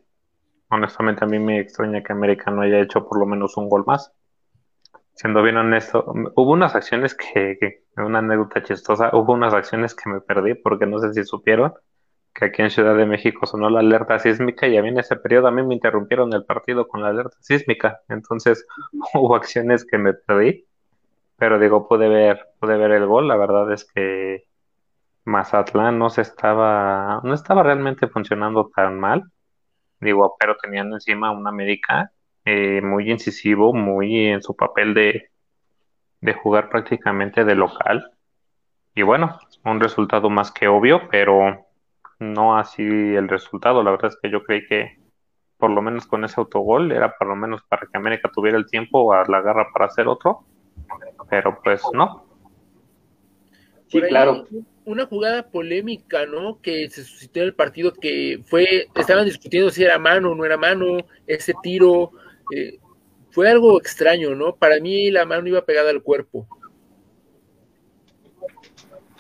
Honestamente 0.70 1.24
a 1.26 1.28
mí 1.28 1.40
me 1.40 1.60
extraña 1.60 2.04
que 2.04 2.14
América 2.14 2.52
no 2.52 2.62
haya 2.62 2.80
hecho 2.80 3.08
por 3.08 3.20
lo 3.20 3.26
menos 3.26 3.58
un 3.58 3.70
gol 3.70 3.84
más. 3.86 4.12
Siendo 5.14 5.42
bien 5.44 5.58
honesto, 5.58 6.06
hubo 6.36 6.52
unas 6.52 6.76
acciones 6.76 7.16
que, 7.16 7.84
una 7.98 8.20
anécdota 8.20 8.64
chistosa, 8.64 9.10
hubo 9.14 9.34
unas 9.34 9.54
acciones 9.54 9.94
que 9.96 10.10
me 10.10 10.22
perdí 10.22 10.54
porque 10.56 10.86
no 10.86 11.00
sé 11.00 11.14
si 11.14 11.24
supieron 11.26 11.74
que 12.34 12.46
aquí 12.46 12.62
en 12.62 12.70
Ciudad 12.70 12.96
de 12.96 13.06
México 13.06 13.46
sonó 13.46 13.70
la 13.70 13.80
alerta 13.80 14.18
sísmica 14.20 14.68
y 14.68 14.78
a 14.78 14.82
mí 14.82 14.90
en 14.90 15.00
ese 15.00 15.18
periodo 15.18 15.48
a 15.48 15.52
mí 15.52 15.64
me 15.64 15.74
interrumpieron 15.74 16.32
el 16.34 16.46
partido 16.46 16.88
con 16.88 17.02
la 17.02 17.10
alerta 17.10 17.38
sísmica. 17.42 18.02
Entonces 18.08 18.66
hubo 19.14 19.36
acciones 19.36 19.86
que 19.86 19.98
me 19.98 20.14
perdí 20.14 20.70
pero 21.40 21.58
digo, 21.58 21.88
pude 21.88 22.10
ver, 22.10 22.50
pude 22.60 22.78
ver 22.78 22.92
el 22.92 23.08
gol. 23.08 23.28
La 23.28 23.38
verdad 23.38 23.72
es 23.72 23.86
que 23.86 24.46
Mazatlán 25.26 25.98
no 25.98 26.10
se 26.10 26.22
estaba, 26.22 27.22
no 27.24 27.34
estaba 27.34 27.64
realmente 27.64 28.08
funcionando 28.08 28.70
tan 28.76 29.00
mal. 29.00 29.24
Digo, 30.00 30.36
pero 30.40 30.58
tenían 30.58 30.94
encima 30.94 31.32
un 31.32 31.48
América 31.48 32.12
eh, 32.46 32.82
muy 32.82 33.12
incisivo, 33.12 33.74
muy 33.74 34.28
en 34.28 34.42
su 34.42 34.56
papel 34.56 34.94
de, 34.94 35.30
de 36.22 36.34
jugar 36.34 36.70
prácticamente 36.70 37.44
de 37.44 37.56
local. 37.56 38.12
Y 38.96 39.04
bueno, 39.04 39.40
un 39.66 39.80
resultado 39.80 40.30
más 40.30 40.52
que 40.52 40.68
obvio, 40.68 41.10
pero 41.10 41.66
no 42.20 42.58
así 42.58 42.84
el 42.84 43.28
resultado. 43.28 43.84
La 43.84 43.92
verdad 43.92 44.12
es 44.12 44.18
que 44.22 44.30
yo 44.30 44.44
creí 44.44 44.66
que 44.68 44.98
por 45.58 45.70
lo 45.72 45.82
menos 45.82 46.08
con 46.08 46.24
ese 46.24 46.40
autogol 46.40 46.92
era 46.92 47.18
por 47.18 47.28
lo 47.28 47.36
menos 47.36 47.62
para 47.64 47.86
que 47.86 47.98
América 47.98 48.32
tuviera 48.34 48.58
el 48.58 48.66
tiempo 48.66 49.14
a 49.14 49.26
la 49.28 49.42
garra 49.42 49.68
para 49.74 49.86
hacer 49.86 50.08
otro 50.08 50.46
pero 51.30 51.60
pues 51.64 51.82
no. 51.94 52.26
Sí, 53.88 54.02
claro. 54.02 54.46
Una 54.90 55.06
jugada 55.06 55.44
polémica, 55.44 56.26
¿no? 56.26 56.60
Que 56.64 56.90
se 56.90 57.04
suscitó 57.04 57.42
en 57.42 57.46
el 57.46 57.54
partido 57.54 57.94
que 57.94 58.40
fue, 58.48 58.88
estaban 58.96 59.24
discutiendo 59.24 59.70
si 59.70 59.84
era 59.84 60.00
mano 60.00 60.32
o 60.32 60.36
no 60.36 60.44
era 60.44 60.58
mano, 60.58 60.98
ese 61.28 61.54
tiro, 61.62 62.10
eh, 62.56 62.80
fue 63.30 63.48
algo 63.52 63.80
extraño, 63.80 64.34
¿no? 64.34 64.56
Para 64.56 64.80
mí 64.80 65.12
la 65.12 65.26
mano 65.26 65.48
iba 65.48 65.64
pegada 65.64 65.92
al 65.92 66.02
cuerpo. 66.02 66.48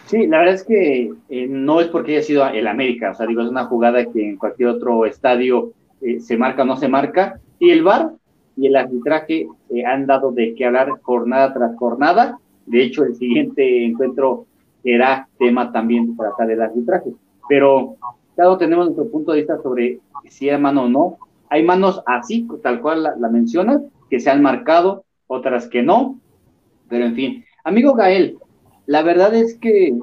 Sí, 0.08 0.26
la 0.26 0.40
verdad 0.40 0.56
es 0.56 0.64
que 0.64 1.12
eh, 1.30 1.48
no 1.48 1.82
es 1.82 1.88
porque 1.90 2.14
haya 2.14 2.24
sido 2.24 2.48
el 2.48 2.66
América, 2.66 3.12
o 3.12 3.14
sea, 3.14 3.28
digo, 3.28 3.44
es 3.44 3.50
una 3.50 3.66
jugada 3.66 4.04
que 4.06 4.28
en 4.28 4.38
cualquier 4.38 4.70
otro 4.70 5.06
estadio 5.06 5.74
eh, 6.02 6.20
se 6.20 6.36
marca 6.36 6.64
o 6.64 6.66
no 6.66 6.78
se 6.78 6.88
marca, 6.88 7.40
y 7.60 7.70
el 7.70 7.84
VAR 7.84 8.14
y 8.58 8.66
el 8.66 8.76
arbitraje 8.76 9.48
han 9.86 10.08
dado 10.08 10.32
de 10.32 10.56
qué 10.56 10.66
hablar 10.66 10.90
jornada 11.04 11.54
tras 11.54 11.76
jornada. 11.76 12.40
De 12.66 12.82
hecho, 12.82 13.04
el 13.04 13.14
siguiente 13.14 13.86
encuentro 13.86 14.48
será 14.84 15.28
tema 15.38 15.72
también 15.72 16.16
para 16.16 16.30
tratar 16.30 16.52
el 16.52 16.62
arbitraje. 16.62 17.12
Pero 17.48 17.96
cada 18.36 18.58
tenemos 18.58 18.86
nuestro 18.86 19.10
punto 19.10 19.32
de 19.32 19.40
vista 19.40 19.62
sobre 19.62 20.00
si 20.30 20.50
hay 20.50 20.60
mano 20.60 20.84
o 20.84 20.90
no. 20.90 21.18
Hay 21.50 21.64
manos 21.64 22.04
así, 22.06 22.48
tal 22.62 22.82
cual 22.82 23.04
la 23.04 23.30
mencionas, 23.30 23.82
que 24.10 24.20
se 24.20 24.30
han 24.30 24.42
marcado, 24.42 25.04
otras 25.28 25.68
que 25.68 25.82
no. 25.82 26.20
Pero 26.88 27.06
en 27.06 27.16
fin, 27.16 27.46
amigo 27.64 27.94
Gael, 27.94 28.38
la 28.86 29.02
verdad 29.02 29.34
es 29.34 29.58
que 29.58 29.98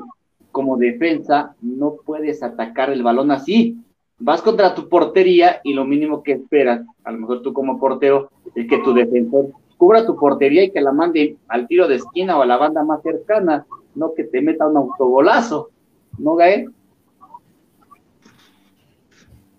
como 0.51 0.77
defensa 0.77 1.55
no 1.61 1.97
puedes 2.05 2.43
atacar 2.43 2.91
el 2.91 3.03
balón 3.03 3.31
así 3.31 3.79
vas 4.19 4.43
contra 4.43 4.75
tu 4.75 4.89
portería 4.89 5.61
y 5.63 5.75
lo 5.75 5.85
mínimo 5.85 6.23
que 6.23 6.33
esperas, 6.33 6.83
a 7.05 7.13
lo 7.13 7.19
mejor 7.19 7.43
tú 7.43 7.53
como 7.53 7.79
portero, 7.79 8.31
es 8.55 8.67
que 8.67 8.79
tu 8.79 8.95
defensor 8.95 9.51
cubra 9.77 10.07
tu 10.07 10.17
portería 10.17 10.65
y 10.65 10.71
que 10.71 10.81
la 10.81 10.93
mande 10.93 11.37
al 11.49 11.67
tiro 11.67 11.87
de 11.87 11.97
esquina 11.97 12.39
o 12.39 12.43
a 12.43 12.47
la 12.47 12.57
banda 12.57 12.83
más 12.83 13.03
cercana, 13.03 13.67
no 13.97 14.15
que 14.15 14.25
te 14.25 14.41
meta 14.41 14.67
un 14.67 14.77
autogolazo, 14.77 15.71
¿no, 16.19 16.37
Gael? 16.37 16.73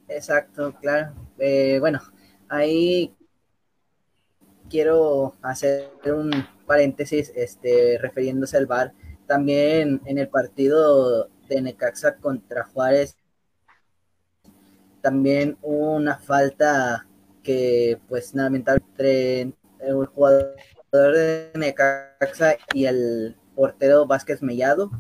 Exacto, 0.07 0.73
claro. 0.79 1.13
Eh, 1.37 1.77
bueno, 1.79 1.99
ahí 2.47 3.13
quiero 4.69 5.33
hacer 5.41 5.91
un 6.05 6.31
paréntesis 6.65 7.33
este, 7.35 7.97
refiriéndose 8.01 8.55
al 8.55 8.65
VAR. 8.65 8.93
También 9.25 10.01
en 10.05 10.17
el 10.17 10.29
partido 10.29 11.27
de 11.49 11.61
Necaxa 11.61 12.15
contra 12.15 12.63
Juárez 12.63 13.17
también 15.07 15.57
una 15.61 16.17
falta 16.17 17.07
que 17.41 17.97
pues 18.09 18.35
lamentablemente 18.35 19.53
el 19.79 20.05
jugador 20.07 20.55
de 20.91 21.51
Necaxa 21.55 22.57
y 22.73 22.85
el 22.85 23.37
portero 23.57 24.05
Vázquez 24.05 24.41
Mellado. 24.41 24.91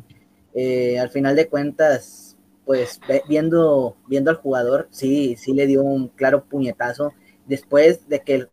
Eh, 0.53 0.99
al 0.99 1.09
final 1.09 1.35
de 1.37 1.47
cuentas 1.47 2.35
pues 2.65 2.99
viendo 3.29 3.95
viendo 4.07 4.31
al 4.31 4.37
jugador 4.37 4.87
sí 4.91 5.35
sí 5.37 5.53
le 5.53 5.67
dio 5.67 5.83
un 5.83 6.09
claro 6.09 6.43
puñetazo. 6.43 7.13
Después 7.45 8.09
de 8.09 8.21
que 8.23 8.35
el 8.35 8.49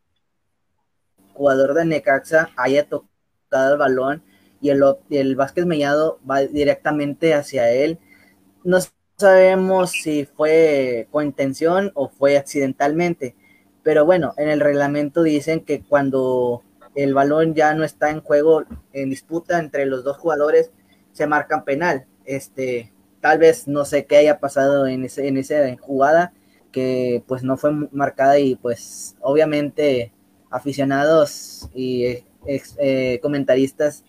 jugador 1.32 1.74
de 1.74 1.86
Necaxa 1.86 2.50
haya 2.56 2.88
tocado 2.88 3.72
el 3.72 3.78
balón 3.78 4.22
y 4.60 4.70
el, 4.70 4.82
el 5.10 5.34
Vázquez 5.34 5.66
Mellado 5.66 6.20
va 6.30 6.42
directamente 6.42 7.34
hacia 7.34 7.70
él 7.72 7.98
no 8.64 8.78
sabemos 9.16 9.92
si 9.92 10.24
fue 10.24 11.06
con 11.10 11.26
intención 11.26 11.92
o 11.94 12.08
fue 12.08 12.36
accidentalmente, 12.36 13.36
pero 13.82 14.04
bueno, 14.04 14.32
en 14.38 14.48
el 14.48 14.60
reglamento 14.60 15.22
dicen 15.22 15.60
que 15.64 15.82
cuando 15.82 16.62
el 16.94 17.14
balón 17.14 17.54
ya 17.54 17.74
no 17.74 17.84
está 17.84 18.10
en 18.10 18.20
juego, 18.20 18.64
en 18.92 19.10
disputa 19.10 19.58
entre 19.58 19.86
los 19.86 20.04
dos 20.04 20.16
jugadores, 20.16 20.70
se 21.12 21.26
marcan 21.26 21.64
penal. 21.64 22.06
Este, 22.24 22.92
tal 23.20 23.38
vez 23.38 23.68
no 23.68 23.84
sé 23.84 24.06
qué 24.06 24.16
haya 24.16 24.38
pasado 24.38 24.86
en, 24.86 25.04
ese, 25.04 25.28
en 25.28 25.36
esa 25.36 25.76
jugada 25.78 26.32
que 26.72 27.22
pues 27.26 27.42
no 27.42 27.56
fue 27.56 27.70
marcada 27.92 28.38
y 28.38 28.56
pues 28.56 29.16
obviamente 29.20 30.12
aficionados 30.50 31.70
y 31.72 32.04
eh, 32.46 33.18
comentaristas 33.22 34.04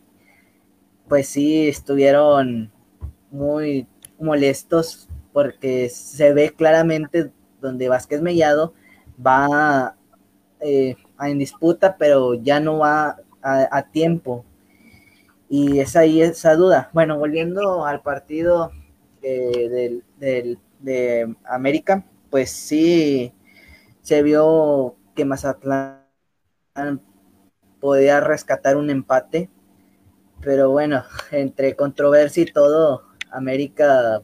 pues 1.07 1.27
sí 1.27 1.67
estuvieron 1.67 2.71
muy 3.31 3.87
molestos 4.19 5.07
porque 5.31 5.89
se 5.89 6.33
ve 6.33 6.53
claramente 6.55 7.31
donde 7.61 7.89
Vázquez 7.89 8.21
Mellado 8.21 8.73
va 9.25 9.95
eh, 10.59 10.95
en 11.19 11.39
disputa, 11.39 11.97
pero 11.97 12.33
ya 12.35 12.59
no 12.59 12.79
va 12.79 13.17
a, 13.41 13.83
tiempo. 13.91 14.43
Y 15.49 15.79
es 15.79 15.95
ahí 15.95 16.21
esa 16.21 16.55
duda. 16.55 16.89
Bueno, 16.93 17.17
volviendo 17.17 17.85
al 17.85 18.01
partido 18.01 18.71
eh, 19.21 20.01
del, 20.17 20.59
de 20.79 21.35
América, 21.45 22.05
pues 22.29 22.49
sí, 22.49 23.33
se 24.01 24.23
vio 24.23 24.95
que 25.15 25.25
Mazatlán 25.25 26.01
podía 27.79 28.19
rescatar 28.19 28.77
un 28.77 28.89
empate, 28.89 29.49
pero 30.41 30.71
bueno, 30.71 31.03
entre 31.31 31.75
controversia 31.75 32.43
y 32.43 32.51
todo, 32.51 33.03
América 33.31 34.21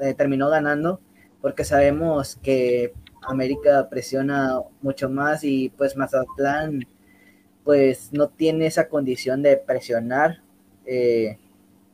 eh, 0.00 0.14
terminó 0.14 0.48
ganando 0.50 1.00
porque 1.42 1.64
sabemos 1.64 2.36
que 2.36 2.94
América 3.22 3.88
presiona 3.88 4.60
mucho 4.80 5.08
más 5.08 5.44
y 5.44 5.70
pues 5.70 5.96
Mazatlán 5.96 6.86
pues 7.64 8.12
no 8.12 8.28
tiene 8.28 8.66
esa 8.66 8.88
condición 8.88 9.42
de 9.42 9.56
presionar. 9.56 10.42
Eh, 10.86 11.38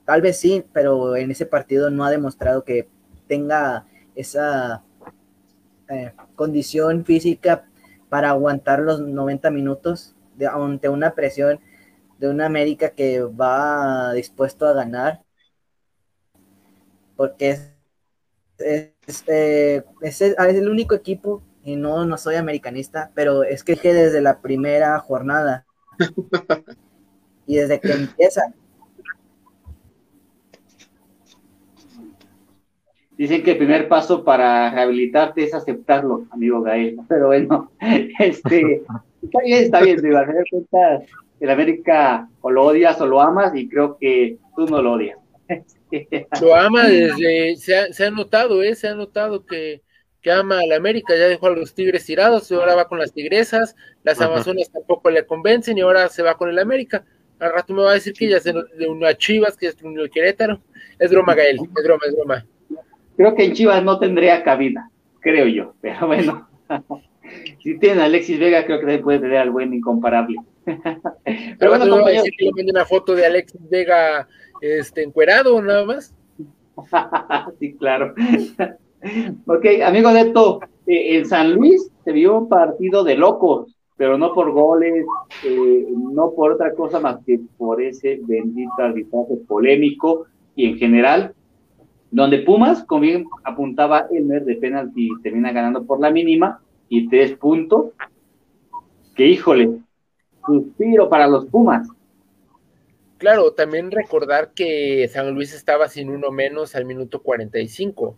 tal 0.05 0.23
vez 0.23 0.39
sí, 0.39 0.65
pero 0.73 1.17
en 1.17 1.31
ese 1.31 1.47
partido 1.47 1.91
no 1.91 2.05
ha 2.05 2.11
demostrado 2.11 2.65
que 2.65 2.89
tenga 3.27 3.87
esa 4.15 4.83
eh, 5.89 6.13
condición 6.35 7.05
física 7.05 7.67
para 8.09 8.31
aguantar 8.31 8.81
los 8.81 9.01
90 9.01 9.51
minutos 9.51 10.15
de, 10.37 10.47
ante 10.47 10.89
una 10.89 11.15
presión 11.15 11.61
de 12.19 12.29
una 12.29 12.47
América 12.47 12.91
que 12.91 13.23
va 13.23 14.13
dispuesto 14.15 14.67
a 14.67 14.73
ganar. 14.73 15.23
Porque 17.17 17.51
es, 17.51 17.73
es, 18.59 18.93
eh, 19.27 19.83
es, 20.03 20.21
el 20.21 20.69
único 20.69 20.95
equipo, 20.95 21.43
y 21.65 21.77
no, 21.77 22.05
no 22.05 22.17
soy 22.19 22.37
americanista, 22.37 23.11
pero 23.15 23.43
es 23.43 23.65
que 23.65 23.75
desde 23.75 24.21
la 24.21 24.41
primera 24.41 24.99
jornada 25.01 25.67
y 27.47 27.57
desde 27.57 27.81
que 27.81 27.93
empieza. 27.93 28.43
Dicen 33.17 33.43
que 33.43 33.53
el 33.53 33.59
primer 33.59 33.89
paso 33.89 34.23
para 34.25 34.71
rehabilitarte 34.71 35.43
es 35.43 35.53
aceptarlo, 35.53 36.27
amigo 36.31 36.63
Gael. 36.63 37.01
Pero 37.09 37.27
bueno, 37.27 37.73
este, 38.21 38.85
está 39.23 39.41
bien, 39.45 39.65
está 39.65 39.81
bien, 39.81 40.01
de 40.01 40.45
cuentas, 40.51 41.03
el 41.41 41.51
América 41.51 42.29
o 42.41 42.51
lo 42.51 42.67
odias 42.67 43.01
o 43.01 43.07
lo 43.07 43.21
amas, 43.21 43.55
y 43.57 43.69
creo 43.69 43.97
que 43.99 44.39
tú 44.55 44.67
no 44.67 44.81
lo 44.83 44.93
odias. 44.93 45.19
Lo 46.41 46.55
ama 46.55 46.87
desde, 46.89 47.57
se 47.57 47.77
ha, 47.77 47.93
se 47.93 48.07
ha 48.07 48.11
notado, 48.11 48.63
¿eh? 48.63 48.75
se 48.75 48.89
ha 48.89 48.95
notado 48.95 49.45
que, 49.47 49.83
que 50.21 50.31
ama 50.31 50.61
a 50.61 50.67
la 50.67 50.77
América, 50.77 51.15
ya 51.17 51.29
dejó 51.29 51.47
a 51.47 51.51
los 51.51 51.75
Tigres 51.75 52.05
tirados, 52.05 52.51
y 52.51 52.55
ahora 52.55 52.75
va 52.75 52.89
con 52.89 52.99
las 52.99 53.13
Tigresas, 53.13 53.77
las 54.03 54.21
Amazonas 54.21 54.71
tampoco 54.71 55.11
le 55.11 55.25
convencen 55.27 55.79
y 55.79 55.81
ahora 55.81 56.09
se 56.09 56.23
va 56.23 56.37
con 56.37 56.49
el 56.49 56.59
América. 56.59 57.05
Al 57.39 57.53
rato 57.53 57.73
me 57.73 57.83
va 57.83 57.93
a 57.93 57.95
decir 57.95 58.15
que 58.15 58.29
ya 58.29 58.41
se 58.41 58.53
de 58.53 58.89
una 58.89 59.17
Chivas, 59.17 59.57
que 59.57 59.69
es 59.69 59.81
un 59.83 59.97
Querétaro. 60.13 60.61
Es 60.99 61.11
broma, 61.11 61.35
Gael, 61.35 61.57
es 61.57 61.85
broma, 61.85 62.03
es 62.07 62.17
broma. 62.17 62.47
Creo 63.17 63.35
que 63.35 63.45
en 63.45 63.53
Chivas 63.53 63.83
no 63.85 63.99
tendría 63.99 64.43
cabida, 64.43 64.91
creo 65.21 65.47
yo, 65.47 65.75
pero 65.81 66.07
bueno. 66.07 66.49
si 67.63 67.79
tiene 67.79 68.03
a 68.03 68.07
Alexis 68.07 68.39
Vega, 68.39 68.65
creo 68.65 68.81
que 68.81 68.99
puede 68.99 69.21
tener 69.21 69.39
al 69.39 69.51
buen 69.51 69.73
incomparable. 69.73 70.37
pero 70.65 71.71
bueno, 71.71 71.89
compañero. 71.89 72.25
que 72.25 72.45
le 72.45 72.53
mande 72.53 72.73
una 72.73 72.85
foto 72.85 73.15
de 73.15 73.25
Alexis 73.25 73.61
Vega 73.71 74.29
este, 74.61 75.03
encuerado 75.03 75.61
nada 75.63 75.85
más. 75.85 76.15
sí, 77.59 77.75
claro. 77.75 78.15
ok, 79.47 79.67
amigo 79.85 80.11
Neto, 80.11 80.61
eh, 80.87 81.19
en 81.19 81.27
San 81.27 81.53
Luis 81.53 81.91
se 82.05 82.13
vio 82.13 82.39
un 82.39 82.49
partido 82.49 83.05
de 83.05 83.17
locos, 83.17 83.75
pero 83.97 84.17
no 84.17 84.33
por 84.33 84.53
goles, 84.53 85.05
eh, 85.45 85.87
no 85.91 86.33
por 86.33 86.53
otra 86.53 86.73
cosa 86.75 87.01
más 87.01 87.19
que 87.27 87.41
por 87.57 87.83
ese 87.83 88.21
bendito 88.23 88.73
arbitraje 88.79 89.37
polémico 89.47 90.27
y 90.55 90.67
en 90.67 90.79
general, 90.79 91.35
donde 92.11 92.39
Pumas, 92.39 92.85
como 92.85 93.03
bien 93.03 93.27
apuntaba 93.45 94.07
Elmer, 94.11 94.45
de 94.45 94.57
penalti 94.57 95.11
termina 95.23 95.53
ganando 95.53 95.85
por 95.85 96.01
la 96.01 96.11
mínima 96.11 96.61
y 96.89 97.09
tres 97.09 97.37
puntos, 97.37 97.91
que 99.15 99.27
híjole, 99.27 99.79
suspiro 100.47 101.09
para 101.09 101.27
los 101.27 101.47
Pumas. 101.47 101.89
Claro, 103.19 103.53
también 103.53 103.91
recordar 103.91 104.53
que 104.55 105.09
San 105.13 105.35
Luis 105.35 105.53
estaba 105.53 105.89
sin 105.89 106.09
uno 106.09 106.31
menos 106.31 106.77
al 106.77 106.85
minuto 106.85 107.21
45. 107.21 108.17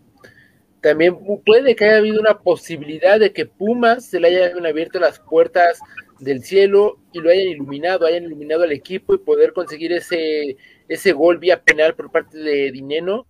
También 0.83 1.19
puede 1.45 1.75
que 1.75 1.87
haya 1.87 1.99
habido 1.99 2.21
una 2.21 2.39
posibilidad 2.39 3.19
de 3.19 3.33
que 3.33 3.47
Pumas 3.47 4.07
se 4.07 4.21
le 4.21 4.29
hayan 4.29 4.65
abierto 4.65 5.01
las 5.01 5.19
puertas 5.19 5.81
del 6.19 6.43
cielo 6.43 6.99
y 7.13 7.21
lo 7.21 7.31
hayan 7.31 7.49
iluminado, 7.49 8.07
hayan 8.07 8.25
iluminado 8.25 8.63
al 8.63 8.73
equipo 8.73 9.15
y 9.15 9.19
poder 9.19 9.55
conseguir 9.55 9.93
ese, 9.93 10.59
ese 10.87 11.13
gol 11.13 11.39
vía 11.39 11.63
penal 11.63 11.95
por 11.95 12.11
parte 12.11 12.39
de 12.39 12.71
Dineno. 12.71 13.27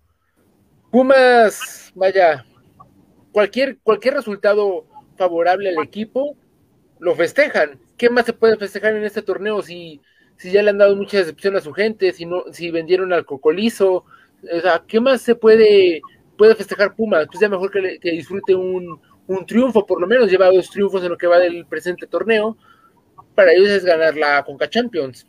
Pumas, 0.90 1.92
vaya, 1.94 2.44
cualquier, 3.30 3.78
cualquier 3.78 4.14
resultado 4.14 4.86
favorable 5.16 5.68
al 5.68 5.84
equipo, 5.84 6.36
lo 6.98 7.14
festejan. 7.14 7.80
¿Qué 7.96 8.10
más 8.10 8.26
se 8.26 8.32
puede 8.32 8.56
festejar 8.56 8.96
en 8.96 9.04
este 9.04 9.22
torneo 9.22 9.62
si 9.62 10.00
si 10.40 10.50
ya 10.50 10.62
le 10.62 10.70
han 10.70 10.78
dado 10.78 10.96
mucha 10.96 11.18
decepción 11.18 11.54
a 11.54 11.60
su 11.60 11.70
gente, 11.74 12.14
si 12.14 12.24
no, 12.24 12.44
si 12.50 12.70
vendieron 12.70 13.12
al 13.12 13.26
cocolizo, 13.26 14.06
o 14.42 14.60
sea, 14.62 14.82
¿qué 14.88 14.98
más 14.98 15.20
se 15.20 15.34
puede, 15.34 16.00
puede 16.38 16.54
festejar 16.54 16.96
Pumas? 16.96 17.26
Pues 17.26 17.40
ya 17.40 17.48
mejor 17.50 17.70
que, 17.70 17.98
disfrute 18.10 18.54
un, 18.54 18.98
triunfo, 19.46 19.84
por 19.84 20.00
lo 20.00 20.06
menos 20.06 20.30
lleva 20.30 20.50
dos 20.50 20.70
triunfos 20.70 21.04
en 21.04 21.10
lo 21.10 21.18
que 21.18 21.26
va 21.26 21.38
del 21.38 21.66
presente 21.66 22.06
torneo, 22.06 22.56
para 23.34 23.52
ellos 23.52 23.68
es 23.68 23.84
ganar 23.84 24.16
la 24.16 24.42
Conca 24.42 24.66
Champions. 24.66 25.26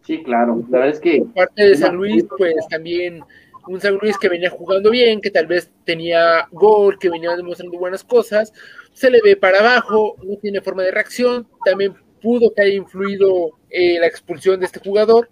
Sí, 0.00 0.22
claro, 0.22 0.64
la 0.70 0.78
verdad 0.78 0.94
es 0.94 1.00
que... 1.00 1.22
Parte 1.34 1.62
de 1.62 1.76
San 1.76 1.96
Luis, 1.96 2.24
pues 2.38 2.54
también 2.70 3.20
un 3.68 3.80
San 3.82 3.98
Luis 3.98 4.16
que 4.16 4.30
venía 4.30 4.48
jugando 4.48 4.90
bien, 4.90 5.20
que 5.20 5.30
tal 5.30 5.46
vez 5.46 5.70
tenía 5.84 6.48
gol, 6.52 6.98
que 6.98 7.10
venía 7.10 7.36
demostrando 7.36 7.78
buenas 7.78 8.02
cosas, 8.02 8.50
se 8.94 9.10
le 9.10 9.20
ve 9.22 9.36
para 9.36 9.58
abajo, 9.58 10.16
no 10.24 10.38
tiene 10.38 10.62
forma 10.62 10.84
de 10.84 10.90
reacción, 10.90 11.46
también 11.66 11.94
pudo 12.20 12.52
que 12.54 12.62
haya 12.62 12.74
influido 12.74 13.58
eh, 13.70 13.98
la 13.98 14.06
expulsión 14.06 14.60
de 14.60 14.66
este 14.66 14.80
jugador, 14.80 15.30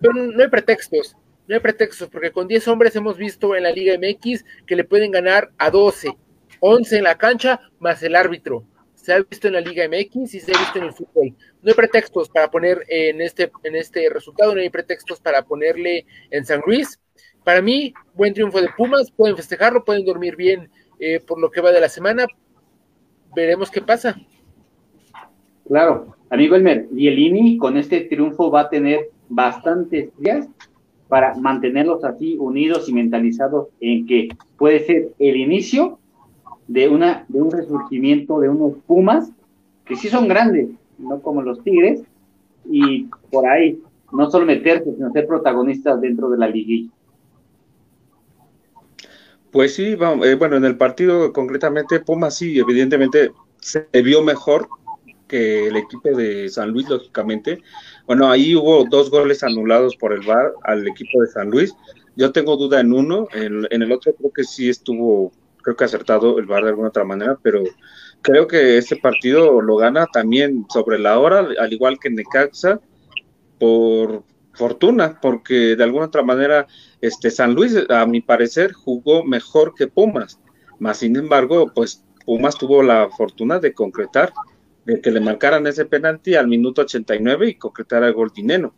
pero 0.00 0.14
no 0.14 0.42
hay 0.42 0.48
pretextos, 0.48 1.16
no 1.46 1.54
hay 1.54 1.60
pretextos, 1.60 2.08
porque 2.08 2.32
con 2.32 2.48
10 2.48 2.68
hombres 2.68 2.96
hemos 2.96 3.16
visto 3.16 3.54
en 3.56 3.64
la 3.64 3.70
Liga 3.70 3.94
MX 3.98 4.44
que 4.66 4.76
le 4.76 4.84
pueden 4.84 5.10
ganar 5.10 5.50
a 5.58 5.70
12, 5.70 6.16
11 6.60 6.98
en 6.98 7.04
la 7.04 7.18
cancha 7.18 7.60
más 7.78 8.02
el 8.02 8.16
árbitro. 8.16 8.64
Se 8.94 9.12
ha 9.12 9.20
visto 9.20 9.48
en 9.48 9.54
la 9.54 9.60
Liga 9.60 9.86
MX 9.88 10.34
y 10.34 10.40
se 10.40 10.54
ha 10.54 10.58
visto 10.58 10.78
en 10.78 10.84
el 10.84 10.92
fútbol. 10.92 11.34
No 11.60 11.68
hay 11.68 11.74
pretextos 11.74 12.28
para 12.28 12.50
poner 12.50 12.84
en 12.88 13.20
este, 13.20 13.50
en 13.64 13.74
este 13.74 14.08
resultado, 14.08 14.54
no 14.54 14.60
hay 14.60 14.70
pretextos 14.70 15.20
para 15.20 15.42
ponerle 15.44 16.06
en 16.30 16.44
San 16.44 16.62
Luis. 16.64 17.00
Para 17.42 17.60
mí, 17.60 17.92
buen 18.14 18.32
triunfo 18.32 18.60
de 18.60 18.68
Pumas, 18.76 19.10
pueden 19.10 19.36
festejarlo, 19.36 19.84
pueden 19.84 20.04
dormir 20.04 20.36
bien 20.36 20.70
eh, 21.00 21.18
por 21.18 21.40
lo 21.40 21.50
que 21.50 21.60
va 21.60 21.72
de 21.72 21.80
la 21.80 21.88
semana. 21.88 22.26
Veremos 23.34 23.70
qué 23.70 23.80
pasa. 23.80 24.16
Claro, 25.68 26.16
amigo 26.30 26.56
Elmer, 26.56 26.88
Bielini 26.90 27.56
con 27.56 27.76
este 27.76 28.02
triunfo 28.02 28.50
va 28.50 28.62
a 28.62 28.70
tener 28.70 29.10
bastantes 29.28 30.10
días 30.18 30.48
para 31.08 31.34
mantenerlos 31.34 32.04
así 32.04 32.36
unidos 32.38 32.88
y 32.88 32.94
mentalizados 32.94 33.68
en 33.80 34.06
que 34.06 34.28
puede 34.56 34.80
ser 34.86 35.12
el 35.18 35.36
inicio 35.36 35.98
de, 36.68 36.88
una, 36.88 37.26
de 37.28 37.42
un 37.42 37.50
resurgimiento 37.50 38.40
de 38.40 38.48
unos 38.48 38.74
Pumas 38.86 39.30
que 39.84 39.96
sí 39.96 40.08
son 40.08 40.28
grandes, 40.28 40.68
no 40.98 41.20
como 41.20 41.42
los 41.42 41.62
Tigres, 41.62 42.02
y 42.64 43.08
por 43.30 43.46
ahí 43.46 43.80
no 44.12 44.30
solo 44.30 44.46
meterse, 44.46 44.94
sino 44.94 45.12
ser 45.12 45.26
protagonistas 45.26 46.00
dentro 46.00 46.30
de 46.30 46.38
la 46.38 46.48
liguilla. 46.48 46.90
Pues 49.50 49.74
sí, 49.74 49.96
eh, 50.24 50.34
bueno, 50.36 50.56
en 50.56 50.64
el 50.64 50.78
partido 50.78 51.32
concretamente 51.32 52.00
Pumas 52.00 52.36
sí, 52.36 52.58
evidentemente 52.58 53.32
se 53.60 53.86
vio 54.02 54.22
mejor 54.22 54.68
que 55.32 55.68
el 55.68 55.76
equipo 55.76 56.10
de 56.10 56.50
San 56.50 56.72
Luis, 56.72 56.86
lógicamente. 56.90 57.62
Bueno, 58.06 58.30
ahí 58.30 58.54
hubo 58.54 58.84
dos 58.84 59.10
goles 59.10 59.42
anulados 59.42 59.96
por 59.96 60.12
el 60.12 60.20
VAR 60.20 60.52
al 60.62 60.86
equipo 60.86 61.22
de 61.22 61.28
San 61.28 61.50
Luis. 61.50 61.74
Yo 62.16 62.32
tengo 62.32 62.58
duda 62.58 62.80
en 62.80 62.92
uno, 62.92 63.28
en, 63.32 63.66
el 63.70 63.92
otro 63.92 64.14
creo 64.14 64.30
que 64.30 64.44
sí 64.44 64.68
estuvo, 64.68 65.32
creo 65.62 65.74
que 65.74 65.84
acertado 65.84 66.38
el 66.38 66.44
VAR 66.44 66.64
de 66.64 66.68
alguna 66.68 66.88
otra 66.88 67.04
manera, 67.04 67.38
pero 67.42 67.62
creo 68.20 68.46
que 68.46 68.76
este 68.76 68.96
partido 68.96 69.62
lo 69.62 69.76
gana 69.76 70.06
también 70.12 70.66
sobre 70.68 70.98
la 70.98 71.18
hora, 71.18 71.48
al 71.58 71.72
igual 71.72 71.98
que 71.98 72.10
Necaxa, 72.10 72.78
por 73.58 74.24
fortuna, 74.52 75.18
porque 75.22 75.76
de 75.76 75.82
alguna 75.82 76.06
otra 76.06 76.22
manera 76.22 76.66
este 77.00 77.30
San 77.30 77.54
Luis, 77.54 77.74
a 77.88 78.04
mi 78.04 78.20
parecer, 78.20 78.74
jugó 78.74 79.24
mejor 79.24 79.72
que 79.74 79.86
Pumas. 79.86 80.38
Más 80.78 80.98
sin 80.98 81.16
embargo, 81.16 81.72
pues 81.74 82.04
Pumas 82.26 82.58
tuvo 82.58 82.82
la 82.82 83.08
fortuna 83.08 83.58
de 83.60 83.72
concretar 83.72 84.34
de 84.84 85.00
que 85.00 85.10
le 85.10 85.20
marcaran 85.20 85.66
ese 85.66 85.84
penalti 85.84 86.34
al 86.34 86.48
minuto 86.48 86.82
89 86.82 87.48
y 87.48 87.54
concretara 87.54 88.08
el 88.08 88.14
gol 88.14 88.32
dinero. 88.34 88.74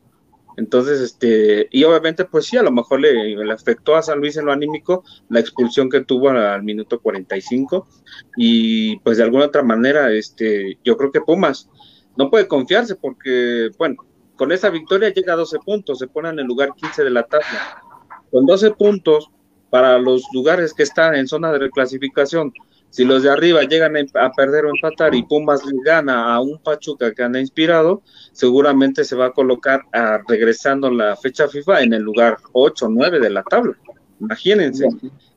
Entonces, 0.57 1.00
este, 1.00 1.68
y 1.70 1.82
obviamente, 1.84 2.24
pues 2.24 2.46
sí, 2.46 2.57
a 2.57 2.62
lo 2.62 2.70
mejor 2.70 3.00
le, 3.00 3.34
le, 3.34 3.52
afectó 3.52 3.96
a 3.96 4.02
San 4.02 4.20
Luis 4.20 4.36
en 4.36 4.46
lo 4.46 4.52
anímico 4.52 5.05
la 5.28 5.40
expulsión 5.40 5.90
que 5.90 6.02
tuvo 6.02 6.30
al, 6.30 6.62
minuto 6.62 7.00
45 7.00 7.88
y 8.36 8.96
pues 9.00 9.16
de 9.16 9.24
alguna 9.24 9.46
otra 9.46 9.62
manera, 9.62 10.12
este, 10.12 10.78
yo 10.84 10.96
creo 10.96 11.11
que 11.11 11.20
Pumas 11.20 11.68
no 12.16 12.30
puede 12.30 12.46
confiarse 12.46 12.94
porque, 12.94 13.70
bueno, 13.78 13.96
con 14.36 14.52
esa 14.52 14.70
victoria 14.70 15.12
llega 15.12 15.32
a 15.32 15.36
12 15.36 15.59
puntos, 15.64 15.98
se 15.98 16.07
pone 16.07 16.28
en 16.28 16.38
el 16.38 16.46
lugar 16.46 16.74
15 16.76 17.02
de 17.02 17.11
la 17.11 17.24
tabla. 17.24 17.82
Con 18.30 18.46
12 18.46 18.72
puntos 18.72 19.30
para 19.70 19.98
los 19.98 20.22
lugares 20.32 20.72
que 20.72 20.84
están 20.84 21.16
en 21.16 21.26
zona 21.26 21.50
de 21.52 21.59
reclasificación, 21.59 22.52
Si 22.95 23.05
los 23.05 23.24
de 23.24 23.30
arriba 23.30 23.64
llegan 23.64 23.97
a 23.97 24.30
perder 24.30 24.66
o 24.66 24.68
empatar 24.68 25.16
y 25.16 25.24
Pumas 25.24 25.66
le 25.66 25.72
gana 25.84 26.32
a 26.32 26.40
un 26.40 26.61
Pachuca 26.62 27.12
que 27.12 27.24
anda 27.24 27.40
inspirado, 27.40 28.03
seguramente 28.30 29.03
se 29.03 29.16
va 29.16 29.26
a 29.26 29.32
colocar 29.32 29.82
a, 29.92 30.20
regresando 30.28 30.88
la 30.92 31.16
fecha 31.16 31.49
FIFA 31.49 31.82
en 31.82 31.95
el 31.95 32.03
lugar 32.03 32.36
8 32.53 32.86
o 32.86 32.88
9 32.88 33.18
de 33.18 33.30
la 33.30 33.42
tabla. 33.42 33.76
Imagínense. 34.20 34.86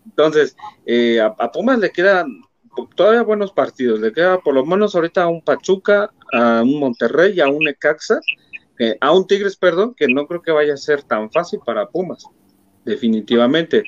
Entonces, 0.05 0.55
eh, 0.85 1.19
a, 1.19 1.51
Pumas 1.51 1.79
le 1.79 1.89
quedan 1.89 2.41
todavía 2.93 3.23
buenos 3.23 3.51
partidos. 3.53 4.01
Le 4.01 4.13
queda 4.13 4.39
por 4.39 4.53
lo 4.53 4.63
menos 4.63 4.93
ahorita 4.93 5.23
a 5.23 5.27
un 5.27 5.41
Pachuca, 5.41 6.11
a 6.33 6.61
un 6.61 6.79
Monterrey 6.79 7.33
y 7.37 7.39
a 7.39 7.47
un 7.47 7.67
Ecaxa, 7.67 8.19
a 9.01 9.11
un 9.11 9.25
Tigres, 9.25 9.57
perdón, 9.57 9.95
que 9.97 10.07
no 10.07 10.27
creo 10.27 10.43
que 10.43 10.51
vaya 10.51 10.75
a 10.75 10.77
ser 10.77 11.01
tan 11.01 11.31
fácil 11.31 11.59
para 11.65 11.89
Pumas, 11.89 12.23
definitivamente 12.85 13.83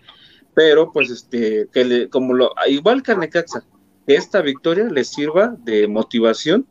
pero 0.59 0.91
pues 0.91 1.09
este, 1.09 1.69
que 1.71 1.85
le, 1.85 2.09
como 2.09 2.33
lo, 2.33 2.51
igual 2.67 3.01
que 3.01 3.13
a 3.13 3.15
Necaxa, 3.15 3.63
que 4.05 4.15
esta 4.15 4.41
victoria 4.41 4.89
les 4.89 5.07
sirva 5.07 5.55
de 5.63 5.87
motivación. 5.87 6.67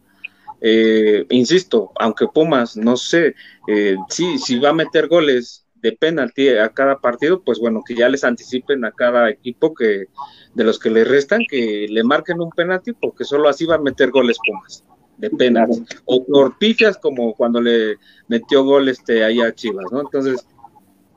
Eh, 0.61 1.25
insisto, 1.31 1.91
aunque 1.99 2.27
Pumas, 2.27 2.77
no 2.77 2.99
sé, 2.99 3.35
eh, 3.67 3.97
si, 4.11 4.37
si 4.37 4.59
va 4.59 4.69
a 4.69 4.75
meter 4.75 5.09
goles 5.09 5.65
de 5.77 5.93
penalti 5.93 6.51
a 6.51 6.69
cada 6.69 6.99
partido, 6.99 7.43
pues 7.43 7.61
bueno, 7.61 7.83
que 7.83 7.95
ya 7.95 8.11
les 8.11 8.25
anticipen 8.25 8.85
a 8.85 8.93
cada 8.93 9.31
equipo 9.31 9.73
que 9.73 10.09
de 10.53 10.65
los 10.65 10.79
que 10.79 10.91
le 10.91 11.05
restan, 11.05 11.41
que 11.49 11.87
le 11.89 12.05
marquen 12.05 12.43
un 12.43 12.51
penalti, 12.51 12.93
porque 12.93 13.25
solo 13.25 13.49
así 13.49 13.65
va 13.65 13.77
a 13.77 13.81
meter 13.81 14.11
goles 14.11 14.37
Pumas, 14.47 14.85
de 15.17 15.31
penalti. 15.31 15.83
O 16.05 16.27
por 16.27 16.59
pifias 16.59 16.99
como 16.99 17.33
cuando 17.33 17.63
le 17.63 17.97
metió 18.27 18.65
gol 18.65 18.91
este 18.91 19.25
ahí 19.25 19.41
a 19.41 19.55
Chivas, 19.55 19.87
¿no? 19.91 20.03
Entonces, 20.03 20.47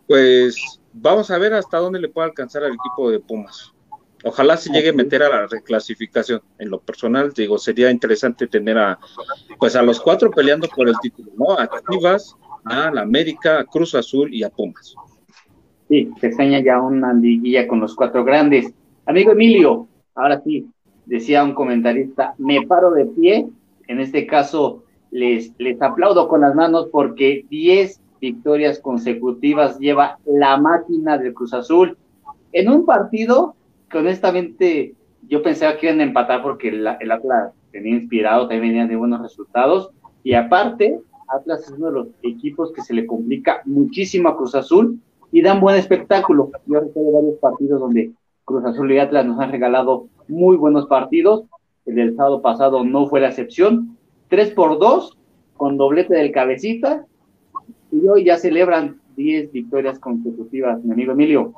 pues 0.07 0.80
vamos 0.93 1.31
a 1.31 1.37
ver 1.37 1.53
hasta 1.53 1.77
dónde 1.77 1.99
le 1.99 2.09
puede 2.09 2.27
alcanzar 2.29 2.63
al 2.63 2.73
equipo 2.73 3.09
de 3.09 3.19
Pumas. 3.19 3.73
Ojalá 4.23 4.55
se 4.57 4.71
llegue 4.71 4.89
a 4.89 4.93
meter 4.93 5.23
a 5.23 5.29
la 5.29 5.47
reclasificación. 5.47 6.41
En 6.59 6.69
lo 6.69 6.79
personal, 6.79 7.33
digo, 7.33 7.57
sería 7.57 7.89
interesante 7.89 8.47
tener 8.47 8.77
a, 8.77 8.99
pues 9.57 9.75
a 9.75 9.81
los 9.81 9.99
cuatro 9.99 10.29
peleando 10.29 10.67
por 10.67 10.87
el 10.87 10.95
título, 11.01 11.31
¿no? 11.35 11.57
A 11.57 11.67
Chivas, 11.89 12.35
a 12.65 12.91
la 12.91 13.01
América, 13.01 13.59
a 13.59 13.65
Cruz 13.65 13.95
Azul 13.95 14.33
y 14.33 14.43
a 14.43 14.49
Pumas. 14.49 14.95
Sí, 15.89 16.09
se 16.19 16.27
extraña 16.27 16.59
ya 16.59 16.79
una 16.79 17.13
liguilla 17.13 17.67
con 17.67 17.79
los 17.79 17.95
cuatro 17.95 18.23
grandes. 18.23 18.71
Amigo 19.07 19.31
Emilio, 19.31 19.87
ahora 20.13 20.39
sí, 20.41 20.67
decía 21.05 21.43
un 21.43 21.53
comentarista, 21.53 22.35
me 22.37 22.65
paro 22.67 22.91
de 22.91 23.05
pie. 23.05 23.47
En 23.87 23.99
este 23.99 24.27
caso, 24.27 24.83
les, 25.09 25.51
les 25.57 25.81
aplaudo 25.81 26.27
con 26.27 26.41
las 26.41 26.55
manos 26.55 26.87
porque 26.91 27.45
10 27.49 28.00
victorias 28.21 28.79
consecutivas 28.79 29.79
lleva 29.79 30.19
la 30.25 30.55
máquina 30.57 31.17
del 31.17 31.33
Cruz 31.33 31.53
Azul 31.53 31.97
en 32.53 32.69
un 32.69 32.85
partido 32.85 33.55
que 33.89 33.97
honestamente 33.97 34.93
yo 35.27 35.41
pensaba 35.41 35.77
que 35.77 35.87
iban 35.87 35.99
a 35.99 36.03
empatar 36.03 36.41
porque 36.43 36.69
el, 36.69 36.87
Atlas 36.87 37.53
tenía 37.71 37.95
inspirado, 37.95 38.47
también 38.47 38.73
venía 38.73 38.87
de 38.87 38.95
buenos 38.95 39.21
resultados 39.21 39.89
y 40.23 40.33
aparte 40.35 40.99
Atlas 41.27 41.63
es 41.63 41.71
uno 41.71 41.87
de 41.87 41.93
los 41.93 42.07
equipos 42.21 42.71
que 42.73 42.81
se 42.81 42.93
le 42.93 43.05
complica 43.05 43.61
muchísimo 43.65 44.29
a 44.29 44.37
Cruz 44.37 44.53
Azul 44.53 44.99
y 45.31 45.41
dan 45.41 45.61
buen 45.61 45.77
espectáculo. 45.77 46.51
Yo 46.67 46.79
recuerdo 46.79 47.11
varios 47.13 47.39
partidos 47.39 47.79
donde 47.79 48.11
Cruz 48.45 48.65
Azul 48.65 48.91
y 48.91 48.99
Atlas 48.99 49.25
nos 49.25 49.39
han 49.39 49.51
regalado 49.51 50.07
muy 50.27 50.57
buenos 50.57 50.87
partidos. 50.87 51.45
El 51.85 51.95
del 51.95 52.15
sábado 52.15 52.41
pasado 52.41 52.83
no 52.83 53.07
fue 53.07 53.21
la 53.21 53.29
excepción. 53.29 53.97
3 54.27 54.51
por 54.51 54.77
2 54.77 55.17
con 55.55 55.77
doblete 55.77 56.15
del 56.15 56.31
cabecita 56.31 57.05
y 57.91 58.07
hoy 58.07 58.25
ya 58.25 58.37
celebran 58.37 59.01
10 59.15 59.51
victorias 59.51 59.99
consecutivas, 59.99 60.83
mi 60.83 60.93
amigo 60.93 61.11
Emilio. 61.11 61.53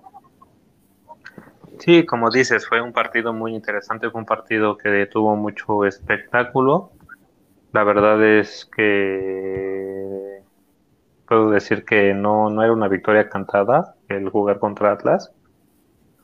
Sí, 1.79 2.05
como 2.05 2.29
dices, 2.29 2.67
fue 2.67 2.81
un 2.81 2.93
partido 2.93 3.33
muy 3.33 3.53
interesante, 3.55 4.09
fue 4.09 4.21
un 4.21 4.25
partido 4.25 4.77
que 4.77 5.07
tuvo 5.07 5.35
mucho 5.35 5.85
espectáculo. 5.85 6.91
La 7.71 7.83
verdad 7.83 8.23
es 8.23 8.69
que 8.75 10.41
puedo 11.27 11.49
decir 11.49 11.83
que 11.83 12.13
no, 12.13 12.49
no 12.49 12.63
era 12.63 12.71
una 12.71 12.87
victoria 12.87 13.29
cantada 13.29 13.95
el 14.07 14.29
jugar 14.29 14.59
contra 14.59 14.91
Atlas, 14.91 15.33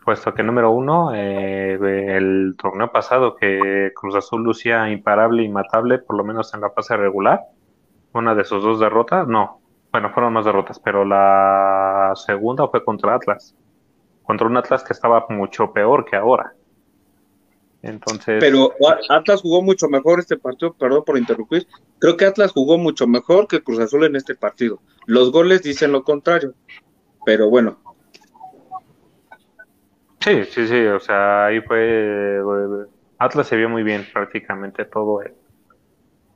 puesto 0.06 0.34
que 0.34 0.44
número 0.44 0.72
uno, 0.72 1.14
eh, 1.14 1.78
el 2.16 2.56
torneo 2.58 2.92
pasado 2.92 3.36
que 3.36 3.92
Cruz 3.96 4.16
Azul 4.16 4.44
lucía 4.44 4.90
imparable, 4.90 5.44
inmatable, 5.44 6.00
por 6.00 6.16
lo 6.16 6.24
menos 6.24 6.54
en 6.54 6.62
la 6.62 6.70
fase 6.70 6.96
regular, 6.96 7.42
una 8.14 8.36
de 8.36 8.44
sus 8.44 8.64
dos 8.64 8.80
derrotas, 8.80 9.28
no, 9.28 9.59
bueno, 9.92 10.12
fueron 10.12 10.34
más 10.34 10.46
derrotas, 10.46 10.80
pero 10.80 11.04
la 11.04 12.14
segunda 12.16 12.68
fue 12.68 12.84
contra 12.84 13.16
Atlas. 13.16 13.56
Contra 14.24 14.48
un 14.48 14.58
Atlas 14.58 14.84
que 14.84 14.94
estaba 14.94 15.26
mucho 15.30 15.74
peor 15.74 16.06
que 16.06 16.16
ahora. 16.16 16.54
Entonces. 17.82 18.38
Pero 18.40 18.74
Atlas 19.10 19.42
jugó 19.42 19.62
mucho 19.62 19.88
mejor 19.88 20.20
este 20.20 20.38
partido, 20.38 20.74
perdón 20.74 21.04
por 21.06 21.18
interrumpir. 21.18 21.66
Creo 21.98 22.18
que 22.18 22.26
Atlas 22.26 22.52
jugó 22.52 22.78
mucho 22.78 23.08
mejor 23.08 23.48
que 23.48 23.64
Cruz 23.64 23.80
Azul 23.80 24.04
en 24.04 24.16
este 24.16 24.36
partido. 24.36 24.80
Los 25.06 25.32
goles 25.32 25.64
dicen 25.64 25.92
lo 25.92 26.04
contrario. 26.04 26.54
Pero 27.26 27.50
bueno. 27.50 27.80
Sí, 30.20 30.44
sí, 30.46 30.68
sí. 30.68 30.86
O 30.86 31.00
sea, 31.00 31.46
ahí 31.46 31.62
fue. 31.62 32.40
Atlas 33.18 33.48
se 33.48 33.56
vio 33.56 33.70
muy 33.70 33.84
bien 33.84 34.06
prácticamente 34.14 34.86
todo 34.86 35.22
el, 35.22 35.34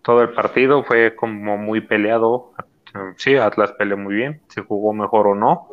todo 0.01 0.21
el 0.21 0.29
partido. 0.29 0.83
Fue 0.83 1.15
como 1.15 1.57
muy 1.57 1.81
peleado 1.81 2.53
sí, 3.17 3.35
Atlas 3.35 3.71
peleó 3.73 3.97
muy 3.97 4.15
bien, 4.15 4.41
si 4.49 4.61
jugó 4.61 4.93
mejor 4.93 5.27
o 5.27 5.35
no, 5.35 5.69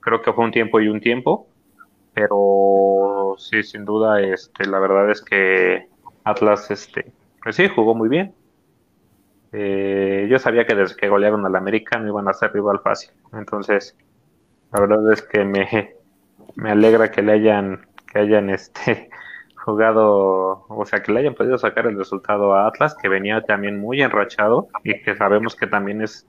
creo 0.00 0.22
que 0.22 0.32
fue 0.32 0.44
un 0.44 0.52
tiempo 0.52 0.80
y 0.80 0.88
un 0.88 1.00
tiempo, 1.00 1.48
pero 2.14 3.34
sí, 3.38 3.62
sin 3.62 3.84
duda, 3.84 4.20
este, 4.20 4.66
la 4.66 4.78
verdad 4.78 5.10
es 5.10 5.22
que 5.22 5.88
Atlas, 6.24 6.70
este, 6.70 7.12
pues 7.42 7.56
sí, 7.56 7.68
jugó 7.68 7.94
muy 7.94 8.08
bien. 8.08 8.34
Eh, 9.52 10.26
yo 10.30 10.38
sabía 10.38 10.66
que 10.66 10.74
desde 10.74 10.96
que 10.96 11.08
golearon 11.08 11.46
al 11.46 11.56
América 11.56 11.98
no 11.98 12.08
iban 12.08 12.28
a 12.28 12.32
ser 12.32 12.52
rival 12.52 12.80
fácil, 12.80 13.10
entonces, 13.32 13.96
la 14.72 14.80
verdad 14.80 15.12
es 15.12 15.22
que 15.22 15.44
me, 15.44 15.94
me 16.54 16.70
alegra 16.70 17.10
que 17.10 17.22
le 17.22 17.32
hayan, 17.32 17.86
que 18.12 18.18
hayan, 18.20 18.50
este, 18.50 19.10
jugado, 19.56 20.64
o 20.68 20.84
sea, 20.86 21.02
que 21.02 21.12
le 21.12 21.20
hayan 21.20 21.34
podido 21.34 21.58
sacar 21.58 21.86
el 21.86 21.98
resultado 21.98 22.54
a 22.54 22.66
Atlas, 22.66 22.96
que 23.00 23.08
venía 23.08 23.42
también 23.42 23.80
muy 23.80 24.00
enrachado 24.00 24.68
y 24.84 25.02
que 25.02 25.16
sabemos 25.16 25.56
que 25.56 25.66
también 25.66 26.02
es 26.02 26.26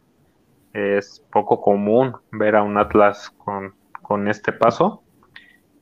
es 0.78 1.26
poco 1.32 1.62
común 1.62 2.16
ver 2.32 2.56
a 2.56 2.64
un 2.64 2.78
Atlas 2.78 3.32
con, 3.38 3.74
con 4.02 4.28
este 4.28 4.52
paso. 4.52 5.04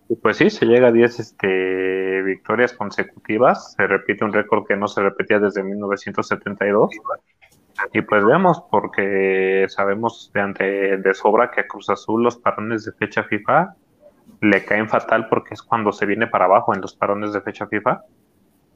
Y 0.08 0.16
pues 0.16 0.38
sí, 0.38 0.50
se 0.50 0.66
llega 0.66 0.88
a 0.88 0.92
10 0.92 1.20
este, 1.20 2.22
victorias 2.22 2.74
consecutivas. 2.74 3.74
Se 3.74 3.88
repite 3.88 4.24
un 4.24 4.34
récord 4.34 4.66
que 4.66 4.76
no 4.76 4.88
se 4.88 5.02
repetía 5.02 5.40
desde 5.40 5.64
1972. 5.64 6.92
Y 7.92 8.02
pues 8.02 8.24
veamos, 8.24 8.64
porque 8.72 9.66
sabemos 9.68 10.32
de, 10.34 10.42
ante, 10.42 10.98
de 10.98 11.14
sobra 11.14 11.52
que 11.52 11.62
a 11.62 11.68
Cruz 11.68 11.90
Azul 11.90 12.24
los 12.24 12.38
parones 12.38 12.86
de 12.86 12.94
fecha 12.94 13.24
FIFA 13.24 13.76
le 14.42 14.64
caen 14.66 14.88
fatal 14.88 15.28
porque 15.28 15.54
es 15.54 15.62
cuando 15.62 15.92
se 15.92 16.06
viene 16.06 16.28
para 16.28 16.46
abajo 16.46 16.74
en 16.74 16.82
los 16.82 16.96
parones 16.96 17.34
de 17.34 17.42
fecha 17.42 17.68
FIFA. 17.68 18.04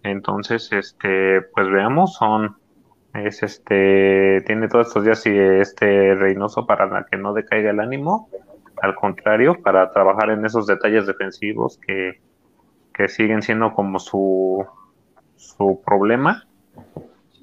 Entonces, 0.03 0.69
este, 0.71 1.41
pues 1.41 1.69
veamos, 1.69 2.15
son 2.15 2.57
es 3.13 3.43
este, 3.43 4.41
tiene 4.45 4.67
todos 4.67 4.87
estos 4.87 5.03
días 5.03 5.25
y 5.25 5.37
este 5.37 6.15
Reynoso 6.15 6.65
para 6.65 7.05
que 7.09 7.17
no 7.17 7.33
decaiga 7.33 7.71
el 7.71 7.79
ánimo, 7.79 8.29
al 8.81 8.95
contrario, 8.95 9.61
para 9.61 9.91
trabajar 9.91 10.29
en 10.29 10.45
esos 10.45 10.67
detalles 10.67 11.07
defensivos 11.07 11.77
que, 11.77 12.21
que 12.93 13.07
siguen 13.07 13.41
siendo 13.41 13.73
como 13.73 13.99
su, 13.99 14.65
su 15.35 15.81
problema. 15.85 16.47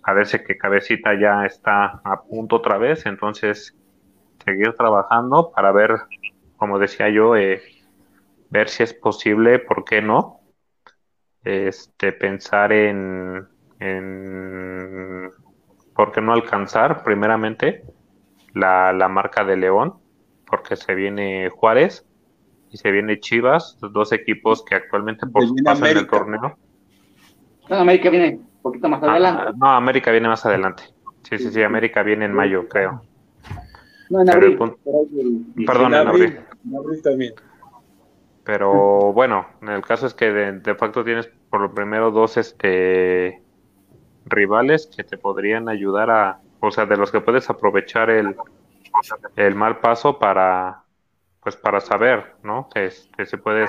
A 0.03 0.13
veces 0.13 0.43
que 0.47 0.57
Cabecita 0.57 1.19
ya 1.19 1.45
está 1.45 2.01
a 2.05 2.23
punto 2.23 2.57
otra 2.57 2.79
vez, 2.79 3.07
entonces 3.07 3.77
seguir 4.45 4.73
trabajando 4.75 5.51
para 5.51 5.73
ver, 5.73 5.97
como 6.57 6.79
decía 6.79 7.09
yo, 7.11 7.35
eh, 7.37 7.61
ver 8.49 8.69
si 8.69 8.85
es 8.85 8.95
posible, 8.95 9.59
¿por 9.59 9.85
qué 9.85 10.01
no? 10.01 10.41
Este, 11.43 12.13
pensar 12.13 12.73
en, 12.73 13.49
en 13.81 15.33
¿por 15.97 16.13
qué 16.13 16.21
no 16.21 16.33
alcanzar 16.35 17.03
primeramente 17.03 17.83
la, 18.53 18.93
marca 19.09 19.45
de 19.45 19.57
León? 19.57 19.95
Porque 20.47 20.77
se 20.77 20.95
viene 20.95 21.49
Juárez 21.51 22.07
y 22.71 22.77
se 22.77 22.91
viene 22.91 23.19
Chivas, 23.19 23.79
los 23.81 23.93
dos 23.93 24.13
equipos 24.13 24.65
que 24.65 24.77
actualmente 24.77 25.27
por 25.27 25.43
pasan 25.65 25.91
en 25.91 25.97
el 25.97 26.07
torneo. 26.07 26.59
No, 27.69 27.77
América 27.77 28.11
viene 28.11 28.35
un 28.37 28.63
poquito 28.63 28.89
más 28.89 29.03
ah, 29.03 29.13
adelante. 29.13 29.53
no, 29.57 29.71
América 29.71 30.13
viene 30.13 30.29
más 30.29 30.45
adelante. 30.47 30.85
Sí, 31.23 31.39
sí, 31.39 31.51
sí, 31.51 31.63
América 31.63 32.03
viene 32.05 32.27
en 32.27 32.33
mayo, 32.33 32.69
creo. 32.69 33.03
No, 34.11 34.23
en 34.23 34.31
abril. 34.31 34.59
Perdón, 35.67 35.95
en 35.95 36.07
abril. 36.07 36.41
En 36.65 36.77
abril 36.77 37.03
también. 37.03 37.35
Pero 38.45 39.13
bueno, 39.13 39.47
en 39.61 39.71
el 39.71 39.83
caso 39.83 40.07
es 40.07 40.15
que 40.15 40.31
de, 40.31 40.61
de 40.61 40.75
facto 40.77 41.03
tienes 41.03 41.29
por 41.51 41.61
lo 41.61 41.75
primero 41.75 42.13
dos 42.13 42.37
este 42.37 43.43
rivales 44.27 44.91
que 44.95 45.05
te 45.05 45.17
podrían 45.17 45.69
ayudar 45.69 46.11
a, 46.11 46.41
o 46.61 46.71
sea, 46.71 46.87
de 46.87 46.97
los 46.97 47.11
que 47.11 47.21
puedes 47.21 47.49
aprovechar 47.49 48.11
el, 48.11 48.37
el 49.37 49.55
mal 49.55 49.81
paso 49.81 50.19
para, 50.19 50.83
pues 51.43 51.57
para 51.57 51.81
saber, 51.81 52.35
¿no? 52.43 52.69
Que, 52.73 52.91
que 53.17 53.27
se 53.27 53.39
puede 53.39 53.67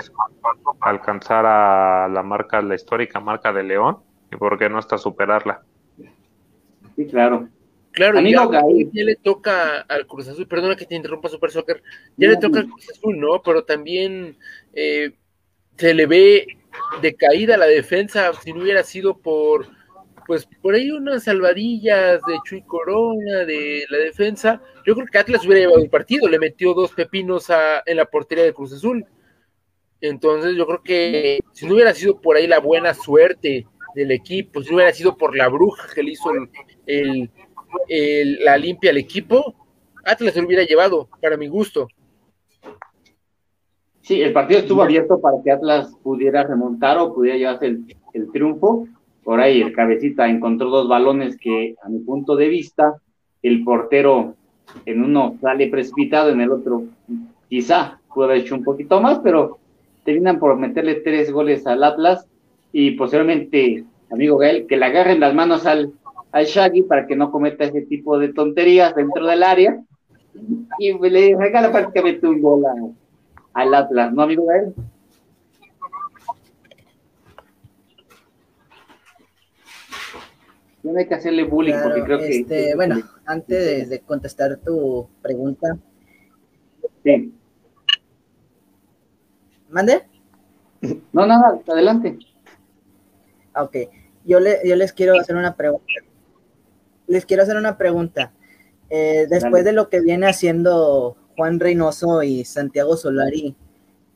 alcanzar 0.82 1.46
a 1.46 2.08
la 2.08 2.24
marca, 2.24 2.62
la 2.62 2.76
histórica 2.76 3.20
marca 3.20 3.54
de 3.54 3.64
León, 3.64 4.00
y 4.32 4.36
por 4.36 4.58
qué 4.58 4.70
no 4.70 4.78
hasta 4.80 4.98
superarla. 4.98 5.62
Sí, 6.96 7.06
claro. 7.06 7.48
Claro, 7.92 8.20
ya, 8.20 8.48
ya, 8.52 9.04
le 9.04 9.16
toca 9.16 9.80
al 9.82 10.06
Cruz 10.06 10.28
Azul, 10.28 10.48
perdona 10.48 10.76
que 10.76 10.86
te 10.86 10.94
interrumpa 10.94 11.30
Super 11.30 11.50
Soccer, 11.50 11.82
ya 12.16 12.28
le 12.28 12.38
toca 12.38 12.60
al 12.60 12.68
Cruz 12.68 12.90
Azul, 12.92 13.20
¿no? 13.20 13.42
Pero 13.42 13.64
también 13.64 14.38
eh, 14.74 15.14
se 15.78 15.96
le 15.96 16.06
ve 16.06 16.58
decaída 17.02 17.58
la 17.58 17.66
defensa, 17.66 18.32
si 18.34 18.54
no 18.54 18.62
hubiera 18.62 18.84
sido 18.84 19.18
por, 19.18 19.68
pues 20.28 20.48
por 20.62 20.76
ahí 20.76 20.92
unas 20.92 21.24
salvadillas 21.24 22.22
de 22.28 22.40
Chuy 22.46 22.62
Corona, 22.64 23.46
de 23.46 23.86
la 23.90 23.98
defensa, 23.98 24.62
yo 24.86 24.94
creo 24.94 25.08
que 25.08 25.18
Atlas 25.18 25.46
hubiera 25.46 25.62
llevado 25.62 25.80
el 25.80 25.90
partido, 25.90 26.28
le 26.28 26.38
metió 26.38 26.74
dos 26.74 26.92
pepinos 26.92 27.50
a, 27.50 27.82
en 27.86 27.98
la 27.98 28.06
portería 28.06 28.44
de 28.44 28.54
Cruz 28.54 28.74
Azul. 28.74 29.06
Entonces 30.02 30.56
yo 30.56 30.68
creo 30.68 30.84
que 30.84 31.40
si 31.54 31.66
no 31.66 31.74
hubiera 31.74 31.94
sido 31.94 32.22
por 32.22 32.36
ahí 32.36 32.46
la 32.46 32.60
buena 32.60 32.94
suerte 32.94 33.66
del 33.96 34.12
equipo, 34.12 34.62
si 34.62 34.70
no 34.70 34.76
hubiera 34.76 34.94
sido 34.94 35.18
por 35.18 35.36
la 35.36 35.48
bruja 35.48 35.88
que 35.96 36.04
le 36.04 36.12
hizo 36.12 36.30
el 36.86 37.32
la 38.44 38.58
limpia 38.58 38.92
al 38.92 38.98
equipo, 38.98 39.56
Atlas 40.06 40.34
se 40.34 40.42
lo 40.42 40.48
hubiera 40.48 40.64
llevado, 40.64 41.10
para 41.22 41.38
mi 41.38 41.48
gusto. 41.48 41.88
Sí, 44.02 44.22
el 44.22 44.32
partido 44.32 44.62
estuvo 44.62 44.82
abierto 44.82 45.20
para 45.20 45.38
que 45.44 45.52
Atlas 45.52 45.94
pudiera 46.02 46.44
remontar 46.44 46.98
o 46.98 47.14
pudiera 47.14 47.38
llevarse 47.38 47.66
el, 48.14 48.32
triunfo. 48.32 48.88
Por 49.28 49.42
ahí 49.42 49.60
el 49.60 49.74
cabecita 49.74 50.30
encontró 50.30 50.70
dos 50.70 50.88
balones 50.88 51.36
que, 51.36 51.76
a 51.84 51.90
mi 51.90 52.00
punto 52.00 52.38
de 52.38 52.48
vista, 52.48 52.96
el 53.44 53.62
portero 53.66 54.36
en 54.86 55.04
uno 55.04 55.36
sale 55.42 55.68
precipitado, 55.68 56.30
en 56.30 56.40
el 56.40 56.50
otro 56.50 56.86
quizá 57.50 58.00
pudo 58.14 58.24
haber 58.24 58.38
hecho 58.38 58.56
un 58.56 58.64
poquito 58.64 59.02
más, 59.02 59.20
pero 59.20 59.58
terminan 60.06 60.40
por 60.40 60.56
meterle 60.56 61.02
tres 61.02 61.30
goles 61.30 61.68
al 61.68 61.84
Atlas 61.84 62.26
y 62.72 62.92
posiblemente, 62.92 63.84
amigo 64.10 64.38
Gael, 64.38 64.66
que 64.66 64.78
le 64.78 64.86
agarren 64.86 65.20
las 65.20 65.36
manos 65.36 65.66
al, 65.66 65.92
al 66.32 66.46
Shaggy 66.46 66.84
para 66.84 67.06
que 67.06 67.18
no 67.18 67.30
cometa 67.30 67.66
ese 67.66 67.82
tipo 67.82 68.18
de 68.18 68.32
tonterías 68.32 68.96
dentro 68.96 69.28
del 69.28 69.44
área. 69.44 69.84
Y 70.80 70.98
le 70.98 71.36
regala 71.36 71.70
prácticamente 71.74 72.26
un 72.26 72.42
gol 72.42 72.64
al 73.52 73.74
Atlas, 73.74 74.14
¿no, 74.14 74.22
amigo 74.22 74.46
de 74.46 74.72
No 80.84 80.98
hay 80.98 81.08
que 81.08 81.16
hacerle 81.16 81.44
bullying 81.44 81.76
porque 81.84 82.04
creo 82.04 82.20
que... 82.20 82.30
Este, 82.30 82.76
bueno, 82.76 82.98
antes 83.26 83.90
de, 83.90 84.00
contestar 84.00 84.58
tu 84.58 85.08
pregunta. 85.22 85.78
Sí. 87.04 87.34
¿Mande? 89.70 90.04
No, 91.12 91.26
nada, 91.26 91.60
adelante. 91.68 92.18
Ok, 93.56 93.76
yo, 94.24 94.40
le, 94.40 94.60
yo 94.64 94.76
les 94.76 94.94
quiero 94.94 95.20
hacer 95.20 95.36
una 95.36 95.56
pregunta 95.56 95.94
les 97.08 97.26
quiero 97.26 97.44
hacer 97.44 97.58
una 97.58 97.78
pregunta. 97.78 98.34
Eh, 98.90 99.28
después 99.30 99.66
de 99.66 99.74
lo 99.74 99.90
que 99.90 100.02
viene 100.02 100.28
haciendo 100.28 101.18
Juan 101.36 101.60
Reynoso 101.60 102.24
y 102.24 102.46
Santiago 102.46 102.96
Solari, 102.96 103.56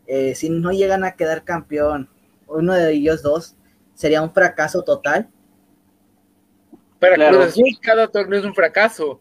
eh, 0.07 0.35
si 0.35 0.49
no 0.49 0.71
llegan 0.71 1.03
a 1.03 1.13
quedar 1.15 1.43
campeón, 1.43 2.09
uno 2.47 2.73
de 2.73 2.93
ellos 2.93 3.21
dos, 3.21 3.55
¿sería 3.95 4.21
un 4.21 4.33
fracaso 4.33 4.83
total? 4.83 5.29
Para 7.01 7.29
Cruz 7.29 7.45
Azul 7.45 7.79
cada 7.81 8.07
torneo 8.07 8.39
es 8.39 8.45
un 8.45 8.53
fracaso. 8.53 9.19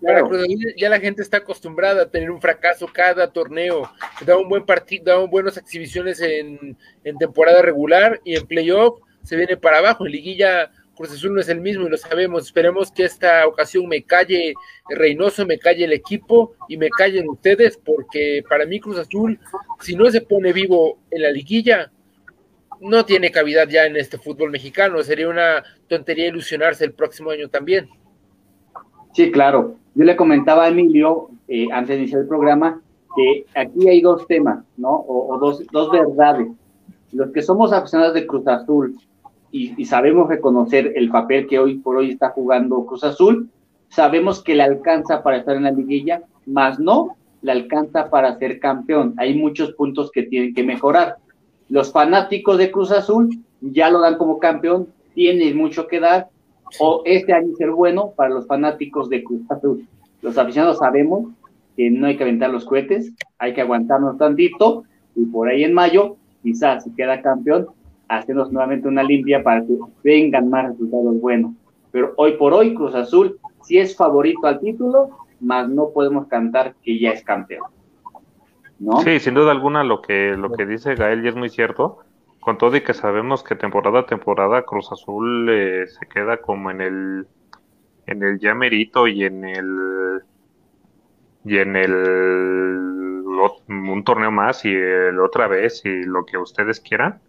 Para 0.00 0.22
Cruz 0.22 0.40
Azul 0.40 0.74
ya 0.78 0.88
la 0.88 0.98
gente 0.98 1.20
está 1.20 1.36
acostumbrada 1.36 2.04
a 2.04 2.10
tener 2.10 2.30
un 2.30 2.40
fracaso 2.40 2.88
cada 2.90 3.30
torneo. 3.30 3.82
Da 4.24 4.38
un 4.38 4.48
buen 4.48 4.64
partido, 4.64 5.04
da 5.04 5.18
buenas 5.26 5.58
exhibiciones 5.58 6.22
en, 6.22 6.74
en 7.04 7.18
temporada 7.18 7.60
regular 7.60 8.18
y 8.24 8.34
en 8.34 8.46
playoff 8.46 9.00
se 9.22 9.36
viene 9.36 9.58
para 9.58 9.76
abajo. 9.76 10.06
En 10.06 10.12
liguilla 10.12 10.70
Cruz 10.96 11.12
Azul 11.12 11.34
no 11.34 11.40
es 11.42 11.50
el 11.50 11.60
mismo 11.60 11.86
y 11.86 11.90
lo 11.90 11.98
sabemos. 11.98 12.46
Esperemos 12.46 12.90
que 12.90 13.04
esta 13.04 13.46
ocasión 13.46 13.86
me 13.86 14.02
calle 14.02 14.54
Reynoso, 14.88 15.44
me 15.44 15.58
calle 15.58 15.84
el 15.84 15.92
equipo 15.92 16.54
y 16.66 16.78
me 16.78 16.88
callen 16.88 17.28
ustedes, 17.28 17.76
porque 17.76 18.42
para 18.48 18.64
mí 18.64 18.80
Cruz 18.80 18.98
Azul, 18.98 19.38
si 19.80 19.94
no 19.94 20.10
se 20.10 20.22
pone 20.22 20.54
vivo 20.54 20.98
en 21.10 21.22
la 21.22 21.30
liguilla, 21.30 21.92
no 22.80 23.04
tiene 23.04 23.30
cavidad 23.30 23.68
ya 23.68 23.86
en 23.86 23.96
este 23.96 24.18
fútbol 24.18 24.50
mexicano. 24.50 25.02
Sería 25.02 25.28
una 25.28 25.62
tontería 25.88 26.28
ilusionarse 26.28 26.84
el 26.84 26.92
próximo 26.92 27.30
año 27.30 27.48
también. 27.48 27.88
Sí, 29.14 29.30
claro. 29.30 29.76
Yo 29.94 30.04
le 30.04 30.16
comentaba 30.16 30.64
a 30.64 30.68
Emilio, 30.68 31.30
eh, 31.48 31.66
antes 31.72 31.96
de 31.96 32.02
iniciar 32.02 32.20
el 32.20 32.28
programa, 32.28 32.80
que 33.16 33.46
aquí 33.54 33.88
hay 33.88 34.00
dos 34.00 34.26
temas, 34.26 34.64
¿no? 34.76 34.90
O, 34.90 35.38
dos, 35.38 35.66
dos 35.72 35.90
verdades. 35.90 36.48
Los 37.12 37.32
que 37.32 37.42
somos 37.42 37.72
aficionados 37.72 38.14
de 38.14 38.26
Cruz 38.26 38.46
Azul 38.46 38.96
y, 39.50 39.84
sabemos 39.86 40.28
reconocer 40.28 40.92
el 40.94 41.10
papel 41.10 41.46
que 41.46 41.58
hoy 41.58 41.78
por 41.78 41.96
hoy 41.96 42.10
está 42.10 42.30
jugando 42.30 42.84
Cruz 42.84 43.02
Azul, 43.02 43.48
sabemos 43.88 44.42
que 44.42 44.54
le 44.54 44.62
alcanza 44.62 45.22
para 45.22 45.38
estar 45.38 45.56
en 45.56 45.64
la 45.64 45.70
liguilla, 45.70 46.22
más 46.46 46.78
no 46.78 47.16
le 47.40 47.52
alcanza 47.52 48.10
para 48.10 48.38
ser 48.38 48.60
campeón. 48.60 49.14
Hay 49.16 49.34
muchos 49.34 49.72
puntos 49.72 50.10
que 50.10 50.24
tienen 50.24 50.54
que 50.54 50.64
mejorar. 50.64 51.16
Los 51.68 51.92
fanáticos 51.92 52.58
de 52.58 52.70
Cruz 52.70 52.90
Azul 52.90 53.28
ya 53.60 53.90
lo 53.90 54.00
dan 54.00 54.16
como 54.16 54.38
campeón, 54.38 54.88
tienen 55.14 55.56
mucho 55.56 55.86
que 55.86 56.00
dar, 56.00 56.28
o 56.80 57.02
este 57.04 57.32
año 57.32 57.54
ser 57.56 57.70
bueno 57.70 58.12
para 58.16 58.30
los 58.30 58.46
fanáticos 58.46 59.08
de 59.08 59.24
Cruz 59.24 59.42
Azul. 59.50 59.86
Los 60.22 60.38
aficionados 60.38 60.78
sabemos 60.78 61.28
que 61.76 61.90
no 61.90 62.06
hay 62.06 62.16
que 62.16 62.24
aventar 62.24 62.50
los 62.50 62.64
cohetes, 62.64 63.12
hay 63.38 63.54
que 63.54 63.60
aguantarnos 63.60 64.18
tantito, 64.18 64.84
y 65.14 65.24
por 65.26 65.48
ahí 65.48 65.64
en 65.64 65.74
mayo, 65.74 66.16
quizás 66.42 66.84
si 66.84 66.90
queda 66.94 67.22
campeón, 67.22 67.66
hacernos 68.08 68.50
nuevamente 68.50 68.88
una 68.88 69.02
limpia 69.02 69.42
para 69.42 69.64
que 69.64 69.76
vengan 70.02 70.48
más 70.48 70.70
resultados 70.70 71.20
buenos. 71.20 71.52
Pero 71.90 72.14
hoy 72.16 72.32
por 72.32 72.52
hoy 72.54 72.74
Cruz 72.74 72.94
Azul 72.94 73.38
sí 73.62 73.78
es 73.78 73.94
favorito 73.96 74.46
al 74.46 74.60
título, 74.60 75.10
más 75.40 75.68
no 75.68 75.90
podemos 75.90 76.26
cantar 76.26 76.74
que 76.82 76.98
ya 76.98 77.10
es 77.10 77.22
campeón. 77.22 77.64
¿No? 78.78 79.00
Sí, 79.02 79.18
sin 79.20 79.34
duda 79.34 79.50
alguna 79.50 79.84
lo 79.84 80.02
que 80.02 80.36
lo 80.36 80.52
que 80.52 80.66
dice 80.66 80.94
Gael 80.94 81.22
ya 81.22 81.30
es 81.30 81.36
muy 81.36 81.48
cierto. 81.48 81.98
Con 82.40 82.58
todo 82.58 82.76
y 82.76 82.82
que 82.82 82.94
sabemos 82.94 83.42
que 83.42 83.56
temporada 83.56 84.00
a 84.00 84.06
temporada 84.06 84.62
Cruz 84.62 84.90
Azul 84.92 85.48
eh, 85.50 85.86
se 85.88 86.06
queda 86.06 86.38
como 86.38 86.70
en 86.70 86.80
el 86.80 87.26
en 88.06 88.22
el 88.22 88.38
ya 88.38 88.54
merito 88.54 89.06
y 89.08 89.24
en 89.24 89.44
el 89.44 90.22
y 91.44 91.58
en 91.58 91.76
el 91.76 91.92
un 93.68 94.02
torneo 94.04 94.30
más 94.30 94.64
y 94.64 94.72
el 94.72 95.20
otra 95.20 95.48
vez 95.48 95.84
y 95.84 96.04
lo 96.04 96.24
que 96.24 96.38
ustedes 96.38 96.80
quieran 96.80 97.20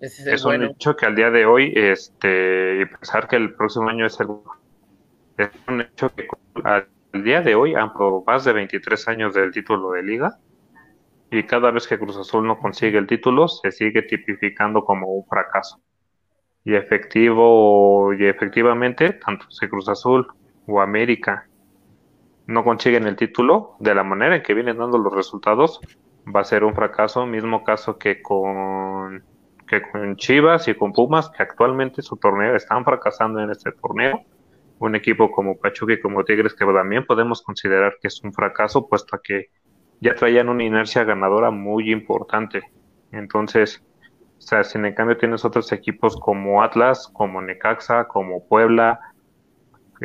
es, 0.00 0.44
un 0.46 0.64
hecho 0.64 0.96
que 0.96 1.04
al 1.04 1.14
día 1.14 1.30
de 1.30 1.44
hoy, 1.44 1.74
este, 1.76 2.80
y 2.80 2.86
pensar 2.86 3.28
que 3.28 3.36
el 3.36 3.52
próximo 3.54 3.88
año 3.88 4.06
es 4.06 4.18
el. 4.20 4.28
Es 5.36 5.50
un 5.68 5.82
hecho 5.82 6.10
que 6.14 6.26
al 6.64 6.86
día 7.12 7.42
de 7.42 7.54
hoy 7.54 7.74
han 7.74 7.92
probado 7.92 8.24
más 8.26 8.44
de 8.44 8.54
23 8.54 9.08
años 9.08 9.34
del 9.34 9.52
título 9.52 9.92
de 9.92 10.02
liga 10.02 10.38
y 11.30 11.44
cada 11.44 11.70
vez 11.70 11.86
que 11.86 11.98
Cruz 11.98 12.16
Azul 12.16 12.46
no 12.46 12.58
consigue 12.58 12.98
el 12.98 13.06
título 13.06 13.46
se 13.48 13.70
sigue 13.70 14.02
tipificando 14.02 14.84
como 14.84 15.06
un 15.08 15.24
fracaso. 15.26 15.80
Y 16.64 16.74
efectivo 16.74 18.12
y 18.12 18.26
efectivamente, 18.26 19.14
tanto 19.14 19.50
si 19.50 19.68
Cruz 19.68 19.88
Azul 19.88 20.26
o 20.66 20.80
América 20.80 21.46
no 22.46 22.64
consiguen 22.64 23.06
el 23.06 23.16
título 23.16 23.76
de 23.78 23.94
la 23.94 24.02
manera 24.02 24.36
en 24.36 24.42
que 24.42 24.54
vienen 24.54 24.78
dando 24.78 24.98
los 24.98 25.14
resultados, 25.14 25.80
va 26.34 26.40
a 26.40 26.44
ser 26.44 26.64
un 26.64 26.74
fracaso, 26.74 27.24
mismo 27.26 27.64
caso 27.64 27.96
que 27.96 28.20
con 28.20 29.22
que 29.68 29.82
con 29.82 30.16
Chivas 30.16 30.66
y 30.66 30.74
con 30.74 30.92
Pumas, 30.92 31.30
que 31.30 31.44
actualmente 31.44 32.02
su 32.02 32.16
torneo 32.16 32.56
están 32.56 32.84
fracasando 32.84 33.38
en 33.38 33.50
este 33.50 33.70
torneo. 33.70 34.24
Un 34.80 34.96
equipo 34.96 35.30
como 35.30 35.58
Pachuca 35.58 35.92
y 35.92 36.00
como 36.00 36.24
Tigres, 36.24 36.54
que 36.54 36.64
también 36.64 37.06
podemos 37.06 37.40
considerar 37.40 37.94
que 38.02 38.08
es 38.08 38.20
un 38.24 38.32
fracaso, 38.32 38.88
puesto 38.88 39.20
que 39.22 39.50
ya 40.00 40.14
traían 40.14 40.48
una 40.48 40.64
inercia 40.64 41.04
ganadora 41.04 41.50
muy 41.50 41.92
importante. 41.92 42.62
Entonces, 43.12 43.82
o 44.38 44.40
sea, 44.40 44.64
si 44.64 44.78
en 44.78 44.94
cambio 44.94 45.16
tienes 45.18 45.44
otros 45.44 45.70
equipos 45.72 46.16
como 46.16 46.62
Atlas, 46.62 47.08
como 47.12 47.42
Necaxa, 47.42 48.08
como 48.08 48.46
Puebla, 48.46 49.00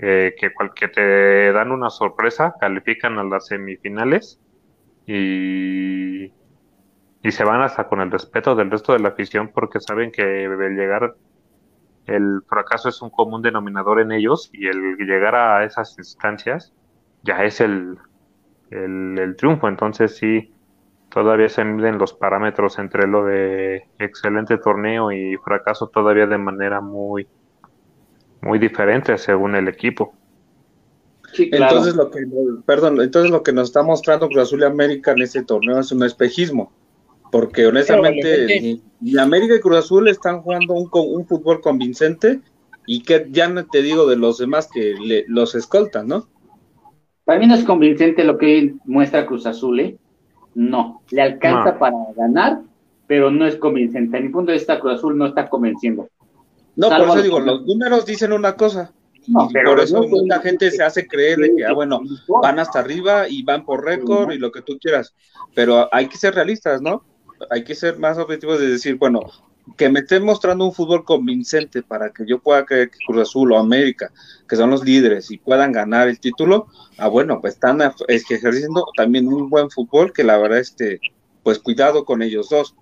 eh, 0.02 0.36
que, 0.40 0.52
que 0.76 0.88
te 0.90 1.52
dan 1.54 1.72
una 1.72 1.90
sorpresa, 1.90 2.56
califican 2.60 3.18
a 3.18 3.24
las 3.24 3.48
semifinales 3.48 4.40
y 5.08 6.32
y 7.26 7.32
se 7.32 7.44
van 7.44 7.64
hasta 7.64 7.88
con 7.88 8.02
el 8.02 8.12
respeto 8.12 8.54
del 8.54 8.70
resto 8.70 8.94
de 8.94 9.00
la 9.00 9.10
afición 9.10 9.50
porque 9.52 9.80
saben 9.80 10.12
que 10.12 10.44
el 10.44 10.76
llegar 10.76 11.16
el 12.06 12.44
fracaso 12.48 12.88
es 12.88 13.02
un 13.02 13.10
común 13.10 13.42
denominador 13.42 14.00
en 14.00 14.12
ellos 14.12 14.52
y 14.54 14.68
el 14.68 14.96
llegar 14.98 15.34
a 15.34 15.64
esas 15.64 15.98
instancias 15.98 16.72
ya 17.24 17.44
es 17.44 17.62
el, 17.62 17.98
el, 18.72 19.36
triunfo. 19.38 19.68
Entonces 19.68 20.16
sí, 20.16 20.52
todavía 21.10 21.50
se 21.50 21.64
miden 21.64 21.98
los 21.98 22.14
parámetros 22.14 22.80
entre 22.80 23.08
lo 23.08 23.26
de 23.26 23.86
excelente 24.00 24.58
torneo 24.58 25.12
y 25.12 25.38
fracaso 25.38 25.88
todavía 25.88 26.28
de 26.28 26.38
manera 26.38 26.82
muy, 26.82 27.28
muy 28.42 28.60
diferente 28.60 29.18
según 29.18 29.56
el 29.56 29.68
equipo. 29.68 30.14
Entonces 31.38 31.96
lo 31.96 32.12
que, 32.12 32.26
perdón, 32.66 33.02
entonces 33.02 33.32
lo 33.32 33.44
que 33.44 33.52
nos 33.52 33.70
está 33.70 33.84
mostrando 33.84 34.28
Cruz 34.28 34.44
Azul 34.44 34.62
y 34.62 34.66
América 34.66 35.12
en 35.12 35.22
este 35.22 35.44
torneo 35.44 35.80
es 35.80 35.92
un 35.92 36.04
espejismo, 36.04 36.72
porque 37.32 37.68
honestamente 37.68 38.80
ni, 39.02 39.18
América 39.18 39.56
y 39.56 39.60
Cruz 39.60 39.78
Azul 39.78 40.08
están 40.08 40.42
jugando 40.42 40.74
un, 40.76 40.90
un 40.94 41.28
fútbol 41.28 41.60
convincente 41.60 42.40
y 42.86 43.04
que 43.04 43.28
ya 43.32 43.50
no 43.50 43.66
te 43.66 43.82
digo 43.82 44.08
de 44.08 44.16
los 44.16 44.38
demás 44.38 44.70
que 44.72 44.94
los 45.28 45.56
escoltan, 45.56 46.08
¿no? 46.08 46.28
Para 47.26 47.40
mí 47.40 47.48
no 47.48 47.56
es 47.56 47.64
convincente 47.64 48.24
lo 48.24 48.38
que 48.38 48.76
muestra 48.86 49.26
Cruz 49.26 49.46
Azul, 49.46 49.80
¿eh? 49.80 49.98
No, 50.54 51.02
le 51.10 51.22
alcanza 51.22 51.78
para 51.78 51.98
ganar, 52.16 52.62
pero 53.08 53.32
no 53.32 53.46
es 53.46 53.56
convincente. 53.58 54.18
A 54.18 54.22
mi 54.22 54.30
punto 54.30 54.52
de 54.52 54.58
vista, 54.58 54.80
Cruz 54.80 55.00
Azul 55.00 55.18
no 55.18 55.26
está 55.26 55.50
convenciendo. 55.50 56.08
No, 56.76 56.90
por 56.90 57.02
eso 57.02 57.22
digo, 57.24 57.40
los 57.40 57.66
números 57.66 58.06
dicen 58.06 58.32
una 58.32 58.56
cosa. 58.56 58.94
y 59.28 59.34
por 59.34 59.80
eso 59.80 60.04
mucha 60.04 60.40
gente 60.40 60.70
se 60.70 60.84
hace 60.84 61.08
creer 61.08 61.40
de 61.40 61.56
que, 61.56 61.66
ah, 61.66 61.74
bueno, 61.74 62.00
van 62.42 62.60
hasta 62.60 62.80
arriba 62.80 63.28
y 63.28 63.44
van 63.44 63.66
por 63.66 63.84
récord 63.84 64.32
y 64.32 64.38
lo 64.38 64.52
que 64.52 64.62
tú 64.62 64.78
quieras. 64.80 65.14
Pero 65.56 65.90
hay 65.92 66.08
que 66.08 66.18
ser 66.18 66.36
realistas, 66.36 66.82
¿no? 66.82 67.04
Hay 67.50 67.64
que 67.64 67.76
ser 67.76 67.98
más 67.98 68.18
objetivos 68.18 68.60
de 68.60 68.68
decir, 68.68 68.96
bueno, 68.96 69.22
que 69.78 69.90
me 69.90 70.00
estén 70.02 70.24
mostrando 70.24 70.66
un 70.66 70.74
fútbol 70.74 71.04
convincente 71.04 71.82
para 71.82 72.12
que 72.12 72.26
yo 72.26 72.40
pueda 72.40 72.66
creer 72.66 72.90
que 72.92 73.00
Cruz 73.06 73.30
Azul 73.30 73.52
o 73.52 73.58
América, 73.58 74.12
que 74.48 74.56
son 74.56 74.70
los 74.70 74.84
líderes 74.84 75.32
y 75.32 75.38
puedan 75.38 75.72
ganar 75.72 76.08
el 76.08 76.20
título, 76.20 76.68
ah, 76.98 77.08
bueno, 77.08 77.42
pues 77.42 77.56
están 77.56 77.82
ejerciendo 78.08 78.86
también 78.96 79.28
un 79.28 79.50
buen 79.50 79.70
fútbol 79.70 80.14
que 80.14 80.24
la 80.24 80.38
verdad, 80.38 80.60
este, 80.60 81.00
pues 81.44 81.60
cuidado 81.60 82.06
con 82.06 82.22
ellos 82.22 82.50
dos, 82.50 82.76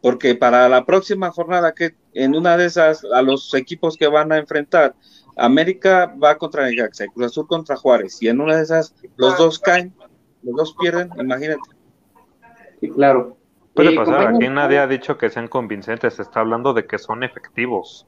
porque 0.00 0.34
para 0.34 0.68
la 0.68 0.86
próxima 0.86 1.30
jornada 1.30 1.74
que 1.74 1.94
en 2.14 2.34
una 2.34 2.56
de 2.56 2.66
esas, 2.66 3.04
a 3.04 3.22
los 3.22 3.52
equipos 3.54 3.96
que 3.96 4.08
van 4.08 4.32
a 4.32 4.38
enfrentar, 4.38 4.94
América 5.36 6.14
va 6.22 6.38
contra 6.38 6.66
Necaxa 6.68 7.06
Cruz 7.08 7.26
Azul 7.26 7.46
contra 7.46 7.76
Juárez, 7.76 8.20
y 8.22 8.28
en 8.28 8.40
una 8.40 8.56
de 8.56 8.62
esas 8.62 8.94
los 9.16 9.36
dos 9.36 9.58
caen, 9.58 9.94
los 10.42 10.56
dos 10.56 10.74
pierden, 10.80 11.10
imagínate. 11.18 11.60
Sí, 12.80 12.88
claro. 12.88 13.39
Puede 13.74 13.94
pasar, 13.94 14.34
aquí 14.34 14.48
nadie 14.48 14.78
ha 14.78 14.86
dicho 14.86 15.16
que 15.16 15.30
sean 15.30 15.48
convincentes, 15.48 16.14
se 16.14 16.22
está 16.22 16.40
hablando 16.40 16.74
de 16.74 16.86
que 16.86 16.98
son 16.98 17.22
efectivos. 17.22 18.06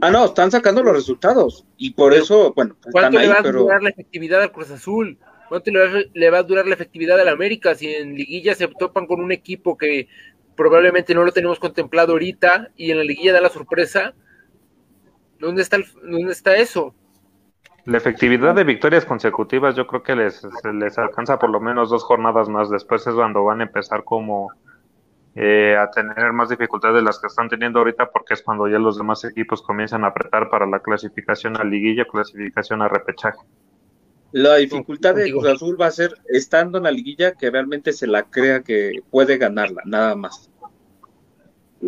Ah, 0.00 0.10
no, 0.10 0.26
están 0.26 0.50
sacando 0.50 0.82
los 0.82 0.94
resultados 0.94 1.64
y 1.76 1.92
por 1.92 2.14
eso, 2.14 2.52
bueno, 2.54 2.76
¿cuánto 2.90 3.18
le 3.18 3.28
va 3.28 3.38
a 3.38 3.42
durar 3.42 3.82
la 3.82 3.90
efectividad 3.90 4.42
al 4.42 4.52
Cruz 4.52 4.70
Azul? 4.70 5.18
¿Cuánto 5.48 5.70
le 5.70 6.30
va, 6.30 6.38
a 6.38 6.42
durar 6.42 6.66
la 6.66 6.74
efectividad 6.74 7.20
al 7.20 7.28
América 7.28 7.74
si 7.74 7.94
en 7.94 8.14
liguilla 8.14 8.54
se 8.54 8.68
topan 8.68 9.06
con 9.06 9.20
un 9.20 9.32
equipo 9.32 9.76
que 9.76 10.08
probablemente 10.56 11.14
no 11.14 11.24
lo 11.24 11.32
tenemos 11.32 11.58
contemplado 11.58 12.12
ahorita 12.12 12.70
y 12.76 12.90
en 12.90 12.98
la 12.98 13.04
liguilla 13.04 13.34
da 13.34 13.40
la 13.40 13.50
sorpresa? 13.50 14.14
¿Dónde 15.38 15.62
está, 15.62 15.78
dónde 16.02 16.32
está 16.32 16.56
eso? 16.56 16.94
La 17.84 17.98
efectividad 17.98 18.54
de 18.54 18.62
victorias 18.62 19.04
consecutivas 19.04 19.74
yo 19.74 19.86
creo 19.86 20.02
que 20.02 20.14
les, 20.14 20.46
les 20.72 20.98
alcanza 20.98 21.38
por 21.38 21.50
lo 21.50 21.60
menos 21.60 21.90
dos 21.90 22.04
jornadas 22.04 22.48
más. 22.48 22.70
Después 22.70 23.06
es 23.06 23.14
cuando 23.14 23.42
van 23.44 23.60
a 23.60 23.64
empezar 23.64 24.04
como 24.04 24.52
eh, 25.34 25.76
a 25.76 25.90
tener 25.90 26.32
más 26.32 26.48
dificultades 26.48 26.96
de 26.96 27.02
las 27.02 27.18
que 27.18 27.26
están 27.26 27.48
teniendo 27.48 27.80
ahorita 27.80 28.10
porque 28.10 28.34
es 28.34 28.42
cuando 28.42 28.68
ya 28.68 28.78
los 28.78 28.98
demás 28.98 29.24
equipos 29.24 29.62
comienzan 29.62 30.04
a 30.04 30.08
apretar 30.08 30.48
para 30.48 30.66
la 30.66 30.78
clasificación 30.78 31.56
a 31.60 31.64
liguilla, 31.64 32.04
clasificación 32.04 32.82
a 32.82 32.88
repechaje. 32.88 33.38
La 34.30 34.56
dificultad 34.56 35.14
de 35.16 35.30
Cruz 35.30 35.46
Azul 35.46 35.76
va 35.80 35.86
a 35.86 35.90
ser 35.90 36.14
estando 36.28 36.78
en 36.78 36.84
la 36.84 36.90
liguilla 36.90 37.32
que 37.32 37.50
realmente 37.50 37.92
se 37.92 38.06
la 38.06 38.22
crea 38.22 38.62
que 38.62 39.00
puede 39.10 39.38
ganarla, 39.38 39.82
nada 39.84 40.14
más. 40.14 40.50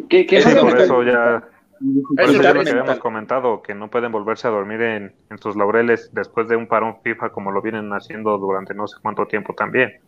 ¿Qué, 0.08 0.26
qué 0.26 0.42
por 0.60 0.78
eso 0.78 1.02
ya 1.04 1.48
por 1.80 2.20
eso 2.22 2.42
ya 2.42 2.54
lo 2.54 2.62
que 2.62 2.70
habíamos 2.70 2.98
comentado, 2.98 3.62
que 3.62 3.74
no 3.74 3.90
pueden 3.90 4.12
volverse 4.12 4.46
a 4.46 4.50
dormir 4.50 4.80
en, 4.82 5.14
sus 5.40 5.56
laureles 5.56 6.10
después 6.12 6.48
de 6.48 6.56
un 6.56 6.66
parón 6.66 6.98
FIFA 7.02 7.30
como 7.30 7.50
lo 7.50 7.60
vienen 7.62 7.90
haciendo 7.90 8.38
durante 8.38 8.74
no 8.74 8.86
sé 8.86 8.96
cuánto 9.02 9.26
tiempo 9.26 9.54
también. 9.54 10.00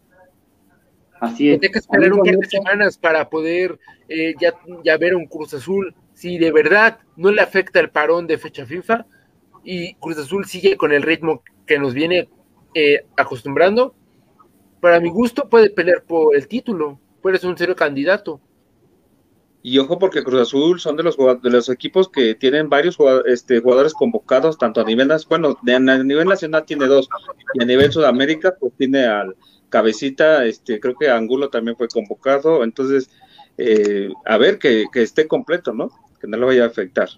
Así 1.21 1.51
es. 1.51 1.61
Hay 1.63 1.71
que 1.71 1.79
esperar 1.79 2.13
un 2.13 2.23
par 2.23 2.37
de 2.37 2.47
semanas 2.47 2.99
para 2.99 3.29
poder 3.29 3.79
eh, 4.09 4.35
ya, 4.39 4.55
ya 4.85 4.97
ver 4.97 5.15
un 5.15 5.27
Cruz 5.27 5.55
Azul. 5.55 5.95
Si 6.13 6.39
de 6.39 6.53
verdad 6.53 6.99
no 7.17 7.31
le 7.31 7.43
afecta 7.43 7.81
el 7.81 7.91
parón 7.91 8.27
de 8.27 8.39
fecha 8.39 8.67
FIFA 8.67 9.07
y 9.65 9.95
Cruz 9.95 10.19
Azul 10.19 10.45
sigue 10.45 10.77
con 10.77 10.93
el 10.93 11.03
ritmo 11.03 11.43
que 11.67 11.79
nos 11.79 11.95
viene 11.95 12.29
eh, 12.75 13.05
acostumbrando, 13.17 13.95
para 14.81 15.01
mi 15.01 15.09
gusto 15.09 15.49
puede 15.49 15.71
pelear 15.71 16.05
por 16.05 16.37
el 16.37 16.47
título, 16.47 17.01
puede 17.23 17.39
ser 17.39 17.51
un 17.51 17.59
serio 17.59 17.75
candidato. 17.75 18.41
Y 19.69 19.81
ojo 19.81 19.99
porque 19.99 20.23
Cruz 20.23 20.43
Azul 20.43 20.79
son 20.79 20.97
de 20.97 21.03
los 21.03 21.17
de 21.17 21.51
los 21.51 21.69
equipos 21.69 22.09
que 22.09 22.37
tienen 22.37 22.69
varios 22.69 22.97
este, 23.25 23.59
jugadores 23.59 23.95
convocados, 23.95 24.59
tanto 24.59 24.81
a 24.81 24.85
nivel 24.85 25.11
bueno, 25.29 25.57
a 25.61 25.79
nivel 26.05 26.29
nacional 26.29 26.65
tiene 26.65 26.87
dos, 26.87 27.09
y 27.53 27.65
a 27.65 27.67
nivel 27.67 27.91
Sudamérica 27.91 28.55
pues 28.61 28.75
tiene 28.75 29.07
al 29.07 29.35
cabecita, 29.69 30.45
este, 30.45 30.79
creo 30.79 30.95
que 30.95 31.11
Angulo 31.11 31.49
también 31.49 31.77
fue 31.77 31.89
convocado, 31.89 32.63
entonces 32.63 33.11
eh, 33.59 34.11
a 34.25 34.39
ver 34.39 34.61
que, 34.61 34.85
esté 34.95 35.27
completo, 35.27 35.73
¿no? 35.73 35.91
Que 36.21 36.29
no 36.29 36.37
le 36.37 36.47
vaya 36.47 36.63
a 36.63 36.69
afectar. 36.69 37.09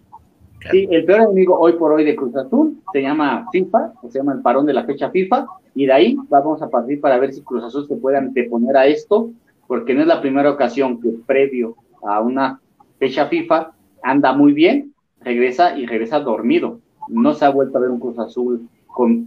Sí, 0.70 0.88
el 0.90 1.04
peor 1.04 1.20
enemigo 1.20 1.60
hoy 1.60 1.74
por 1.74 1.92
hoy 1.92 2.04
de 2.06 2.16
Cruz 2.16 2.34
Azul 2.34 2.80
se 2.94 3.02
llama 3.02 3.46
FIFA, 3.52 3.92
se 4.10 4.20
llama 4.20 4.32
el 4.32 4.40
parón 4.40 4.64
de 4.64 4.72
la 4.72 4.86
fecha 4.86 5.10
FIFA, 5.10 5.44
y 5.74 5.84
de 5.84 5.92
ahí 5.92 6.16
vamos 6.30 6.62
a 6.62 6.70
partir 6.70 6.98
para 6.98 7.18
ver 7.18 7.34
si 7.34 7.42
Cruz 7.42 7.62
Azul 7.62 7.86
se 7.86 7.96
puede 7.96 8.16
anteponer 8.16 8.74
a 8.74 8.86
esto, 8.86 9.32
porque 9.66 9.92
no 9.92 10.00
es 10.00 10.06
la 10.06 10.22
primera 10.22 10.50
ocasión 10.50 10.98
que 10.98 11.10
previo 11.26 11.76
a 12.02 12.20
una 12.20 12.60
fecha 12.98 13.26
FIFA, 13.26 13.72
anda 14.02 14.32
muy 14.32 14.52
bien, 14.52 14.92
regresa 15.20 15.78
y 15.78 15.86
regresa 15.86 16.20
dormido. 16.20 16.80
No 17.08 17.34
se 17.34 17.44
ha 17.44 17.50
vuelto 17.50 17.78
a 17.78 17.80
ver 17.80 17.90
un 17.90 18.00
Cruz 18.00 18.18
Azul 18.18 18.68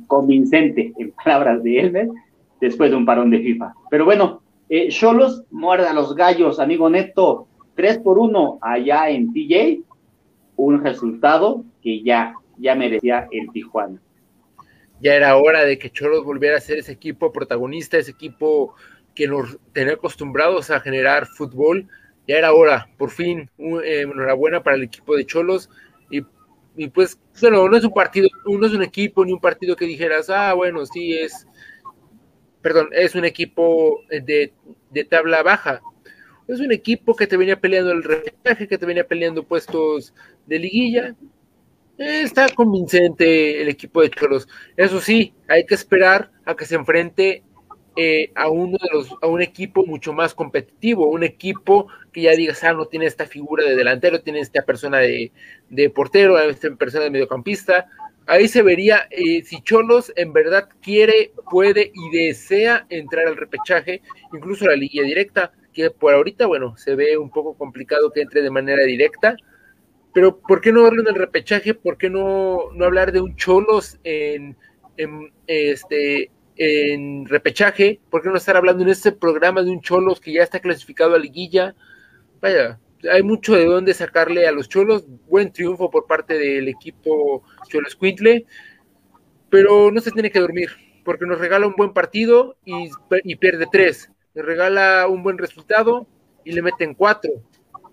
convincente, 0.08 0.94
en 0.98 1.12
palabras 1.24 1.64
de 1.64 1.80
Elmer, 1.80 2.10
después 2.60 2.92
de 2.92 2.98
un 2.98 3.06
parón 3.06 3.30
de 3.30 3.40
FIFA. 3.40 3.74
Pero 3.90 4.06
bueno, 4.06 4.42
eh, 4.70 4.90
Cholos 4.90 5.44
muerde 5.52 5.88
a 5.88 5.94
los 5.94 6.16
gallos, 6.16 6.60
amigo 6.60 6.90
Neto, 6.90 7.48
3 7.76 8.00
por 8.00 8.20
1 8.20 8.60
allá 8.62 9.10
en 9.10 9.34
TJ, 9.34 9.82
un 10.58 10.84
resultado 10.84 11.64
que 11.82 12.04
ya, 12.04 12.36
ya 12.58 12.76
merecía 12.76 13.28
el 13.32 13.52
Tijuana. 13.52 14.00
Ya 15.02 15.16
era 15.16 15.36
hora 15.36 15.64
de 15.64 15.80
que 15.80 15.90
Cholos 15.90 16.24
volviera 16.24 16.58
a 16.58 16.62
ser 16.62 16.78
ese 16.78 16.92
equipo 16.92 17.32
protagonista, 17.32 17.98
ese 17.98 18.12
equipo 18.12 18.76
que 19.16 19.28
nos 19.28 19.58
tenía 19.74 19.94
acostumbrados 19.94 20.70
a 20.70 20.80
generar 20.80 21.26
fútbol, 21.26 21.88
ya 22.28 22.38
era 22.38 22.54
hora, 22.54 22.90
por 22.98 23.10
fin, 23.10 23.50
eh, 23.58 24.02
enhorabuena 24.02 24.64
para 24.64 24.76
el 24.76 24.84
equipo 24.84 25.16
de 25.16 25.26
Cholos. 25.26 25.70
Y, 26.10 26.22
y, 26.76 26.88
pues, 26.90 27.20
bueno, 27.42 27.68
no 27.68 27.78
es 27.78 27.84
un 27.84 27.94
partido, 27.94 28.30
no 28.46 28.66
es 28.66 28.74
un 28.74 28.84
equipo 28.84 29.26
ni 29.26 29.34
un 29.34 29.40
partido 29.40 29.76
que 29.76 29.86
dijeras, 29.86 30.30
ah, 30.30 30.54
bueno, 30.54 30.86
sí 30.86 31.14
es, 31.14 31.48
perdón, 32.62 32.90
es 32.92 33.16
un 33.16 33.26
equipo 33.26 34.02
de, 34.10 34.54
de 34.92 35.04
tabla 35.04 35.44
baja. 35.44 35.82
Es 36.48 36.60
un 36.60 36.72
equipo 36.72 37.16
que 37.16 37.28
te 37.28 37.38
venía 37.38 37.60
peleando 37.60 37.92
el 37.92 38.04
repechaje, 38.04 38.68
que 38.68 38.78
te 38.78 38.86
venía 38.86 39.08
peleando 39.08 39.44
puestos 39.44 40.14
de 40.46 40.60
liguilla. 40.60 41.16
Está 41.98 42.50
convincente 42.50 43.62
el 43.62 43.70
equipo 43.70 44.02
de 44.02 44.10
Cholos. 44.10 44.48
Eso 44.76 45.00
sí, 45.00 45.34
hay 45.48 45.66
que 45.66 45.76
esperar 45.76 46.32
a 46.46 46.56
que 46.56 46.66
se 46.66 46.76
enfrente 46.76 47.44
eh, 47.96 48.32
a 48.36 48.50
uno 48.50 48.78
de 48.82 48.90
los, 48.92 49.14
a 49.22 49.28
un 49.28 49.42
equipo 49.42 49.86
mucho 49.86 50.14
más 50.14 50.34
competitivo, 50.34 51.08
un 51.08 51.24
equipo 51.24 51.88
que 52.14 52.22
ya 52.22 52.32
digas, 52.32 52.64
ah, 52.64 52.74
no 52.74 52.86
tiene 52.86 53.06
esta 53.06 53.26
figura 53.26 53.66
de 53.66 53.76
delantero, 53.76 54.22
tiene 54.22 54.40
esta 54.40 54.64
persona 54.64 55.00
de, 55.00 55.32
de 55.70 55.90
portero, 55.90 56.40
esta 56.40 56.74
persona 56.76 57.06
de 57.06 57.12
mediocampista. 57.12 57.88
Ahí 58.28 58.48
se 58.48 58.62
vería 58.62 59.08
eh, 59.10 59.44
si 59.44 59.62
Cholos 59.62 60.14
en 60.16 60.32
verdad 60.32 60.70
quiere, 60.82 61.32
puede 61.50 61.92
y 61.94 62.18
desea 62.18 62.86
entrar 62.90 63.28
al 63.28 63.36
repechaje, 63.36 64.02
incluso 64.34 64.66
a 64.66 64.70
la 64.70 64.76
liguilla 64.76 65.04
directa, 65.04 65.52
que 65.74 65.90
por 65.90 66.14
ahorita, 66.14 66.46
bueno, 66.46 66.78
se 66.78 66.96
ve 66.96 67.18
un 67.18 67.30
poco 67.30 67.56
complicado 67.56 68.12
que 68.12 68.22
entre 68.22 68.42
de 68.42 68.52
manera 68.52 68.84
directa, 68.84 69.36
pero 70.14 70.38
¿por 70.38 70.62
qué 70.62 70.72
no 70.72 70.86
hablar 70.86 71.06
del 71.06 71.16
repechaje? 71.16 71.74
¿Por 71.74 71.98
qué 71.98 72.10
no, 72.10 72.72
no 72.74 72.86
hablar 72.86 73.12
de 73.12 73.22
un 73.22 73.36
Cholos 73.36 73.98
en, 74.04 74.56
en 74.98 75.32
este 75.48 76.30
en 76.64 77.26
repechaje, 77.26 78.00
¿por 78.12 78.22
qué 78.22 78.30
no 78.30 78.38
estar 78.38 78.56
hablando 78.56 78.84
en 78.84 78.90
este 78.90 79.12
programa 79.12 79.64
de 79.64 79.72
un 79.72 79.82
Cholos 79.82 80.22
que 80.22 80.32
ya 80.32 80.44
está 80.44 80.60
clasificado 80.60 81.16
a 81.16 81.20
liguilla? 81.20 81.74
Vaya, 82.40 82.80
hay 83.12 83.24
mucho 83.24 83.56
de 83.56 83.66
dónde 83.66 83.96
sacarle 83.96 84.48
a 84.48 84.52
los 84.52 84.70
Cholos, 84.70 85.06
buen 85.28 85.52
triunfo 85.52 85.90
por 85.90 86.06
parte 86.06 86.38
del 86.38 86.68
equipo 86.68 87.42
Cholos 87.68 87.96
Quintle, 87.96 88.46
pero 89.50 89.90
no 89.90 90.02
se 90.02 90.12
tiene 90.12 90.30
que 90.30 90.40
dormir, 90.40 90.70
porque 91.04 91.26
nos 91.26 91.40
regala 91.40 91.66
un 91.66 91.74
buen 91.76 91.94
partido 91.94 92.56
y, 92.64 92.92
pierde 93.38 93.66
tres, 93.72 94.12
nos 94.36 94.46
regala 94.46 95.08
un 95.08 95.24
buen 95.24 95.40
resultado 95.40 96.06
y 96.46 96.52
le 96.52 96.62
meten 96.62 96.94
cuatro, 96.94 97.32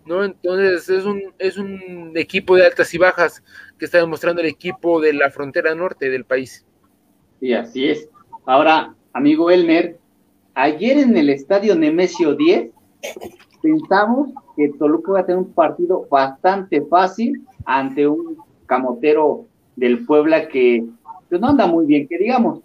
¿no? 0.05 0.23
Entonces 0.25 0.91
es 0.91 1.07
un, 1.07 1.35
es 1.39 1.57
un 1.57 2.13
equipo 2.17 2.55
de 2.55 2.67
altas 2.67 2.93
y 2.93 2.99
bajas 2.99 3.43
que 3.79 3.87
está 3.87 3.97
demostrando 3.97 4.43
el 4.43 4.49
equipo 4.49 5.01
de 5.01 5.15
la 5.15 5.31
frontera 5.31 5.75
norte 5.75 6.11
del 6.11 6.27
país. 6.27 6.67
Y 7.41 7.55
así 7.55 7.89
es. 7.89 8.11
Ahora, 8.49 8.95
amigo 9.13 9.51
Elmer, 9.51 9.99
ayer 10.55 10.97
en 10.97 11.15
el 11.19 11.29
estadio 11.29 11.75
Nemesio 11.75 12.35
10 12.35 12.71
pensamos 13.61 14.31
que 14.57 14.71
Toluca 14.79 15.11
iba 15.11 15.21
a 15.21 15.27
tener 15.27 15.43
un 15.43 15.53
partido 15.53 16.07
bastante 16.11 16.81
fácil 16.87 17.47
ante 17.67 18.09
un 18.09 18.39
camotero 18.65 19.45
del 19.77 20.07
Puebla 20.07 20.49
que 20.49 20.83
pues 21.29 21.39
no 21.43 21.49
anda 21.49 21.67
muy 21.67 21.85
bien, 21.85 22.09
que 22.09 22.17
digamos, 22.17 22.61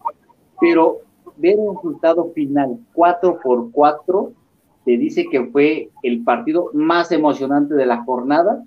pero 0.61 0.99
ver 1.35 1.59
el 1.59 1.75
resultado 1.75 2.31
final 2.33 2.79
4 2.93 3.41
por 3.43 3.69
4 3.73 4.31
te 4.85 4.97
dice 4.97 5.25
que 5.29 5.47
fue 5.47 5.89
el 6.01 6.23
partido 6.23 6.69
más 6.71 7.11
emocionante 7.11 7.73
de 7.73 7.85
la 7.85 8.05
jornada. 8.05 8.63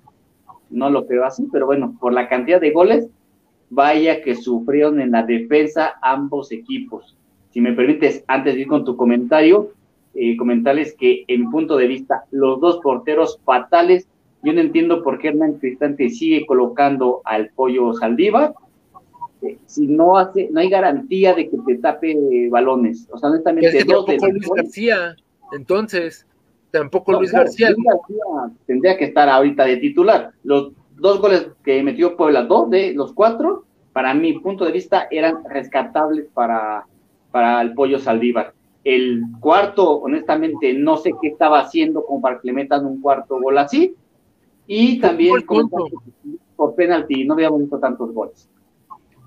No 0.69 0.91
lo 0.91 1.07
creo 1.07 1.25
así, 1.25 1.47
pero 1.51 1.65
bueno, 1.65 1.97
por 1.99 2.13
la 2.13 2.29
cantidad 2.29 2.61
de 2.61 2.69
goles, 2.69 3.09
vaya 3.69 4.21
que 4.21 4.35
sufrieron 4.35 5.01
en 5.01 5.11
la 5.11 5.23
defensa 5.23 5.95
ambos 6.01 6.51
equipos. 6.51 7.15
Si 7.51 7.61
me 7.61 7.73
permites, 7.73 8.23
antes 8.27 8.55
de 8.55 8.61
ir 8.61 8.67
con 8.67 8.85
tu 8.85 8.95
comentario, 8.95 9.71
eh, 10.13 10.37
comentarles 10.37 10.95
que 10.95 11.25
en 11.27 11.41
mi 11.41 11.47
punto 11.47 11.77
de 11.77 11.87
vista, 11.87 12.25
los 12.31 12.59
dos 12.59 12.79
porteros 12.81 13.39
fatales, 13.43 14.07
yo 14.43 14.53
no 14.53 14.61
entiendo 14.61 15.03
por 15.03 15.19
qué 15.19 15.29
Hernán 15.29 15.53
Cristante 15.53 16.09
sigue 16.09 16.45
colocando 16.45 17.21
al 17.25 17.49
pollo 17.49 17.93
Saldívar, 17.93 18.53
eh, 19.41 19.57
si 19.65 19.87
no 19.87 20.17
hace, 20.17 20.49
no 20.51 20.59
hay 20.59 20.69
garantía 20.69 21.33
de 21.33 21.49
que 21.49 21.57
te 21.65 21.75
tape 21.75 22.49
balones. 22.49 23.07
O 23.11 23.17
sea, 23.17 23.29
honestamente, 23.29 23.83
dos 23.83 24.05
de 24.05 24.17
Luis 24.17 24.49
García, 24.55 25.15
entonces, 25.51 26.25
tampoco 26.71 27.13
Luis, 27.13 27.31
García. 27.31 27.71
Luis 27.71 27.85
García 27.85 28.55
tendría 28.65 28.97
que 28.97 29.05
estar 29.05 29.29
ahorita 29.29 29.65
de 29.65 29.77
titular. 29.77 30.31
Los 30.43 30.71
dos 30.97 31.19
goles 31.19 31.47
que 31.63 31.81
metió 31.83 32.17
Puebla, 32.17 32.43
dos 32.43 32.69
de 32.69 32.93
los 32.93 33.13
cuatro, 33.13 33.65
para 33.93 34.13
mi 34.13 34.33
punto 34.39 34.65
de 34.65 34.71
vista, 34.71 35.07
eran 35.09 35.43
rescatables 35.49 36.27
para, 36.33 36.85
para 37.31 37.61
el 37.61 37.73
pollo 37.73 37.99
Saldívar. 37.99 38.53
El 38.83 39.21
cuarto, 39.39 39.89
honestamente, 39.97 40.73
no 40.73 40.97
sé 40.97 41.11
qué 41.21 41.29
estaba 41.29 41.59
haciendo 41.59 42.05
como 42.05 42.21
para 42.21 42.39
que 42.39 42.47
le 42.47 42.53
metan 42.53 42.85
un 42.85 43.01
cuarto 43.01 43.39
gol 43.39 43.57
así. 43.57 43.95
Y 44.65 44.99
también 44.99 45.43
por 46.55 46.75
penalti, 46.75 47.25
no 47.25 47.33
habíamos 47.33 47.61
visto 47.61 47.79
tantos 47.79 48.11
goles. 48.13 48.49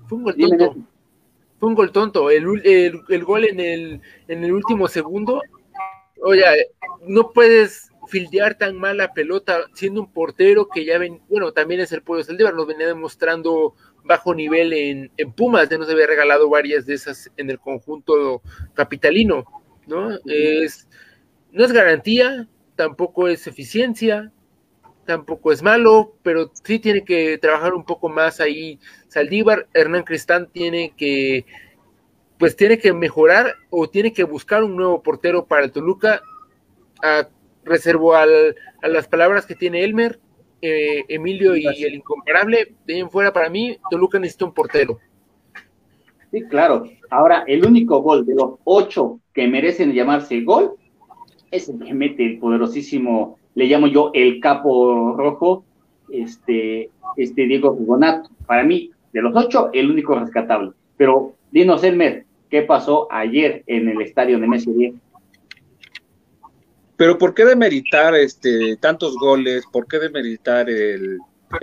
Fue 0.07 0.17
un 0.17 0.23
gol 0.23 0.35
tonto. 0.35 0.75
Fue 1.59 1.69
un 1.69 1.75
gol 1.75 1.91
tonto. 1.91 2.29
El, 2.29 2.45
el, 2.63 3.23
gol 3.23 3.45
en 3.45 3.59
el, 3.59 4.01
en 4.27 4.43
el 4.43 4.51
último 4.51 4.87
segundo. 4.87 5.41
Oye, 6.23 6.43
no 7.07 7.31
puedes 7.31 7.90
fildear 8.07 8.55
tan 8.55 8.77
mal 8.77 8.97
la 8.97 9.13
pelota 9.13 9.65
siendo 9.73 10.01
un 10.01 10.11
portero 10.11 10.67
que 10.67 10.85
ya 10.85 10.97
ven, 10.97 11.21
bueno, 11.29 11.51
también 11.51 11.81
es 11.81 11.91
el 11.91 12.01
Pueblo 12.01 12.23
Saldívar, 12.23 12.53
nos 12.53 12.67
venía 12.67 12.87
demostrando 12.87 13.75
bajo 14.03 14.33
nivel 14.33 14.73
en, 14.73 15.11
en, 15.17 15.31
Pumas, 15.31 15.69
ya 15.69 15.77
nos 15.77 15.89
había 15.89 16.07
regalado 16.07 16.49
varias 16.49 16.85
de 16.85 16.95
esas 16.95 17.31
en 17.37 17.49
el 17.49 17.59
conjunto 17.59 18.41
capitalino, 18.73 19.45
¿no? 19.87 20.17
Es, 20.25 20.87
no 21.51 21.63
es 21.63 21.71
garantía, 21.71 22.47
tampoco 22.75 23.27
es 23.27 23.45
eficiencia, 23.45 24.31
tampoco 25.05 25.51
es 25.51 25.61
malo, 25.61 26.15
pero 26.23 26.51
sí 26.63 26.79
tiene 26.79 27.03
que 27.03 27.37
trabajar 27.37 27.73
un 27.73 27.85
poco 27.85 28.09
más 28.09 28.39
ahí. 28.39 28.79
Saldívar, 29.07 29.67
Hernán 29.73 30.03
Cristán 30.03 30.49
tiene 30.51 30.93
que, 30.95 31.45
pues 32.39 32.55
tiene 32.55 32.79
que 32.79 32.93
mejorar 32.93 33.55
o 33.69 33.89
tiene 33.89 34.13
que 34.13 34.23
buscar 34.23 34.63
un 34.63 34.75
nuevo 34.75 35.03
portero 35.03 35.45
para 35.45 35.65
el 35.65 35.71
Toluca. 35.71 36.21
A, 37.03 37.27
reservo 37.63 38.15
al, 38.15 38.55
a 38.81 38.87
las 38.87 39.07
palabras 39.07 39.45
que 39.45 39.55
tiene 39.55 39.83
Elmer, 39.83 40.19
eh, 40.61 41.03
Emilio 41.07 41.55
y 41.55 41.65
el 41.65 41.95
incomparable, 41.95 42.75
de 42.85 42.93
ahí 42.93 42.99
en 42.99 43.09
fuera 43.09 43.33
para 43.33 43.49
mí, 43.49 43.77
Toluca 43.89 44.19
necesita 44.19 44.45
un 44.45 44.53
portero. 44.53 44.99
Sí, 46.31 46.43
claro. 46.43 46.83
Ahora, 47.09 47.43
el 47.47 47.65
único 47.65 48.01
gol 48.01 48.25
de 48.25 48.35
los 48.35 48.59
ocho 48.63 49.19
que 49.33 49.47
merecen 49.47 49.93
llamarse 49.93 50.41
gol 50.41 50.75
es 51.49 51.67
el 51.67 51.79
que 51.83 51.93
mete 51.93 52.25
el 52.25 52.39
poderosísimo, 52.39 53.37
le 53.55 53.65
llamo 53.65 53.87
yo 53.87 54.11
el 54.13 54.39
capo 54.39 55.15
rojo, 55.17 55.65
este, 56.09 56.89
este 57.17 57.45
Diego 57.47 57.75
Rigonato. 57.77 58.29
Para 58.45 58.63
mí, 58.63 58.91
de 59.11 59.21
los 59.21 59.35
ocho, 59.35 59.69
el 59.73 59.91
único 59.91 60.15
rescatable. 60.15 60.71
Pero 60.95 61.33
dinos, 61.51 61.83
Elmer, 61.83 62.25
¿qué 62.49 62.61
pasó 62.61 63.07
ayer 63.11 63.63
en 63.67 63.89
el 63.89 64.01
estadio 64.01 64.39
de 64.39 64.47
Messi 64.47 64.71
10? 64.71 64.93
Pero 67.01 67.17
¿por 67.17 67.33
qué 67.33 67.45
demeritar 67.45 68.13
este, 68.13 68.77
tantos 68.77 69.15
goles? 69.15 69.63
¿Por 69.71 69.87
qué 69.87 69.97
demeritar 69.97 70.69
el, 70.69 71.17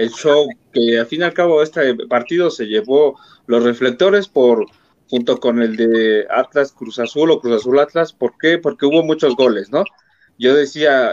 show? 0.08 0.48
Que 0.72 0.98
al 0.98 1.06
fin 1.06 1.20
y 1.20 1.22
al 1.22 1.32
cabo 1.32 1.62
este 1.62 1.94
partido 2.08 2.50
se 2.50 2.66
llevó 2.66 3.16
los 3.46 3.62
reflectores 3.62 4.26
por 4.26 4.66
junto 5.08 5.38
con 5.38 5.62
el 5.62 5.76
de 5.76 6.26
Atlas 6.28 6.72
Cruz 6.72 6.98
Azul 6.98 7.30
o 7.30 7.40
Cruz 7.40 7.60
Azul 7.60 7.78
Atlas. 7.78 8.12
¿Por 8.12 8.36
qué? 8.36 8.58
Porque 8.58 8.86
hubo 8.86 9.04
muchos 9.04 9.36
goles, 9.36 9.70
¿no? 9.70 9.84
Yo 10.40 10.56
decía, 10.56 11.12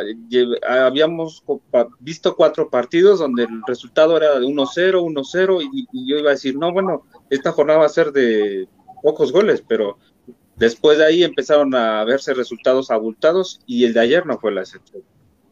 habíamos 0.67 1.43
visto 1.99 2.35
cuatro 2.35 2.71
partidos 2.71 3.19
donde 3.19 3.43
el 3.43 3.61
resultado 3.67 4.17
era 4.17 4.39
de 4.39 4.47
1-0, 4.47 5.03
1-0, 5.03 5.69
y, 5.71 5.87
y, 5.91 6.09
yo 6.09 6.17
iba 6.17 6.31
a 6.31 6.33
decir, 6.33 6.57
no, 6.57 6.73
bueno, 6.73 7.05
esta 7.29 7.51
jornada 7.51 7.81
va 7.81 7.85
a 7.85 7.89
ser 7.89 8.11
de 8.11 8.67
pocos 9.03 9.31
goles, 9.31 9.63
pero 9.67 9.99
Después 10.57 10.97
de 10.97 11.05
ahí 11.05 11.23
empezaron 11.23 11.75
a 11.75 12.03
verse 12.05 12.33
resultados 12.33 12.89
abultados 12.89 13.59
y 13.65 13.85
el 13.85 13.93
de 13.93 13.99
ayer 13.99 14.25
no 14.25 14.39
fue 14.39 14.53
la 14.53 14.61
excepción. 14.61 15.03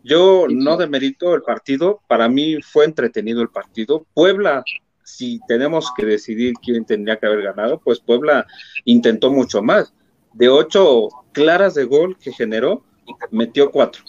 Yo 0.04 0.48
no 0.50 0.78
demerito 0.78 1.34
el 1.34 1.42
partido, 1.42 2.02
para 2.08 2.28
mí 2.28 2.62
fue 2.62 2.86
entretenido 2.86 3.42
el 3.42 3.50
partido. 3.50 4.06
Puebla, 4.14 4.64
si 5.04 5.40
tenemos 5.48 5.92
que 5.96 6.06
decidir 6.06 6.54
quién 6.62 6.86
tendría 6.86 7.18
que 7.18 7.26
haber 7.26 7.42
ganado, 7.42 7.80
pues 7.80 8.00
Puebla 8.00 8.46
intentó 8.86 9.32
mucho 9.32 9.62
más. 9.62 9.94
De 10.34 10.50
ocho 10.50 11.10
claras 11.32 11.74
de 11.74 11.86
gol 11.86 12.18
que 12.18 12.32
generó, 12.32 12.84
metió 13.32 13.72
cuatro. 13.72 14.04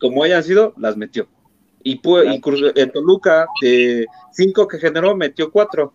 Como 0.00 0.22
hayan 0.22 0.42
sido, 0.42 0.74
las 0.76 0.96
metió. 0.96 1.28
Y, 1.82 2.00
y 2.02 2.88
Toluca, 2.92 3.46
de 3.60 4.06
cinco 4.32 4.66
que 4.66 4.78
generó, 4.78 5.16
metió 5.16 5.50
cuatro. 5.50 5.92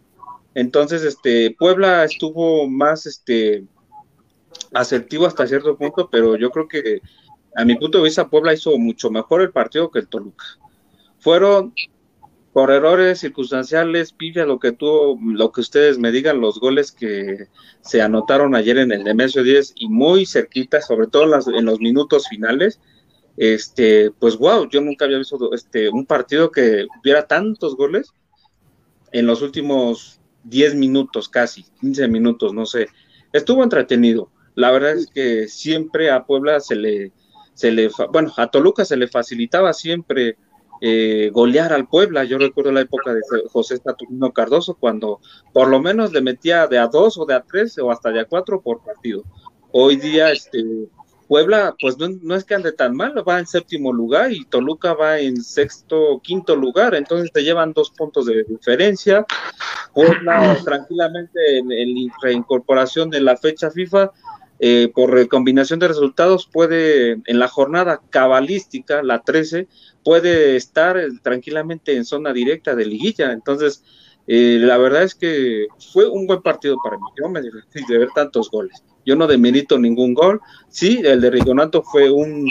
Entonces, 0.56 1.04
este, 1.04 1.56
Puebla 1.58 2.04
estuvo 2.04 2.68
más, 2.70 3.06
este, 3.06 3.66
asertivo 4.74 5.26
hasta 5.26 5.48
cierto 5.48 5.78
punto, 5.78 6.10
pero 6.12 6.36
yo 6.36 6.50
creo 6.52 6.68
que 6.68 7.02
a 7.56 7.66
mi 7.66 7.76
punto 7.76 8.00
de 8.00 8.06
vista 8.06 8.30
Puebla 8.30 8.54
hizo 8.54 8.78
mucho 8.78 9.10
mejor 9.12 9.42
el 9.42 9.52
partido 9.52 9.92
que 9.92 10.00
el 10.00 10.08
Toluca. 10.08 10.46
Fueron 11.20 11.74
por 12.54 12.70
errores 12.72 13.20
circunstanciales, 13.20 14.14
pilla 14.14 14.46
lo 14.46 14.60
que 14.60 14.72
tú, 14.72 15.20
lo 15.24 15.52
que 15.52 15.62
ustedes 15.62 15.98
me 15.98 16.12
digan, 16.12 16.40
los 16.40 16.60
goles 16.60 16.92
que 16.92 17.48
se 17.82 18.02
anotaron 18.02 18.56
ayer 18.56 18.78
en 18.78 18.92
el 18.92 19.04
Nemesio 19.04 19.44
10 19.44 19.74
y 19.76 19.90
muy 19.90 20.28
cerquita, 20.28 20.80
sobre 20.82 21.08
todo 21.08 21.24
en, 21.24 21.66
los 21.66 21.80
minutos 21.80 22.28
finales, 22.28 22.80
este, 23.38 24.12
pues 24.12 24.38
wow, 24.38 24.70
yo 24.70 24.82
nunca 24.82 25.06
había 25.06 25.18
visto 25.18 25.52
este, 25.54 25.90
un 25.90 26.06
partido 26.06 26.52
que 26.52 26.86
hubiera 27.02 27.26
tantos 27.26 27.76
goles 27.76 28.14
en 29.12 29.26
los 29.26 29.42
últimos 29.42 30.20
10 30.44 30.76
minutos, 30.76 31.30
casi, 31.30 31.66
15 31.82 32.08
minutos, 32.08 32.54
no 32.54 32.68
sé. 32.68 32.88
Estuvo 33.32 33.64
entretenido. 33.64 34.30
La 34.56 34.72
verdad 34.72 34.92
es 34.92 35.08
que 35.08 35.48
siempre 35.48 36.12
a 36.12 36.26
Puebla 36.26 36.60
se 36.60 36.76
le, 36.76 37.12
se 37.54 37.72
le, 37.72 37.90
bueno, 38.12 38.32
a 38.38 38.48
Toluca 38.48 38.86
se 38.86 38.98
le 38.98 39.08
facilitaba 39.08 39.74
siempre 39.74 40.38
eh, 40.82 41.30
golear 41.32 41.74
al 41.74 41.88
Puebla. 41.88 42.24
Yo 42.24 42.38
recuerdo 42.38 42.72
la 42.72 42.82
época 42.82 43.14
de 43.14 43.22
José 43.52 43.78
Saturnino 43.78 44.32
Cardoso 44.34 44.76
cuando 44.76 45.20
por 45.54 45.68
lo 45.70 45.80
menos 45.80 46.12
le 46.12 46.22
metía 46.22 46.68
de 46.68 46.78
a 46.78 46.88
dos 46.88 47.18
o 47.18 47.26
de 47.26 47.36
a 47.36 47.42
tres 47.42 47.78
o 47.78 47.92
hasta 47.92 48.10
de 48.12 48.20
a 48.20 48.26
cuatro 48.26 48.62
por 48.62 48.84
partido. 48.84 49.24
Hoy 49.72 49.96
día, 49.96 50.32
este, 50.32 50.62
Puebla, 51.28 51.76
pues 51.80 51.98
no, 51.98 52.36
es 52.36 52.44
que 52.44 52.54
ande 52.54 52.74
tan 52.74 52.96
mal, 52.96 53.24
va 53.28 53.40
en 53.40 53.48
séptimo 53.48 53.92
lugar 53.92 54.32
y 54.32 54.46
Toluca 54.46 54.94
va 54.94 55.20
en 55.20 55.42
sexto, 55.42 56.20
quinto 56.22 56.56
lugar, 56.56 56.94
entonces 56.96 57.32
te 57.32 57.44
llevan 57.44 57.74
dos 57.74 57.90
puntos 57.92 58.26
de 58.26 58.44
diferencia. 58.44 59.26
Puebla 59.96 60.58
tranquilamente 60.66 61.58
en, 61.58 61.72
en 61.72 62.12
reincorporación 62.22 63.10
de 63.10 63.22
la 63.22 63.38
fecha 63.38 63.72
FIFA 63.72 64.12
eh, 64.66 64.90
por 64.96 65.28
combinación 65.28 65.78
de 65.80 65.90
resultados 65.90 66.48
puede, 66.50 67.22
en 67.26 67.38
la 67.38 67.50
jornada 67.50 68.00
cabalística, 68.10 69.04
la 69.04 69.20
13, 69.22 69.68
puede 70.06 70.56
estar 70.56 70.98
tranquilamente 71.22 71.98
en 71.98 72.06
zona 72.06 72.32
directa 72.32 72.74
de 72.74 72.86
liguilla. 72.86 73.34
Entonces, 73.34 73.84
eh, 74.26 74.60
la 74.62 74.78
verdad 74.78 75.04
es 75.04 75.16
que 75.16 75.68
fue 75.92 76.08
un 76.08 76.28
buen 76.28 76.42
partido 76.42 76.78
para 76.82 76.96
mí. 76.96 77.04
Yo 77.22 77.28
me 77.28 77.42
divertí 77.42 77.82
de 77.90 77.98
ver 77.98 78.08
tantos 78.16 78.50
goles. 78.50 78.82
Yo 79.06 79.18
no 79.18 79.28
demerito 79.28 79.78
ningún 79.78 80.14
gol. 80.14 80.40
Sí, 80.70 81.02
el 81.04 81.20
de 81.20 81.30
Rigonato 81.30 81.84
fue 81.84 82.10
un, 82.10 82.50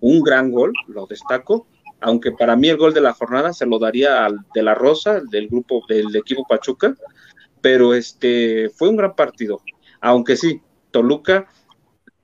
un 0.00 0.20
gran 0.20 0.50
gol, 0.52 0.74
lo 0.88 1.06
destaco, 1.06 1.66
aunque 2.02 2.32
para 2.32 2.54
mí 2.54 2.68
el 2.68 2.76
gol 2.76 2.92
de 2.92 3.00
la 3.00 3.14
jornada 3.14 3.54
se 3.54 3.64
lo 3.64 3.78
daría 3.78 4.26
al 4.26 4.40
de 4.54 4.62
la 4.62 4.74
Rosa, 4.74 5.22
del 5.30 5.48
grupo 5.48 5.80
del 5.88 6.14
equipo 6.16 6.44
Pachuca, 6.46 6.94
pero 7.62 7.94
este 7.94 8.68
fue 8.76 8.90
un 8.90 8.96
gran 8.96 9.14
partido. 9.16 9.62
Aunque 10.02 10.36
sí, 10.36 10.60
Toluca 10.96 11.46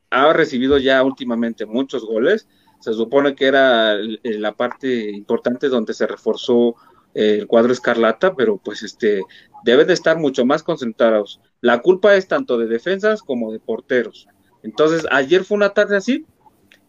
ha 0.08 0.32
recibido 0.32 0.78
ya 0.78 1.02
últimamente 1.02 1.66
muchos 1.66 2.06
goles. 2.06 2.48
Se 2.80 2.94
supone 2.94 3.34
que 3.34 3.44
era 3.44 3.98
la 4.22 4.52
parte 4.52 5.10
importante 5.10 5.68
donde 5.68 5.92
se 5.92 6.06
reforzó 6.06 6.74
el 7.12 7.46
cuadro 7.46 7.70
escarlata, 7.70 8.34
pero 8.34 8.56
pues 8.56 8.82
este 8.82 9.20
deben 9.62 9.86
de 9.88 9.92
estar 9.92 10.18
mucho 10.18 10.46
más 10.46 10.62
concentrados. 10.62 11.38
La 11.60 11.82
culpa 11.82 12.16
es 12.16 12.28
tanto 12.28 12.56
de 12.56 12.66
defensas 12.66 13.20
como 13.20 13.52
de 13.52 13.60
porteros. 13.60 14.26
Entonces, 14.62 15.06
ayer 15.10 15.44
fue 15.44 15.58
una 15.58 15.74
tarde 15.74 15.98
así, 15.98 16.24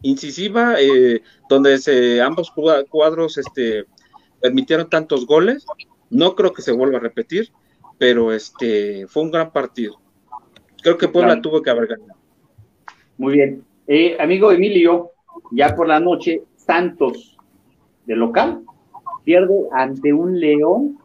incisiva, 0.04 0.76
eh, 0.80 1.22
donde 1.50 1.80
se, 1.80 2.22
ambos 2.22 2.50
cuadros 2.90 3.38
este, 3.38 3.88
permitieron 4.42 4.90
tantos 4.90 5.26
goles. 5.26 5.66
No 6.10 6.36
creo 6.36 6.54
que 6.54 6.62
se 6.62 6.72
vuelva 6.72 7.00
a 7.00 7.02
repetir. 7.02 7.52
pero 7.98 8.34
este 8.34 9.06
fue 9.08 9.24
un 9.24 9.32
gran 9.32 9.52
partido. 9.52 10.03
Creo 10.84 10.98
que 10.98 11.08
Puebla 11.08 11.42
tuvo 11.42 11.62
que 11.62 11.70
haber 11.70 11.88
ganado. 11.88 12.20
Muy 13.18 13.34
bien. 13.34 13.64
Eh, 13.88 14.18
amigo 14.20 14.52
Emilio, 14.52 15.12
ya 15.52 15.76
por 15.76 15.88
la 15.88 16.00
noche, 16.00 16.44
Santos 16.56 17.38
de 18.06 18.16
local 18.16 18.62
pierde 19.24 19.56
ante 19.72 20.12
un 20.12 20.40
León 20.40 20.98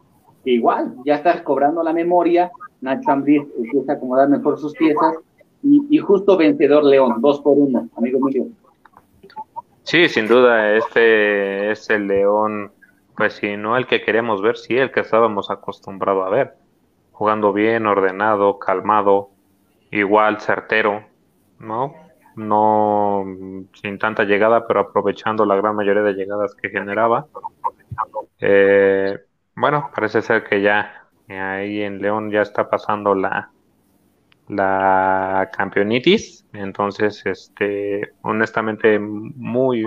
que 0.43 0.51
igual 0.51 0.95
ya 1.05 1.15
está 1.15 1.43
cobrando 1.43 1.81
la 1.81 1.93
memoria. 1.93 2.51
Nacho 2.81 3.11
Ambriz 3.11 3.43
empieza 3.57 3.93
a 3.93 3.95
acomodar 3.95 4.29
mejor 4.29 4.59
sus 4.59 4.73
piezas 4.73 5.15
y, 5.61 5.97
justo 5.97 6.37
vencedor 6.37 6.85
León, 6.85 7.15
dos 7.19 7.41
por 7.41 7.57
uno, 7.57 7.89
amigo 7.97 8.19
Emilio. 8.19 8.47
Sí, 9.83 10.07
sin 10.07 10.27
duda, 10.27 10.75
este 10.75 11.71
es 11.71 11.89
el 11.89 12.07
León, 12.07 12.71
pues 13.17 13.33
si 13.33 13.57
no 13.57 13.75
el 13.75 13.85
que 13.85 14.01
queremos 14.01 14.41
ver, 14.41 14.55
sí 14.55 14.77
el 14.77 14.91
que 14.91 15.01
estábamos 15.01 15.51
acostumbrados 15.51 16.25
a 16.25 16.29
ver, 16.29 16.53
jugando 17.11 17.51
bien, 17.51 17.85
ordenado, 17.87 18.59
calmado, 18.59 19.31
igual 19.91 20.39
certero, 20.39 21.05
¿no? 21.59 21.95
No 22.35 23.25
sin 23.73 23.97
tanta 23.99 24.23
llegada, 24.23 24.65
pero 24.67 24.81
aprovechando 24.81 25.45
la 25.45 25.55
gran 25.55 25.75
mayoría 25.75 26.03
de 26.03 26.13
llegadas 26.13 26.55
que 26.55 26.69
generaba. 26.69 27.27
Eh, 28.39 29.17
bueno, 29.55 29.89
parece 29.93 30.21
ser 30.21 30.43
que 30.43 30.61
ya 30.61 31.07
ahí 31.27 31.81
en 31.81 32.01
León 32.01 32.31
ya 32.31 32.41
está 32.41 32.69
pasando 32.69 33.13
la 33.15 33.51
la 34.47 35.49
campeonitis, 35.55 36.45
entonces 36.53 37.23
este 37.25 38.13
honestamente 38.23 38.97
muy 38.99 39.85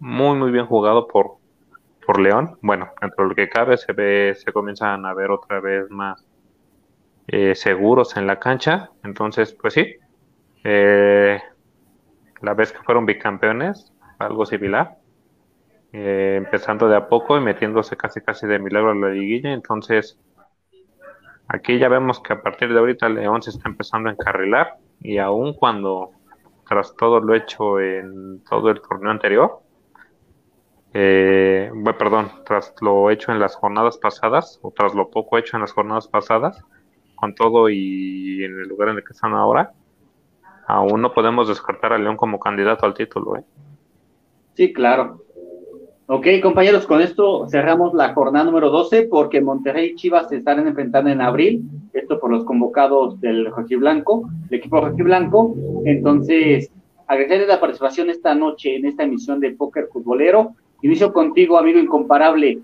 muy 0.00 0.36
muy 0.36 0.50
bien 0.50 0.66
jugado 0.66 1.06
por 1.06 1.36
por 2.04 2.18
León. 2.18 2.58
Bueno, 2.60 2.90
dentro 3.00 3.24
de 3.24 3.28
lo 3.30 3.34
que 3.36 3.48
cabe 3.48 3.76
se 3.76 3.92
ve 3.92 4.34
se 4.36 4.52
comienzan 4.52 5.06
a 5.06 5.14
ver 5.14 5.30
otra 5.30 5.60
vez 5.60 5.88
más 5.90 6.26
eh, 7.26 7.54
seguros 7.54 8.16
en 8.16 8.26
la 8.26 8.38
cancha. 8.38 8.90
Entonces, 9.04 9.52
pues 9.52 9.74
sí, 9.74 9.96
eh, 10.64 11.40
la 12.40 12.54
vez 12.54 12.72
que 12.72 12.82
fueron 12.82 13.06
bicampeones, 13.06 13.92
algo 14.18 14.46
similar, 14.46 14.98
eh, 15.92 16.34
empezando 16.36 16.88
de 16.88 16.96
a 16.96 17.08
poco 17.08 17.36
y 17.36 17.40
metiéndose 17.40 17.96
casi 17.96 18.20
casi 18.20 18.46
de 18.46 18.58
milagro 18.58 18.90
a 18.90 18.94
la 18.94 19.10
liguilla. 19.10 19.52
Entonces, 19.52 20.18
aquí 21.48 21.78
ya 21.78 21.88
vemos 21.88 22.20
que 22.20 22.32
a 22.32 22.42
partir 22.42 22.72
de 22.72 22.78
ahorita 22.78 23.08
León 23.08 23.42
se 23.42 23.50
está 23.50 23.68
empezando 23.68 24.08
a 24.08 24.12
encarrilar 24.12 24.76
y 25.00 25.18
aún 25.18 25.54
cuando, 25.54 26.10
tras 26.68 26.94
todo 26.96 27.20
lo 27.20 27.34
hecho 27.34 27.80
en 27.80 28.42
todo 28.44 28.70
el 28.70 28.80
torneo 28.80 29.10
anterior, 29.10 29.60
eh, 30.92 31.70
bueno, 31.72 31.98
perdón, 31.98 32.30
tras 32.44 32.74
lo 32.80 33.10
hecho 33.10 33.32
en 33.32 33.38
las 33.38 33.54
jornadas 33.54 33.98
pasadas, 33.98 34.58
o 34.62 34.72
tras 34.72 34.94
lo 34.94 35.10
poco 35.10 35.38
hecho 35.38 35.56
en 35.56 35.62
las 35.62 35.72
jornadas 35.72 36.08
pasadas, 36.08 36.64
con 37.20 37.34
todo 37.34 37.68
y 37.68 38.42
en 38.42 38.58
el 38.58 38.68
lugar 38.68 38.88
en 38.88 38.96
el 38.96 39.04
que 39.04 39.12
están 39.12 39.34
ahora, 39.34 39.72
aún 40.66 41.02
no 41.02 41.12
podemos 41.12 41.48
descartar 41.48 41.92
a 41.92 41.98
León 41.98 42.16
como 42.16 42.40
candidato 42.40 42.86
al 42.86 42.94
título. 42.94 43.36
¿eh? 43.36 43.44
Sí, 44.54 44.72
claro. 44.72 45.22
Ok, 46.06 46.26
compañeros, 46.42 46.86
con 46.86 47.00
esto 47.00 47.46
cerramos 47.48 47.94
la 47.94 48.12
jornada 48.14 48.44
número 48.44 48.70
12 48.70 49.04
porque 49.04 49.40
Monterrey 49.40 49.90
y 49.90 49.94
Chivas 49.94 50.28
se 50.28 50.38
estarán 50.38 50.66
enfrentando 50.66 51.08
en 51.08 51.20
abril, 51.20 51.62
esto 51.92 52.18
por 52.18 52.32
los 52.32 52.44
convocados 52.44 53.20
del 53.20 53.48
Blanco, 53.78 54.28
el 54.50 54.58
equipo 54.58 54.80
Blanco. 54.80 55.54
Entonces, 55.84 56.72
agradecerles 57.06 57.46
la 57.46 57.60
participación 57.60 58.10
esta 58.10 58.34
noche 58.34 58.74
en 58.74 58.86
esta 58.86 59.04
emisión 59.04 59.38
de 59.38 59.52
Póker 59.52 59.88
Futbolero. 59.92 60.56
Inicio 60.82 61.12
contigo, 61.12 61.58
amigo 61.58 61.78
incomparable, 61.78 62.58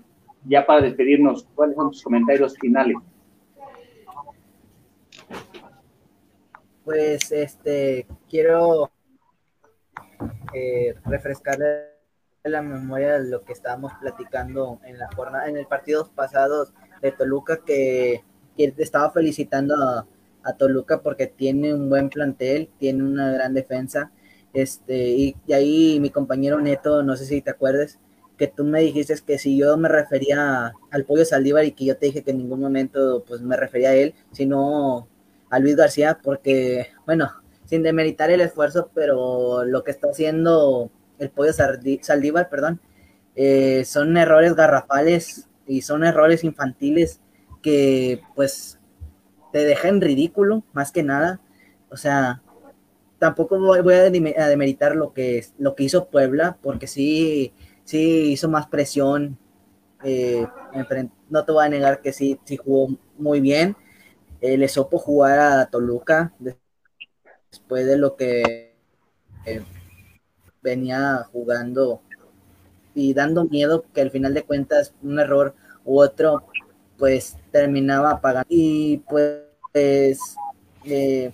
ya 0.45 0.65
para 0.65 0.81
despedirnos. 0.81 1.47
¿Cuáles 1.55 1.77
son 1.77 1.91
tus 1.91 2.03
comentarios 2.03 2.57
finales? 2.57 2.97
Pues 6.87 7.33
este 7.33 8.07
quiero 8.29 8.89
eh, 10.53 10.95
refrescarle 11.03 11.97
la 12.45 12.61
memoria 12.61 13.19
de 13.19 13.29
lo 13.29 13.43
que 13.43 13.51
estábamos 13.51 13.91
platicando 13.99 14.79
en 14.85 14.97
la 14.97 15.09
jornada, 15.13 15.49
en 15.49 15.57
el 15.57 15.67
partido 15.67 16.09
pasado 16.15 16.69
de 17.01 17.11
Toluca 17.11 17.59
que, 17.65 18.23
estaba 18.55 19.11
felicitando 19.11 19.75
a, 19.75 20.53
Toluca 20.57 21.01
porque 21.01 21.27
tiene 21.27 21.73
un 21.73 21.89
buen 21.89 22.07
plantel, 22.07 22.69
tiene 22.79 23.03
una 23.03 23.33
gran 23.33 23.53
defensa, 23.53 24.13
este, 24.53 25.09
y, 25.09 25.35
ahí 25.51 25.99
mi 25.99 26.09
compañero 26.09 26.61
Neto, 26.61 27.03
no 27.03 27.17
sé 27.17 27.25
si 27.25 27.41
te 27.41 27.51
acuerdas, 27.51 27.99
que 28.37 28.47
tú 28.47 28.63
me 28.63 28.79
dijiste 28.79 29.13
que 29.25 29.37
si 29.37 29.57
yo 29.57 29.75
me 29.75 29.89
refería 29.89 30.71
al 30.89 31.03
pollo 31.03 31.25
Saldívar 31.25 31.65
y 31.65 31.73
que 31.73 31.83
yo 31.83 31.97
te 31.97 32.05
dije 32.05 32.23
que 32.23 32.31
en 32.31 32.37
ningún 32.37 32.61
momento 32.61 33.25
pues 33.27 33.41
me 33.41 33.57
refería 33.57 33.89
a 33.89 33.95
él, 33.95 34.15
sino 34.31 35.09
a 35.49 35.59
Luis 35.59 35.75
García 35.75 36.19
porque, 36.21 36.89
bueno, 37.05 37.31
sin 37.65 37.83
demeritar 37.83 38.31
el 38.31 38.41
esfuerzo, 38.41 38.89
pero 38.93 39.65
lo 39.65 39.83
que 39.83 39.91
está 39.91 40.09
haciendo 40.09 40.89
el 41.19 41.29
pollo 41.29 41.51
Saldívar, 41.53 42.49
perdón, 42.49 42.79
eh, 43.35 43.83
son 43.85 44.15
errores 44.17 44.55
garrafales 44.55 45.47
y 45.67 45.81
son 45.81 46.03
errores 46.03 46.43
infantiles 46.43 47.19
que 47.61 48.21
pues 48.35 48.79
te 49.51 49.59
dejan 49.65 50.01
ridículo, 50.01 50.63
más 50.73 50.91
que 50.91 51.03
nada. 51.03 51.41
O 51.89 51.97
sea, 51.97 52.41
tampoco 53.19 53.59
voy, 53.59 53.93
a 53.93 54.47
demeritar 54.47 54.95
lo 54.95 55.13
que, 55.13 55.45
lo 55.57 55.75
que 55.75 55.83
hizo 55.83 56.07
Puebla, 56.07 56.57
porque 56.61 56.87
sí, 56.87 57.53
sí 57.83 58.31
hizo 58.31 58.49
más 58.49 58.67
presión. 58.67 59.37
Eh, 60.03 60.45
no 61.29 61.43
te 61.43 61.51
voy 61.51 61.65
a 61.65 61.69
negar 61.69 62.01
que 62.01 62.13
sí, 62.13 62.39
sí 62.45 62.55
jugó 62.57 62.95
muy 63.17 63.41
bien 63.41 63.75
eh, 64.41 64.57
le 64.57 64.67
sopo 64.67 64.97
jugar 64.97 65.39
a 65.39 65.65
Toluca 65.69 66.33
después 67.49 67.85
de 67.85 67.97
lo 67.97 68.15
que 68.15 68.75
eh, 69.45 69.63
venía 70.61 71.25
jugando 71.31 72.01
y 72.93 73.13
dando 73.13 73.45
miedo 73.45 73.85
que 73.93 74.01
al 74.01 74.11
final 74.11 74.33
de 74.33 74.43
cuentas 74.43 74.93
un 75.01 75.19
error 75.19 75.55
u 75.85 75.99
otro 75.99 76.47
pues 76.97 77.37
terminaba 77.51 78.19
pagando 78.21 78.47
y 78.49 78.97
pues 79.07 80.19
eh, 80.83 81.31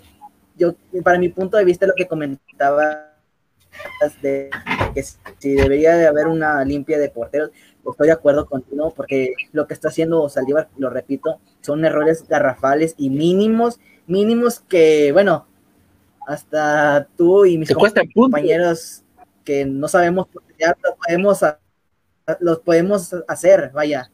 yo 0.56 0.76
para 1.04 1.18
mi 1.18 1.30
punto 1.30 1.58
de 1.58 1.66
vista 1.66 1.88
lo 1.88 1.94
que 1.96 2.08
comentaba 2.08 3.14
de 4.22 4.50
que 4.94 5.04
si 5.04 5.56
debería 5.56 5.96
de 5.96 6.08
haber 6.08 6.28
una 6.28 6.64
limpia 6.64 7.00
de 7.00 7.10
porteros 7.10 7.52
estoy 7.92 8.08
de 8.08 8.14
acuerdo 8.14 8.46
contigo 8.46 8.94
porque 8.96 9.34
lo 9.52 9.68
que 9.68 9.74
está 9.74 9.90
haciendo 9.90 10.28
Saldívar, 10.30 10.70
lo 10.78 10.90
repito, 10.90 11.40
son 11.62 11.84
errores 11.86 12.28
garrafales 12.28 12.96
y 12.98 13.10
mínimos, 13.10 13.80
mínimos 14.08 14.60
que, 14.62 15.12
bueno, 15.12 15.46
hasta 16.26 17.08
tú 17.18 17.46
y 17.46 17.58
mis 17.58 17.74
compañeros 18.14 19.04
que 19.44 19.66
no 19.66 19.88
sabemos 19.88 20.28
ya 20.58 20.76
los 20.82 20.96
podemos, 20.96 21.40
los 22.40 22.60
podemos 22.60 23.16
hacer, 23.28 23.72
vaya. 23.74 24.10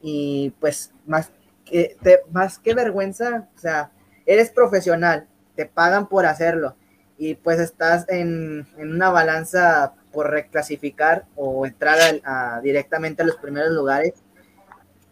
Y 0.00 0.50
pues 0.58 0.92
más 1.06 1.30
que, 1.64 1.96
más 2.32 2.58
que 2.58 2.74
vergüenza, 2.74 3.48
o 3.54 3.58
sea, 3.58 3.92
eres 4.26 4.50
profesional, 4.50 5.28
te 5.54 5.66
pagan 5.66 6.08
por 6.08 6.26
hacerlo 6.26 6.74
y 7.18 7.34
pues 7.34 7.60
estás 7.60 8.08
en, 8.08 8.66
en 8.78 8.92
una 8.92 9.10
balanza 9.10 9.94
por 10.12 10.30
reclasificar 10.30 11.24
o 11.36 11.66
entrar 11.66 11.98
directamente 12.62 13.22
a 13.22 13.26
los 13.26 13.36
primeros 13.36 13.72
lugares, 13.72 14.12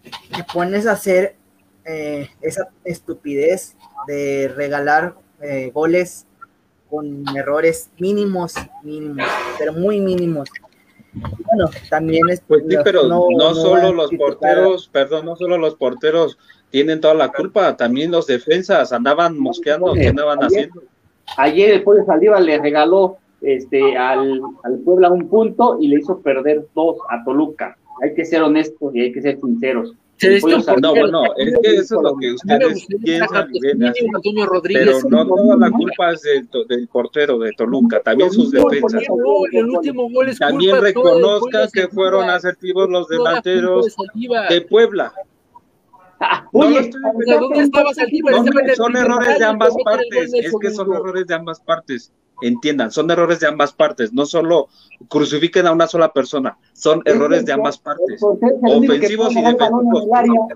te 0.02 0.44
pones 0.52 0.86
a 0.86 0.92
hacer 0.92 1.36
eh, 1.84 2.28
esa 2.40 2.68
estupidez 2.84 3.76
de 4.06 4.52
regalar 4.54 5.14
eh, 5.40 5.70
goles 5.72 6.26
con 6.88 7.24
errores 7.36 7.90
mínimos, 7.98 8.54
mínimos, 8.82 9.26
pero 9.58 9.72
muy 9.72 10.00
mínimos. 10.00 10.48
Bueno, 11.12 11.70
también 11.88 12.28
es... 12.28 12.42
Pues 12.46 12.62
sí, 12.68 12.76
pero 12.84 13.04
no, 13.04 13.54
solo 13.54 13.92
los 13.92 14.10
porteros, 14.12 14.88
perdón, 14.88 15.26
no 15.26 15.36
solo 15.36 15.58
los 15.58 15.74
porteros 15.76 16.38
tienen 16.70 17.00
toda 17.00 17.14
la 17.14 17.32
culpa, 17.32 17.76
también 17.76 18.10
los 18.10 18.26
defensas 18.26 18.92
andaban 18.92 19.38
mosqueando, 19.38 19.92
¿qué 19.94 20.08
andaban 20.08 20.40
haciendo? 20.40 20.82
Ayer 21.36 21.70
el 21.70 21.82
Pollo 21.82 22.04
Saldívar 22.04 22.42
le 22.42 22.58
regaló 22.58 23.18
este, 23.40 23.96
al, 23.96 24.40
al 24.62 24.78
Puebla 24.80 25.10
un 25.10 25.28
punto 25.28 25.78
y 25.80 25.88
le 25.88 26.00
hizo 26.00 26.20
perder 26.20 26.66
dos 26.74 26.98
a 27.08 27.24
Toluca. 27.24 27.76
Hay 28.02 28.14
que 28.14 28.24
ser 28.24 28.42
honestos 28.42 28.94
y 28.94 29.00
hay 29.00 29.12
que 29.12 29.22
ser 29.22 29.38
sinceros. 29.40 29.94
no, 30.80 30.90
bueno, 30.90 31.22
es 31.36 31.58
que 31.62 31.76
eso 31.76 31.96
es 31.96 32.02
lo 32.02 32.16
que 32.16 32.32
ustedes 32.32 32.86
piensan, 33.02 33.48
pero 34.62 35.00
no 35.08 35.26
toda 35.26 35.56
la 35.56 35.70
culpa 35.70 36.12
es 36.12 36.22
del, 36.22 36.48
del 36.68 36.88
portero 36.88 37.38
de 37.38 37.52
Toluca, 37.52 38.00
también 38.00 38.30
sus 38.30 38.50
defensas. 38.50 39.02
También 40.38 40.80
reconozcan 40.80 41.68
que 41.72 41.88
fueron 41.88 42.28
asertivos 42.28 42.90
los 42.90 43.08
delanteros 43.08 43.96
de 44.50 44.60
Puebla. 44.62 45.12
Oye, 46.52 46.90
son 48.76 48.96
errores 48.96 49.38
de 49.38 49.44
ambas 49.44 49.74
partes, 49.84 50.34
es 50.34 50.52
que 50.60 50.70
son 50.70 50.92
errores 50.92 51.26
de 51.26 51.34
ambas 51.34 51.60
partes. 51.60 52.12
entiendan, 52.42 52.90
son 52.90 53.10
errores 53.10 53.40
de 53.40 53.46
ambas 53.46 53.72
partes, 53.72 54.12
no 54.12 54.24
solo 54.26 54.68
crucifiquen 55.08 55.66
a 55.66 55.72
una 55.72 55.86
sola 55.86 56.12
persona, 56.12 56.56
son 56.72 57.02
errores 57.04 57.44
de 57.44 57.52
ambas 57.52 57.78
partes, 57.78 58.22
ofensivos 58.22 59.32
y 59.32 59.42
defensivos. 59.42 60.06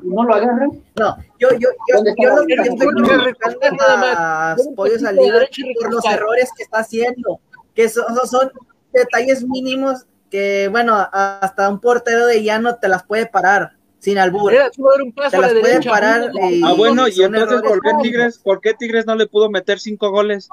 ¿No 0.03 0.25
lo 0.25 0.35
agarran? 0.35 0.71
No, 0.99 1.17
yo, 1.39 1.49
yo, 1.59 1.69
yo, 1.89 2.05
yo 2.19 2.37
lo 2.37 2.47
que 2.47 2.55
estoy 2.55 2.87
criticando 2.87 3.85
a 3.89 4.57
Pollo 4.77 4.99
Salido 4.99 5.41
por 5.81 5.93
los 5.93 6.05
errores 6.07 6.51
que 6.57 6.63
está 6.63 6.79
haciendo, 6.79 7.41
que 7.75 7.89
son, 7.89 8.05
son 8.27 8.51
detalles 8.93 9.45
mínimos 9.47 10.07
que, 10.31 10.69
bueno, 10.71 10.95
hasta 11.13 11.69
un 11.69 11.81
portero 11.81 12.27
de 12.27 12.43
llano 12.43 12.77
te 12.77 12.89
las 12.89 13.03
puede 13.05 13.27
parar 13.27 13.77
sin 14.05 14.19
albur. 14.19 14.53
Te 14.53 14.59
las 14.59 15.53
puede 15.53 15.83
parar. 15.83 16.31
ah, 16.63 16.75
bueno, 16.77 17.09
y 17.09 17.23
entonces, 17.23 17.63
¿por 17.63 17.81
qué, 17.81 17.91
Tigres, 18.03 18.39
¿por 18.39 18.61
qué 18.61 18.75
Tigres 18.75 19.07
no 19.07 19.15
le 19.15 19.27
pudo 19.27 19.49
meter 19.51 19.79
cinco 19.81 20.11
goles? 20.11 20.49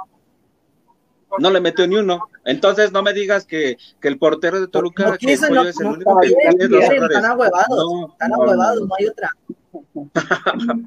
no 1.40 1.50
le 1.50 1.62
metió 1.62 1.88
ni 1.88 1.96
uno. 1.96 2.20
Entonces 2.44 2.92
no 2.92 3.04
me 3.04 3.14
digas 3.14 3.46
que, 3.46 3.78
que 4.02 4.08
el 4.10 4.18
portero 4.18 4.60
de 4.60 4.68
Toluca 4.68 5.18
que 5.18 5.32
es 5.32 5.44
el 5.44 5.58
único 5.58 6.20
que 6.20 6.28
tiene 6.28 6.68
los 6.68 6.84
errores. 6.84 7.18
Están 7.18 7.32
ahuevados, 7.32 7.70
no, 7.70 8.08
están 8.12 8.34
ahuevados, 8.34 8.88
no 8.88 8.96
hay 9.00 9.08
otra. 9.08 9.30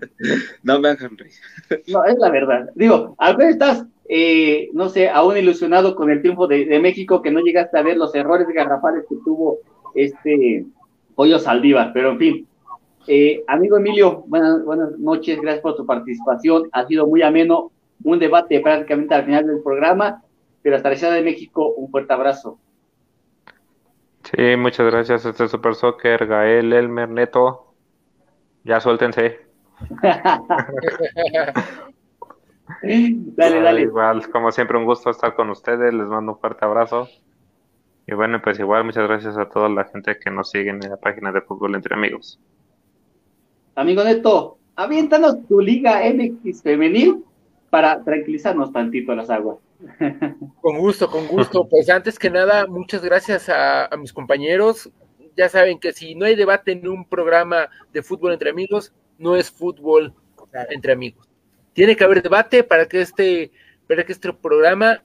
no 0.62 0.80
me 0.80 0.88
hagan 0.90 1.16
reír. 1.16 1.32
No, 1.86 2.04
es 2.04 2.18
la 2.18 2.30
verdad. 2.30 2.68
Digo, 2.74 3.14
a 3.18 3.32
veces 3.32 3.54
estás, 3.54 3.86
eh, 4.06 4.68
no 4.74 4.90
sé, 4.90 5.08
aún 5.08 5.38
ilusionado 5.38 5.96
con 5.96 6.10
el 6.10 6.20
triunfo 6.20 6.46
de, 6.46 6.66
de, 6.66 6.78
México, 6.78 7.22
que 7.22 7.30
no 7.30 7.40
llegaste 7.40 7.78
a 7.78 7.82
ver 7.82 7.96
los 7.96 8.14
errores 8.14 8.46
garrafales 8.48 9.04
que 9.08 9.16
tuvo 9.24 9.60
este 9.94 10.66
Pollo 11.14 11.38
Saldívar, 11.38 11.92
pero 11.94 12.10
en 12.10 12.18
fin. 12.18 12.48
Eh, 13.06 13.44
amigo 13.46 13.76
Emilio, 13.76 14.24
buenas, 14.26 14.64
buenas 14.64 14.98
noches, 14.98 15.40
gracias 15.40 15.62
por 15.62 15.76
tu 15.76 15.86
participación. 15.86 16.68
Ha 16.72 16.86
sido 16.86 17.06
muy 17.06 17.22
ameno, 17.22 17.70
un 18.02 18.18
debate 18.18 18.60
prácticamente 18.60 19.14
al 19.14 19.24
final 19.24 19.46
del 19.46 19.62
programa 19.62 20.22
pero 20.64 20.76
hasta 20.76 20.88
la 20.88 20.96
Ciudad 20.96 21.12
de 21.12 21.22
México, 21.22 21.74
un 21.74 21.90
fuerte 21.90 22.14
abrazo. 22.14 22.58
Sí, 24.22 24.56
muchas 24.56 24.86
gracias, 24.90 25.26
este 25.26 25.46
Super 25.46 25.74
Soccer, 25.74 26.26
Gael, 26.26 26.72
Elmer, 26.72 27.10
Neto. 27.10 27.74
Ya 28.64 28.80
suéltense. 28.80 29.40
dale, 32.80 33.60
dale. 33.60 33.82
Igual, 33.82 34.30
como 34.30 34.50
siempre, 34.52 34.78
un 34.78 34.86
gusto 34.86 35.10
estar 35.10 35.34
con 35.34 35.50
ustedes. 35.50 35.92
Les 35.92 36.06
mando 36.06 36.32
un 36.32 36.38
fuerte 36.38 36.64
abrazo. 36.64 37.08
Y 38.06 38.14
bueno, 38.14 38.40
pues 38.40 38.58
igual, 38.58 38.84
muchas 38.84 39.06
gracias 39.06 39.36
a 39.36 39.50
toda 39.50 39.68
la 39.68 39.84
gente 39.84 40.18
que 40.18 40.30
nos 40.30 40.50
sigue 40.50 40.70
en 40.70 40.80
la 40.80 40.96
página 40.96 41.30
de 41.30 41.42
Fútbol 41.42 41.74
Entre 41.74 41.94
Amigos. 41.94 42.40
Amigo 43.76 44.04
Neto, 44.04 44.58
aviéntanos 44.76 45.46
tu 45.48 45.60
Liga 45.60 46.00
MX 46.08 46.62
Femenil 46.62 47.24
para 47.70 48.04
tranquilizarnos 48.04 48.72
tantito 48.72 49.14
las 49.16 49.30
aguas. 49.30 49.58
Con 50.60 50.78
gusto, 50.78 51.10
con 51.10 51.26
gusto. 51.26 51.68
Pues 51.68 51.90
antes 51.90 52.18
que 52.18 52.30
nada, 52.30 52.66
muchas 52.66 53.04
gracias 53.04 53.48
a, 53.48 53.90
mis 53.98 54.12
compañeros. 54.12 54.90
Ya 55.36 55.48
saben 55.48 55.78
que 55.80 55.92
si 55.92 56.14
no 56.14 56.24
hay 56.24 56.36
debate 56.36 56.72
en 56.72 56.86
un 56.86 57.04
programa 57.04 57.68
de 57.92 58.02
fútbol 58.02 58.32
entre 58.32 58.50
amigos, 58.50 58.94
no 59.18 59.34
es 59.36 59.50
fútbol 59.50 60.14
entre 60.70 60.92
amigos. 60.92 61.28
Tiene 61.72 61.96
que 61.96 62.04
haber 62.04 62.22
debate 62.22 62.62
para 62.62 62.86
que 62.86 63.00
este, 63.00 63.50
para 63.88 64.04
que 64.04 64.12
este 64.12 64.32
programa 64.32 65.02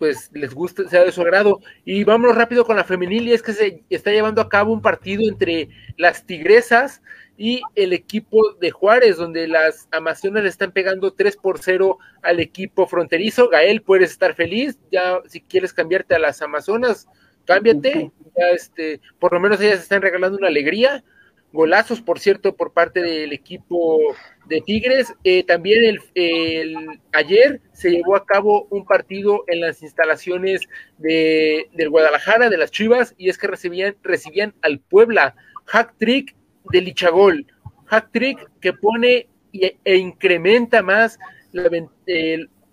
pues 0.00 0.30
les 0.32 0.54
guste, 0.54 0.88
sea 0.88 1.04
de 1.04 1.12
su 1.12 1.20
agrado. 1.20 1.60
Y 1.84 2.04
vámonos 2.04 2.34
rápido 2.34 2.64
con 2.64 2.74
la 2.74 2.84
femenil, 2.84 3.28
y 3.28 3.32
es 3.32 3.42
que 3.42 3.52
se 3.52 3.84
está 3.90 4.10
llevando 4.10 4.40
a 4.40 4.48
cabo 4.48 4.72
un 4.72 4.80
partido 4.80 5.22
entre 5.28 5.68
las 5.96 6.24
tigresas 6.26 7.02
y 7.42 7.62
el 7.74 7.94
equipo 7.94 8.52
de 8.60 8.70
Juárez, 8.70 9.16
donde 9.16 9.48
las 9.48 9.88
Amazonas 9.92 10.42
le 10.42 10.50
están 10.50 10.72
pegando 10.72 11.14
3 11.14 11.38
por 11.38 11.58
0 11.58 11.96
al 12.20 12.38
equipo 12.38 12.86
fronterizo. 12.86 13.48
Gael, 13.48 13.80
puedes 13.80 14.10
estar 14.10 14.34
feliz, 14.34 14.78
ya 14.92 15.20
si 15.26 15.40
quieres 15.40 15.72
cambiarte 15.72 16.14
a 16.14 16.18
las 16.18 16.42
Amazonas, 16.42 17.08
cámbiate, 17.46 18.12
ya 18.36 18.50
este, 18.50 19.00
por 19.18 19.32
lo 19.32 19.40
menos 19.40 19.58
ellas 19.58 19.80
están 19.80 20.02
regalando 20.02 20.36
una 20.36 20.48
alegría. 20.48 21.02
Golazos, 21.50 22.02
por 22.02 22.20
cierto, 22.20 22.54
por 22.56 22.74
parte 22.74 23.00
del 23.00 23.32
equipo 23.32 23.98
de 24.46 24.60
Tigres. 24.60 25.14
Eh, 25.24 25.42
también 25.42 25.82
el, 25.82 26.00
el, 26.14 27.00
ayer 27.12 27.62
se 27.72 27.90
llevó 27.90 28.16
a 28.16 28.26
cabo 28.26 28.66
un 28.68 28.84
partido 28.84 29.44
en 29.46 29.62
las 29.62 29.82
instalaciones 29.82 30.68
de, 30.98 31.70
del 31.72 31.88
Guadalajara, 31.88 32.50
de 32.50 32.58
las 32.58 32.70
Chivas, 32.70 33.14
y 33.16 33.30
es 33.30 33.38
que 33.38 33.46
recibían, 33.46 33.96
recibían 34.02 34.54
al 34.60 34.78
Puebla. 34.78 35.36
Hack 35.64 35.94
trick 35.96 36.36
de 36.70 36.80
Lichagol, 36.80 37.46
hack 37.86 38.10
trick 38.12 38.50
que 38.60 38.72
pone 38.72 39.28
e 39.52 39.96
incrementa 39.96 40.82
más 40.82 41.18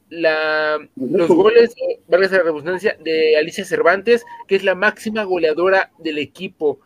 la, 0.10 0.80
los 0.96 1.28
goles, 1.28 1.76
valga 2.08 2.28
la 2.30 2.44
redundancia, 2.44 2.98
de 3.04 3.38
Alicia 3.38 3.66
Cervantes, 3.66 4.26
que 4.48 4.56
es 4.56 4.64
la 4.64 4.76
máxima 4.76 5.24
goleadora 5.24 5.92
del 6.00 6.18
equipo. 6.20 6.80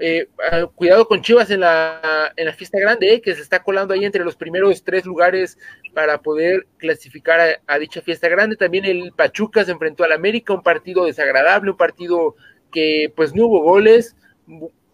Eh, 0.00 0.26
cuidado 0.74 1.06
con 1.06 1.22
Chivas 1.22 1.52
en 1.52 1.60
la, 1.60 2.32
en 2.36 2.46
la 2.46 2.52
fiesta 2.52 2.80
grande, 2.80 3.14
eh, 3.14 3.20
que 3.20 3.32
se 3.34 3.42
está 3.42 3.62
colando 3.62 3.94
ahí 3.94 4.04
entre 4.04 4.24
los 4.24 4.34
primeros 4.34 4.82
tres 4.82 5.04
lugares 5.04 5.56
para 5.92 6.20
poder 6.20 6.66
clasificar 6.78 7.38
a, 7.40 7.60
a, 7.72 7.78
dicha 7.78 8.00
fiesta 8.00 8.28
grande. 8.28 8.56
También 8.56 8.86
el 8.86 9.12
Pachuca 9.12 9.64
se 9.64 9.70
enfrentó 9.70 10.02
al 10.02 10.10
América, 10.10 10.52
un 10.52 10.64
partido 10.64 11.04
desagradable, 11.04 11.70
un 11.70 11.76
partido 11.76 12.34
que 12.72 13.12
pues 13.14 13.36
no 13.36 13.46
hubo 13.46 13.62
goles, 13.62 14.16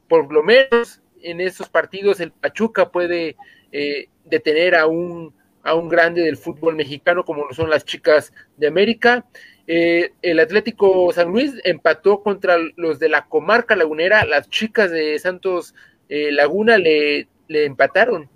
por 0.07 0.31
lo 0.31 0.43
menos 0.43 1.01
en 1.23 1.41
esos 1.41 1.69
partidos 1.69 2.21
el 2.21 2.33
Pachuca 2.33 2.91
puede 2.91 3.37
eh, 3.73 4.09
detener 4.25 4.75
a 4.75 4.87
un, 4.87 5.35
a 5.63 5.75
un 5.75 5.89
grande 5.89 6.23
del 6.23 6.37
fútbol 6.37 6.77
mexicano 6.77 7.25
como 7.25 7.45
lo 7.45 7.55
son 7.55 7.71
las 7.71 7.85
chicas 7.85 8.33
de 8.57 8.67
América. 8.67 9.27
Eh, 9.67 10.13
el 10.23 10.41
Atlético 10.41 11.13
San 11.13 11.29
Luis 11.31 11.55
empató 11.65 12.23
contra 12.23 12.57
los 12.77 12.99
de 12.99 13.09
la 13.09 13.27
comarca 13.27 13.77
lagunera, 13.77 14.25
las 14.25 14.49
chicas 14.51 14.91
de 14.91 15.19
Santos 15.19 15.75
eh, 16.09 16.33
Laguna 16.33 16.77
le, 16.79 17.29
le 17.49 17.65
empataron 17.65 18.29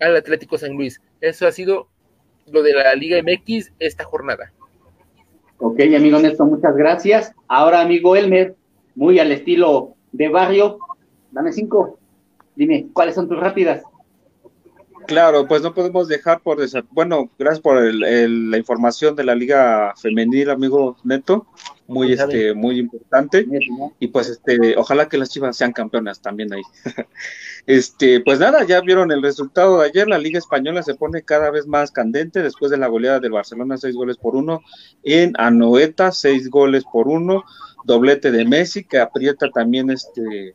al 0.00 0.16
Atlético 0.16 0.58
San 0.58 0.74
Luis. 0.74 1.00
Eso 1.20 1.46
ha 1.46 1.52
sido 1.52 1.88
lo 2.50 2.62
de 2.62 2.74
la 2.74 2.94
Liga 2.94 3.20
MX 3.22 3.72
esta 3.78 4.04
jornada. 4.04 4.52
Ok, 5.58 5.80
amigo 5.96 6.18
Néstor, 6.18 6.48
muchas 6.48 6.76
gracias. 6.76 7.32
Ahora, 7.46 7.80
amigo 7.80 8.16
Elmer, 8.16 8.56
muy 8.96 9.20
al 9.20 9.30
estilo 9.30 9.94
de 10.10 10.28
barrio, 10.28 10.78
dame 11.30 11.52
cinco. 11.52 11.98
Dime, 12.54 12.88
¿cuáles 12.92 13.14
son 13.14 13.28
tus 13.28 13.38
rápidas? 13.38 13.82
Claro, 15.06 15.48
pues 15.48 15.62
no 15.62 15.74
podemos 15.74 16.08
dejar 16.08 16.40
por 16.42 16.58
bueno, 16.90 17.30
gracias 17.38 17.60
por 17.60 17.78
el, 17.78 18.50
la 18.50 18.58
información 18.58 19.16
de 19.16 19.24
la 19.24 19.34
liga 19.34 19.94
femenil, 19.96 20.50
amigo 20.50 20.96
Neto, 21.02 21.46
muy 21.88 22.12
este, 22.12 22.54
muy 22.54 22.78
importante. 22.78 23.46
Y 23.98 24.08
pues 24.08 24.28
este, 24.28 24.76
ojalá 24.76 25.08
que 25.08 25.18
las 25.18 25.30
Chivas 25.30 25.56
sean 25.56 25.72
campeonas 25.72 26.20
también 26.20 26.52
ahí. 26.52 26.62
este, 27.66 28.20
pues 28.20 28.38
nada, 28.38 28.64
ya 28.64 28.80
vieron 28.80 29.10
el 29.10 29.22
resultado 29.22 29.80
de 29.80 29.86
ayer, 29.86 30.08
la 30.08 30.18
liga 30.18 30.38
española 30.38 30.82
se 30.82 30.94
pone 30.94 31.22
cada 31.22 31.50
vez 31.50 31.66
más 31.66 31.90
candente 31.90 32.42
después 32.42 32.70
de 32.70 32.78
la 32.78 32.88
goleada 32.88 33.20
del 33.20 33.32
Barcelona 33.32 33.76
seis 33.76 33.94
goles 33.94 34.16
por 34.18 34.36
uno. 34.36 34.60
En 35.02 35.32
Anoeta 35.36 36.12
seis 36.12 36.48
goles 36.48 36.84
por 36.84 37.08
uno, 37.08 37.44
doblete 37.84 38.30
de 38.30 38.44
Messi 38.44 38.84
que 38.84 39.00
aprieta 39.00 39.50
también 39.50 39.90
este 39.90 40.54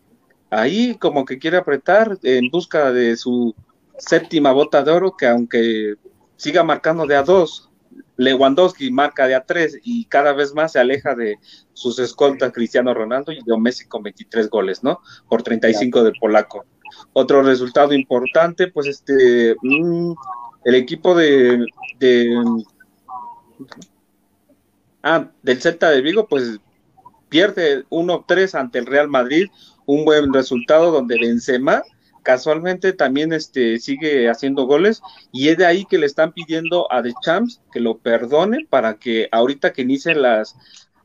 ahí 0.49 0.95
como 0.95 1.25
que 1.25 1.39
quiere 1.39 1.57
apretar 1.57 2.17
en 2.23 2.49
busca 2.49 2.91
de 2.91 3.15
su 3.17 3.55
séptima 3.97 4.51
bota 4.51 4.83
de 4.83 4.91
oro, 4.91 5.15
que 5.17 5.27
aunque 5.27 5.95
siga 6.35 6.63
marcando 6.63 7.05
de 7.05 7.15
a 7.15 7.23
dos, 7.23 7.69
Lewandowski 8.17 8.91
marca 8.91 9.27
de 9.27 9.35
a 9.35 9.45
tres 9.45 9.77
y 9.83 10.05
cada 10.05 10.33
vez 10.33 10.53
más 10.53 10.73
se 10.73 10.79
aleja 10.79 11.15
de 11.15 11.37
sus 11.73 11.99
escoltas 11.99 12.51
Cristiano 12.51 12.93
Ronaldo 12.93 13.31
y 13.31 13.41
de 13.43 13.57
Messi 13.57 13.87
con 13.87 14.03
23 14.03 14.49
goles, 14.49 14.83
¿no? 14.83 15.01
Por 15.29 15.43
35 15.43 16.03
del 16.03 16.13
polaco. 16.19 16.65
Otro 17.13 17.43
resultado 17.43 17.93
importante, 17.93 18.67
pues 18.67 18.87
este, 18.87 19.55
mm, 19.61 20.13
el 20.65 20.75
equipo 20.75 21.15
de, 21.15 21.65
de 21.99 22.43
ah, 25.03 25.29
del 25.43 25.61
Celta 25.61 25.91
de 25.91 26.01
Vigo, 26.01 26.27
pues 26.27 26.59
pierde 27.29 27.85
1-3 27.89 28.55
ante 28.55 28.79
el 28.79 28.85
Real 28.85 29.09
Madrid, 29.09 29.47
un 29.87 30.05
buen 30.05 30.31
resultado 30.31 30.91
donde 30.91 31.17
Benzema 31.17 31.81
casualmente 32.21 32.91
también 32.91 33.31
este, 33.31 33.79
sigue 33.79 34.29
haciendo 34.29 34.65
goles 34.65 35.01
y 35.31 35.47
es 35.47 35.57
de 35.57 35.65
ahí 35.65 35.85
que 35.85 35.97
le 35.97 36.05
están 36.05 36.33
pidiendo 36.33 36.91
a 36.91 37.01
The 37.01 37.13
Champs 37.23 37.61
que 37.71 37.79
lo 37.79 37.97
perdone 37.97 38.67
para 38.69 38.95
que 38.95 39.29
ahorita 39.31 39.71
que 39.71 39.83
inicien 39.83 40.21
las, 40.21 40.53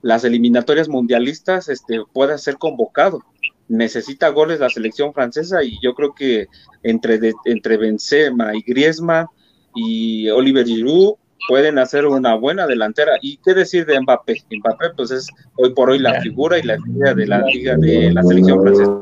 las 0.02 0.24
eliminatorias 0.24 0.88
mundialistas 0.88 1.68
este, 1.68 2.00
pueda 2.12 2.36
ser 2.38 2.56
convocado. 2.56 3.22
Necesita 3.68 4.30
goles 4.30 4.58
la 4.58 4.68
selección 4.68 5.14
francesa 5.14 5.62
y 5.62 5.78
yo 5.80 5.94
creo 5.94 6.12
que 6.12 6.48
entre, 6.82 7.18
de, 7.18 7.32
entre 7.44 7.76
Benzema 7.76 8.56
y 8.56 8.62
Griezmann 8.62 9.26
y 9.76 10.28
Oliver 10.28 10.66
Giroud 10.66 11.14
pueden 11.48 11.78
hacer 11.78 12.06
una 12.06 12.34
buena 12.34 12.66
delantera. 12.66 13.12
¿Y 13.20 13.38
qué 13.38 13.54
decir 13.54 13.86
de 13.86 14.00
Mbappé? 14.00 14.42
Mbappé, 14.50 14.90
pues 14.96 15.10
es 15.10 15.28
hoy 15.56 15.72
por 15.74 15.90
hoy 15.90 15.98
la 15.98 16.20
figura 16.20 16.58
y 16.58 16.62
la 16.62 16.74
estrella 16.74 17.14
de 17.14 17.26
la 17.26 17.38
liga 17.42 17.76
de 17.76 18.12
la 18.12 18.22
selección 18.22 18.62
francesa. 18.62 18.98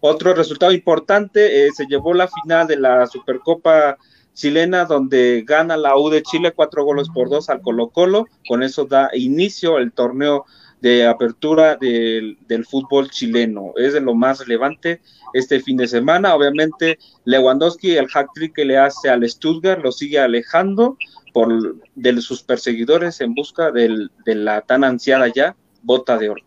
Otro 0.00 0.32
resultado 0.34 0.72
importante, 0.72 1.66
eh, 1.66 1.70
se 1.72 1.84
llevó 1.86 2.14
la 2.14 2.28
final 2.28 2.66
de 2.66 2.76
la 2.76 3.06
Supercopa 3.06 3.98
chilena 4.32 4.86
donde 4.86 5.44
gana 5.46 5.76
la 5.76 5.96
U 5.96 6.08
de 6.08 6.22
Chile 6.22 6.52
cuatro 6.52 6.84
goles 6.84 7.08
por 7.12 7.28
dos 7.28 7.50
al 7.50 7.60
Colo 7.60 7.90
Colo, 7.90 8.26
con 8.48 8.62
eso 8.62 8.86
da 8.86 9.10
inicio 9.12 9.78
el 9.78 9.92
torneo 9.92 10.46
de 10.80 11.06
apertura 11.06 11.76
del, 11.76 12.38
fútbol 12.66 13.10
chileno. 13.10 13.72
Es 13.76 13.92
de 13.92 14.00
lo 14.00 14.14
más 14.14 14.40
relevante 14.40 15.02
este 15.34 15.60
fin 15.60 15.76
de 15.76 15.86
semana. 15.86 16.34
Obviamente, 16.34 16.98
Lewandowski, 17.24 17.96
el 17.96 18.08
hack 18.08 18.28
trick 18.34 18.54
que 18.54 18.64
le 18.64 18.78
hace 18.78 19.10
al 19.10 19.28
Stuttgart, 19.28 19.82
lo 19.82 19.92
sigue 19.92 20.18
alejando 20.18 20.96
por 21.32 21.76
de 21.94 22.20
sus 22.20 22.42
perseguidores 22.42 23.20
en 23.20 23.34
busca 23.34 23.70
de 23.70 24.10
la 24.26 24.60
tan 24.62 24.84
ansiada 24.84 25.28
ya 25.28 25.56
bota 25.82 26.18
de 26.18 26.30
oro. 26.30 26.42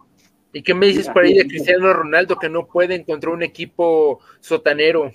¿Y 0.53 0.61
qué 0.61 0.75
me 0.75 0.85
dices 0.85 1.09
por 1.09 1.23
ahí 1.23 1.33
de 1.33 1.47
Cristiano 1.47 1.91
Ronaldo 1.93 2.37
que 2.37 2.47
no 2.47 2.67
puede 2.67 2.95
encontrar 2.95 3.33
un 3.33 3.41
equipo 3.41 4.19
sotanero? 4.39 5.11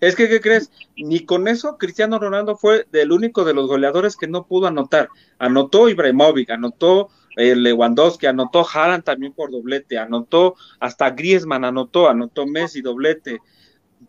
Es 0.00 0.16
que, 0.16 0.28
¿qué 0.28 0.40
crees? 0.40 0.70
Ni 0.96 1.20
con 1.20 1.48
eso 1.48 1.76
Cristiano 1.76 2.18
Ronaldo 2.18 2.56
fue 2.56 2.86
del 2.90 3.12
único 3.12 3.44
de 3.44 3.52
los 3.52 3.66
goleadores 3.66 4.16
que 4.16 4.26
no 4.26 4.46
pudo 4.46 4.68
anotar. 4.68 5.08
Anotó 5.38 5.88
Ibrahimovic, 5.88 6.50
anotó 6.50 7.10
eh, 7.36 7.54
Lewandowski, 7.54 8.26
anotó 8.26 8.66
Haaland 8.66 9.04
también 9.04 9.32
por 9.32 9.50
doblete, 9.50 9.98
anotó 9.98 10.54
hasta 10.80 11.10
Griezmann, 11.10 11.64
anotó, 11.64 12.08
anotó 12.08 12.46
Messi, 12.46 12.80
doblete. 12.80 13.40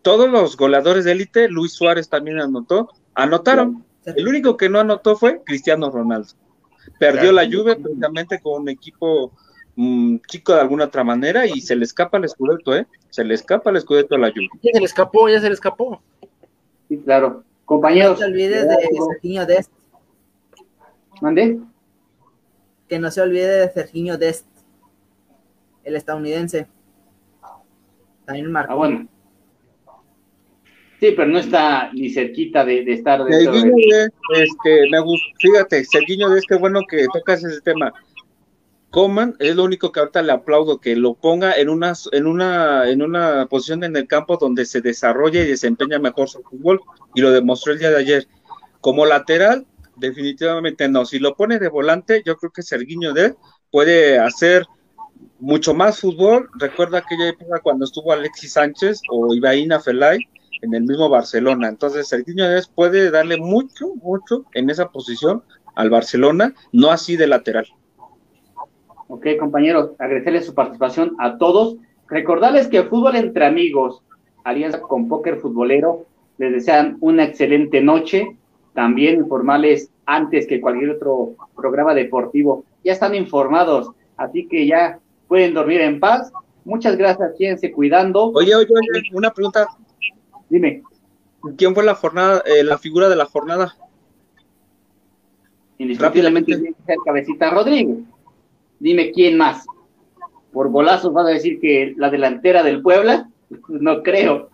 Todos 0.02 0.30
los 0.30 0.56
goleadores 0.56 1.04
de 1.04 1.12
élite, 1.12 1.48
Luis 1.48 1.72
Suárez 1.72 2.08
también 2.08 2.40
anotó, 2.40 2.90
anotaron. 3.14 3.84
El 4.06 4.28
único 4.28 4.56
que 4.56 4.68
no 4.68 4.80
anotó 4.80 5.16
fue 5.16 5.42
Cristiano 5.44 5.90
Ronaldo. 5.90 6.28
Perdió 6.98 7.32
la 7.32 7.44
lluvia 7.44 7.76
precisamente 7.76 8.40
con 8.40 8.62
un 8.62 8.68
equipo 8.68 9.32
mm, 9.76 10.16
chico 10.28 10.54
de 10.54 10.60
alguna 10.60 10.84
otra 10.84 11.04
manera 11.04 11.46
y 11.46 11.60
se 11.60 11.74
le 11.74 11.84
escapa 11.84 12.18
el 12.18 12.24
escudeto, 12.24 12.76
¿eh? 12.76 12.86
Se 13.10 13.24
le 13.24 13.34
escapa 13.34 13.70
el 13.70 13.76
escudeto 13.76 14.14
a 14.14 14.18
la 14.18 14.28
lluvia. 14.28 14.50
Ya 14.62 14.72
se 14.72 14.80
le 14.80 14.84
escapó, 14.84 15.28
ya 15.28 15.40
se 15.40 15.48
le 15.48 15.54
escapó. 15.54 16.02
Sí, 16.88 16.98
claro. 16.98 17.44
Compañeros. 17.64 18.12
No 18.12 18.18
se 18.18 18.24
olvide 18.24 18.66
de 18.66 18.76
Serginho 19.12 19.46
Dest. 19.46 19.70
¿Mandé? 21.20 21.58
Que 22.88 22.98
no 22.98 23.10
se 23.10 23.22
olvide 23.22 23.48
de 23.48 23.70
Serginho 23.70 24.18
Dest, 24.18 24.46
el 25.84 25.96
estadounidense. 25.96 26.66
También 28.26 28.50
marcó. 28.52 28.72
Ah, 28.72 28.76
bueno. 28.76 29.08
Sí, 31.04 31.12
pero 31.14 31.28
no 31.28 31.38
está 31.38 31.90
ni 31.92 32.08
cerquita 32.08 32.64
de, 32.64 32.80
estar 32.90 33.22
dentro 33.22 33.52
de... 33.52 34.08
este, 34.36 34.88
me 34.90 35.00
gusta, 35.00 35.26
fíjate, 35.38 35.84
Sergiño 35.84 36.30
de 36.30 36.38
este 36.38 36.56
bueno 36.56 36.80
que 36.88 37.04
tocas 37.12 37.44
ese 37.44 37.60
tema. 37.60 37.92
Coman 38.88 39.36
es 39.38 39.54
lo 39.54 39.64
único 39.64 39.92
que 39.92 40.00
ahorita 40.00 40.22
le 40.22 40.32
aplaudo, 40.32 40.80
que 40.80 40.96
lo 40.96 41.12
ponga 41.12 41.58
en 41.58 41.68
una, 41.68 41.92
en 42.12 42.26
una, 42.26 42.88
en 42.88 43.02
una 43.02 43.44
posición 43.50 43.84
en 43.84 43.94
el 43.96 44.06
campo 44.06 44.38
donde 44.38 44.64
se 44.64 44.80
desarrolla 44.80 45.42
y 45.42 45.46
desempeña 45.46 45.98
mejor 45.98 46.30
su 46.30 46.42
fútbol, 46.42 46.80
y 47.14 47.20
lo 47.20 47.32
demostró 47.32 47.74
el 47.74 47.80
día 47.80 47.90
de 47.90 47.98
ayer. 47.98 48.26
Como 48.80 49.04
lateral, 49.04 49.66
definitivamente 49.96 50.88
no. 50.88 51.04
Si 51.04 51.18
lo 51.18 51.34
pone 51.34 51.58
de 51.58 51.68
volante, 51.68 52.22
yo 52.24 52.38
creo 52.38 52.50
que 52.50 52.62
Sergiño 52.62 53.12
de 53.12 53.34
puede 53.70 54.18
hacer 54.18 54.64
mucho 55.38 55.74
más 55.74 56.00
fútbol. 56.00 56.48
Recuerda 56.58 57.00
aquella 57.00 57.28
época 57.28 57.60
cuando 57.62 57.84
estuvo 57.84 58.10
Alexis 58.10 58.54
Sánchez 58.54 59.02
o 59.10 59.34
Ibaína 59.34 59.80
Felay, 59.80 60.20
en 60.64 60.74
el 60.74 60.82
mismo 60.82 61.08
Barcelona. 61.08 61.68
Entonces, 61.68 62.08
Serginho 62.08 62.48
Dest 62.48 62.72
puede 62.74 63.10
darle 63.10 63.36
mucho, 63.36 63.94
mucho 64.02 64.44
en 64.54 64.70
esa 64.70 64.90
posición 64.90 65.42
al 65.74 65.90
Barcelona, 65.90 66.54
no 66.72 66.90
así 66.90 67.16
de 67.16 67.26
lateral. 67.26 67.66
Ok, 69.08 69.26
compañeros, 69.38 69.90
agradecerles 69.98 70.46
su 70.46 70.54
participación 70.54 71.14
a 71.18 71.36
todos. 71.36 71.76
Recordarles 72.08 72.68
que 72.68 72.84
Fútbol 72.84 73.16
entre 73.16 73.46
Amigos, 73.46 74.02
Alianza 74.44 74.80
con 74.80 75.08
Póker 75.08 75.38
Futbolero, 75.40 76.06
les 76.38 76.52
desean 76.52 76.96
una 77.00 77.24
excelente 77.24 77.80
noche. 77.80 78.36
También 78.72 79.20
informarles 79.20 79.90
antes 80.06 80.46
que 80.46 80.60
cualquier 80.60 80.90
otro 80.90 81.36
programa 81.54 81.94
deportivo. 81.94 82.64
Ya 82.82 82.92
están 82.92 83.14
informados, 83.14 83.90
así 84.16 84.48
que 84.48 84.66
ya 84.66 84.98
pueden 85.28 85.54
dormir 85.54 85.80
en 85.80 86.00
paz. 86.00 86.32
Muchas 86.64 86.96
gracias, 86.96 87.32
quédense 87.38 87.70
cuidando. 87.70 88.32
Oye, 88.34 88.54
oye, 88.54 88.68
una 89.12 89.30
pregunta 89.30 89.68
Dime. 90.48 90.82
¿Quién 91.56 91.74
fue 91.74 91.84
la 91.84 91.94
jornada, 91.94 92.42
eh, 92.46 92.64
la 92.64 92.78
figura 92.78 93.08
de 93.08 93.16
la 93.16 93.26
jornada? 93.26 93.76
Indiscutiblemente 95.78 96.52
el 96.52 96.74
Cabecita 97.04 97.50
Rodríguez. 97.50 97.98
Dime 98.78 99.12
quién 99.12 99.36
más. 99.36 99.66
Por 100.52 100.70
golazos 100.70 101.12
vas 101.12 101.26
a 101.26 101.30
decir 101.30 101.60
que 101.60 101.94
la 101.96 102.10
delantera 102.10 102.62
del 102.62 102.80
Puebla, 102.80 103.28
no 103.68 104.02
creo. 104.02 104.50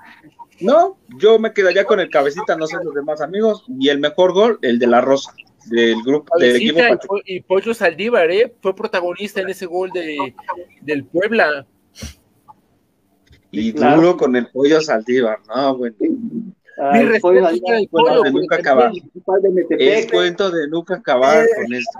No, 0.61 0.99
yo 1.19 1.39
me 1.39 1.53
quedaría 1.53 1.85
con 1.85 2.01
el 2.01 2.11
cabecita, 2.11 2.55
no 2.55 2.67
sé 2.67 2.77
los 2.85 2.95
demás 2.95 3.23
amigos, 3.23 3.65
y 3.79 3.89
el 3.89 3.99
mejor 3.99 4.35
gol, 4.35 4.59
el 4.61 4.79
de 4.79 4.87
la 4.87 5.01
Rosa, 5.01 5.33
del 5.71 6.03
grupo 6.03 6.39
del 6.39 6.57
equipo. 6.57 6.83
Y, 7.25 7.41
Pollo 7.41 7.73
Saldívar, 7.73 8.31
¿eh? 8.31 8.53
fue 8.61 8.75
protagonista 8.77 9.41
en 9.41 9.49
ese 9.49 9.65
gol 9.65 9.91
de, 9.91 10.35
del 10.83 11.05
Puebla. 11.05 11.67
Y 13.53 13.73
duro 13.73 14.17
con 14.17 14.37
el 14.37 14.47
pollo 14.47 14.81
Saldívar, 14.81 15.39
¿no? 15.49 15.77
Bueno. 15.77 15.97
Mi 16.01 17.03
respeto 17.03 17.47
al 17.47 17.89
pollo, 17.91 18.23
de 18.23 18.33
nunca 18.33 18.57
acabar. 18.57 18.93
Es 19.71 20.11
cuento 20.11 20.51
de 20.51 20.69
nunca 20.69 20.95
acabar 20.95 21.47
con 21.57 21.75
esto. 21.75 21.99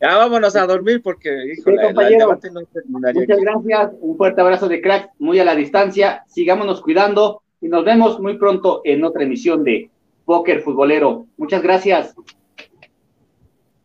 Ya 0.00 0.16
vámonos 0.16 0.56
a 0.56 0.66
dormir 0.66 1.00
porque, 1.02 1.30
híjole, 1.52 1.88
el 1.88 2.18
debate 2.18 2.50
no 2.50 2.62
terminaría. 2.64 3.22
Muchas 3.22 3.40
gracias, 3.40 3.92
un 4.00 4.16
fuerte 4.16 4.40
abrazo 4.40 4.68
de 4.68 4.80
crack, 4.80 5.10
muy 5.18 5.38
a 5.38 5.44
la 5.44 5.54
distancia, 5.54 6.24
sigámonos 6.26 6.82
cuidando 6.82 7.42
y 7.60 7.68
nos 7.68 7.84
vemos 7.84 8.20
muy 8.20 8.36
pronto 8.36 8.82
en 8.84 9.04
otra 9.04 9.22
emisión 9.24 9.64
de 9.64 9.90
Póker 10.24 10.60
Futbolero. 10.62 11.26
Muchas 11.36 11.62
gracias. 11.62 12.14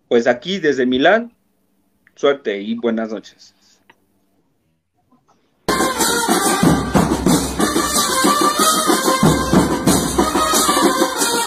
Pues 0.10 0.28
aquí 0.28 0.58
desde 0.58 0.86
Milán, 0.86 1.32
suerte 2.16 2.60
y 2.60 2.76
buenas 2.76 3.14
noches. 3.14 3.56